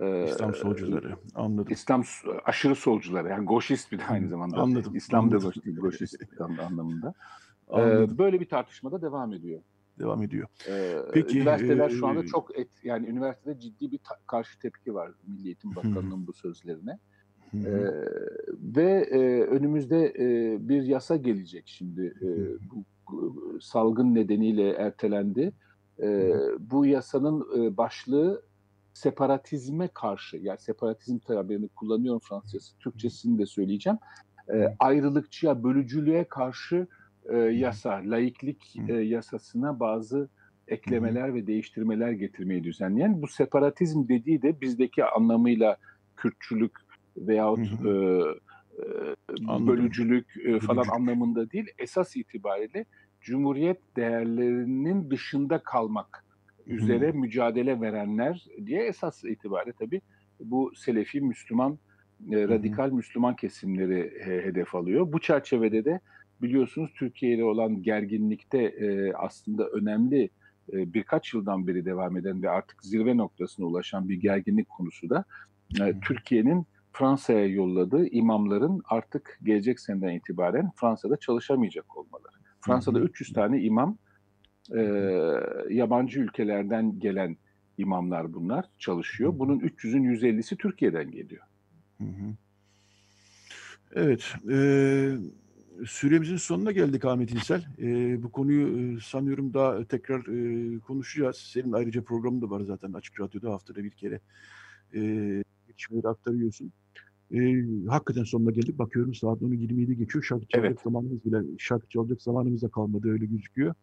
e, 0.00 0.06
e, 0.06 0.24
İslam 0.28 0.54
solcuları. 0.54 1.16
Anladım. 1.34 1.72
İslam 1.72 2.04
aşırı 2.44 2.74
solcuları 2.74 3.28
yani 3.28 3.44
goşist 3.46 3.92
bir 3.92 3.98
de 3.98 4.04
aynı 4.08 4.28
zamanda. 4.28 4.56
Anladım, 4.56 4.96
İslam 4.96 5.30
da 5.30 5.36
anladım. 5.36 5.52
goş- 5.66 5.80
goşist 5.80 6.40
an- 6.40 6.56
anlamında. 6.56 7.14
E, 7.70 7.74
Anladım. 7.74 8.18
böyle 8.18 8.40
bir 8.40 8.48
tartışma 8.48 8.92
da 8.92 9.02
devam 9.02 9.32
ediyor. 9.32 9.60
Devam 9.98 10.22
ediyor. 10.22 10.48
E, 10.68 10.96
Peki, 11.14 11.38
üniversiteler 11.38 11.90
e, 11.90 11.92
şu 11.92 12.06
anda 12.06 12.26
çok 12.26 12.58
et, 12.58 12.68
yani 12.84 13.06
üniversitede 13.06 13.60
ciddi 13.60 13.90
bir 13.92 14.00
karşı 14.26 14.58
tepki 14.58 14.94
var 14.94 15.10
Milli 15.26 15.46
Eğitim 15.46 15.74
Bakanlığı'nın 15.76 16.26
bu 16.26 16.32
sözlerine. 16.32 16.98
Hı 17.52 17.58
hı. 17.58 18.08
Ve 18.76 19.08
e, 19.10 19.42
önümüzde 19.42 20.12
e, 20.18 20.56
bir 20.68 20.82
yasa 20.82 21.16
gelecek 21.16 21.64
şimdi 21.66 22.14
e, 22.22 22.28
bu, 22.70 22.84
bu 23.10 23.58
salgın 23.60 24.14
nedeniyle 24.14 24.70
ertelendi. 24.70 25.52
E, 26.02 26.32
bu 26.60 26.86
yasanın 26.86 27.46
e, 27.58 27.76
başlığı 27.76 28.42
separatizme 28.94 29.88
karşı 29.88 30.36
yani 30.36 30.58
separatizm 30.58 31.18
tabirini 31.18 31.68
kullanıyorum 31.68 32.20
Fransızcası, 32.28 32.78
Türkçesini 32.78 33.38
de 33.38 33.46
söyleyeceğim. 33.46 33.98
E, 34.54 34.76
ayrılıkçıya, 34.78 35.64
bölücülüğe 35.64 36.24
karşı 36.24 36.86
e, 37.24 37.36
yasa, 37.36 38.00
laiklik 38.04 38.76
e, 38.88 38.92
yasasına 38.92 39.80
bazı 39.80 40.28
eklemeler 40.68 41.34
ve 41.34 41.46
değiştirmeler 41.46 42.10
getirmeyi 42.10 42.64
düzenleyen 42.64 43.22
bu 43.22 43.28
separatizm 43.28 44.08
dediği 44.08 44.42
de 44.42 44.60
bizdeki 44.60 45.04
anlamıyla 45.04 45.76
Kürtçülük 46.16 46.72
veyahut 47.16 47.66
e, 47.66 47.90
e, 48.78 49.66
bölücülük 49.66 50.26
e, 50.36 50.60
falan 50.60 50.76
Bölücülük. 50.76 50.94
anlamında 50.94 51.50
değil. 51.50 51.66
Esas 51.78 52.16
itibariyle 52.16 52.84
Cumhuriyet 53.20 53.78
değerlerinin 53.96 55.10
dışında 55.10 55.58
kalmak 55.58 56.24
üzere 56.66 57.12
mücadele 57.12 57.80
verenler 57.80 58.46
diye 58.66 58.86
esas 58.86 59.24
itibariyle 59.24 59.72
tabii 59.78 60.00
bu 60.40 60.72
Selefi 60.76 61.20
Müslüman, 61.20 61.78
e, 62.30 62.48
radikal 62.48 62.90
Müslüman 62.90 63.36
kesimleri 63.36 64.00
e, 64.00 64.44
hedef 64.44 64.74
alıyor. 64.74 65.12
Bu 65.12 65.20
çerçevede 65.20 65.84
de 65.84 66.00
biliyorsunuz 66.42 66.90
Türkiye 66.98 67.34
ile 67.34 67.44
olan 67.44 67.82
gerginlikte 67.82 68.58
e, 68.62 69.12
aslında 69.12 69.68
önemli 69.68 70.30
e, 70.72 70.94
birkaç 70.94 71.34
yıldan 71.34 71.66
beri 71.66 71.84
devam 71.84 72.16
eden 72.16 72.42
ve 72.42 72.50
artık 72.50 72.84
zirve 72.84 73.16
noktasına 73.16 73.66
ulaşan 73.66 74.08
bir 74.08 74.20
gerginlik 74.20 74.68
konusu 74.68 75.10
da 75.10 75.24
e, 75.80 76.00
Türkiye'nin 76.00 76.66
Fransa'ya 76.92 77.46
yolladığı 77.46 78.06
imamların 78.06 78.82
artık 78.84 79.38
gelecek 79.42 79.80
seneden 79.80 80.12
itibaren 80.12 80.70
Fransa'da 80.76 81.16
çalışamayacak 81.16 81.96
olmaları. 81.96 82.36
Fransa'da 82.60 83.00
300 83.00 83.32
tane 83.32 83.60
imam 83.60 83.98
e, 84.76 84.80
yabancı 85.70 86.20
ülkelerden 86.20 86.98
gelen 86.98 87.36
imamlar 87.78 88.34
bunlar 88.34 88.64
çalışıyor. 88.78 89.38
Bunun 89.38 89.60
300'ün 89.60 90.04
150'si 90.04 90.56
Türkiye'den 90.56 91.10
geliyor. 91.10 91.42
Hı 91.98 92.04
hı. 92.04 92.34
Evet. 93.94 94.34
E, 94.50 94.56
süremizin 95.86 96.36
sonuna 96.36 96.72
geldik 96.72 97.04
Ahmet 97.04 97.32
İnsel. 97.32 97.66
E, 97.78 98.22
bu 98.22 98.32
konuyu 98.32 98.96
e, 98.96 99.00
sanıyorum 99.00 99.54
daha 99.54 99.84
tekrar 99.84 100.20
e, 100.20 100.78
konuşacağız. 100.78 101.36
Senin 101.36 101.72
ayrıca 101.72 102.04
programın 102.04 102.42
da 102.42 102.50
var 102.50 102.60
zaten 102.60 102.92
Açık 102.92 103.20
Radyo'da 103.20 103.50
haftada 103.50 103.84
bir 103.84 103.90
kere 103.90 104.20
e, 104.94 105.00
gelişmeleri 105.68 106.08
aktarıyorsun. 106.08 106.72
E, 107.34 107.64
hakikaten 107.88 108.24
sonuna 108.24 108.50
geldik. 108.50 108.78
Bakıyorum 108.78 109.14
saat 109.14 109.42
10.27 109.42 109.92
geçiyor. 109.92 110.24
Şarkı 110.24 110.46
çalacak 110.46 110.70
Evet. 110.70 110.80
zamanımız 110.80 111.24
bile 111.24 111.42
şarkı 111.58 111.88
çalacak 111.88 112.22
zamanımız 112.22 112.62
da 112.62 112.68
kalmadı 112.68 113.10
öyle 113.10 113.26
gözüküyor. 113.26 113.74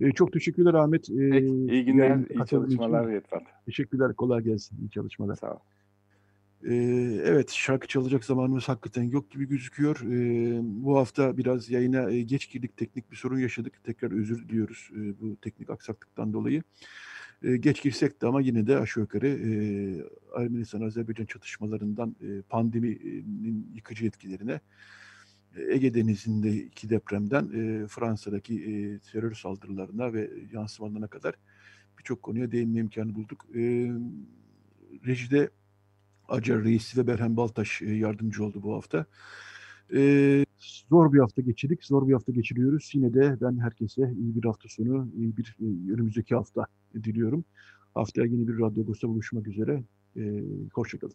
E, 0.00 0.12
çok 0.12 0.32
teşekkürler 0.32 0.74
Ahmet. 0.74 1.10
E, 1.10 1.30
Peki, 1.30 1.46
iyi 1.46 1.84
günler, 1.84 2.18
iyi 2.30 2.46
çalışmalar 2.46 3.12
Yetvat. 3.12 3.42
Teşekkürler. 3.66 4.14
Kolay 4.14 4.42
gelsin. 4.42 4.78
İyi 4.80 4.90
çalışmalar. 4.90 5.36
Sağ 5.36 5.54
ol. 5.54 5.58
Ee, 6.68 6.74
evet 7.24 7.50
şarkı 7.50 7.86
çalacak 7.86 8.24
zamanımız 8.24 8.68
hakikaten 8.68 9.02
yok 9.02 9.30
gibi 9.30 9.48
gözüküyor. 9.48 10.00
Ee, 10.00 10.60
bu 10.62 10.98
hafta 10.98 11.36
biraz 11.36 11.70
yayına 11.70 12.10
e, 12.10 12.22
geç 12.22 12.50
girdik. 12.50 12.76
Teknik 12.76 13.10
bir 13.10 13.16
sorun 13.16 13.38
yaşadık. 13.38 13.84
Tekrar 13.84 14.20
özür 14.20 14.48
diliyoruz 14.48 14.90
e, 14.92 15.20
bu 15.20 15.36
teknik 15.36 15.70
aksaklıktan 15.70 16.32
dolayı. 16.32 16.62
E, 17.44 17.56
geç 17.56 17.82
girsek 17.82 18.22
de 18.22 18.26
ama 18.26 18.40
yine 18.40 18.66
de 18.66 18.78
aşağı 18.78 19.02
yukarı 19.02 19.26
e, 19.26 19.50
Ermenistan-Azerbaycan 20.42 21.26
çatışmalarından 21.26 22.16
e, 22.20 22.42
pandeminin 22.42 23.70
yıkıcı 23.74 24.06
etkilerine 24.06 24.60
Ege 25.56 25.94
Denizi'ndeki 25.94 26.90
depremden 26.90 27.44
e, 27.44 27.86
Fransa'daki 27.88 28.54
e, 28.54 28.98
terör 28.98 29.34
saldırılarına 29.34 30.12
ve 30.12 30.30
yansımalarına 30.52 31.06
kadar 31.06 31.34
birçok 31.98 32.22
konuya 32.22 32.52
değinme 32.52 32.80
imkanı 32.80 33.14
bulduk. 33.14 33.46
E, 33.54 33.60
rejide 35.06 35.50
Acar 36.28 36.64
Reis 36.64 36.96
ve 36.96 37.06
Berhem 37.06 37.36
Baltaş 37.36 37.82
yardımcı 37.82 38.44
oldu 38.44 38.62
bu 38.62 38.74
hafta. 38.74 39.06
E, 39.94 40.43
zor 40.90 41.12
bir 41.12 41.18
hafta 41.18 41.42
geçirdik, 41.42 41.84
zor 41.84 42.08
bir 42.08 42.12
hafta 42.12 42.32
geçiriyoruz. 42.32 42.90
Yine 42.94 43.14
de 43.14 43.36
ben 43.40 43.58
herkese 43.58 44.14
iyi 44.18 44.36
bir 44.36 44.44
hafta 44.44 44.68
sonu, 44.68 45.08
iyi 45.16 45.36
bir 45.36 45.56
e, 45.60 45.92
önümüzdeki 45.92 46.34
hafta 46.34 46.66
diliyorum. 46.94 47.44
Haftaya 47.94 48.26
yeni 48.26 48.48
bir 48.48 48.58
Radyo 48.58 48.82
Agos'ta 48.82 49.08
buluşmak 49.08 49.48
üzere. 49.48 49.84
E, 50.16 50.44
hoşçakalın. 50.72 51.14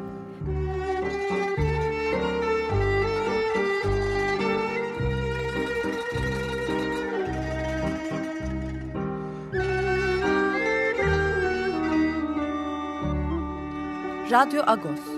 Radyo 14.31 14.63
Agos. 14.65 15.10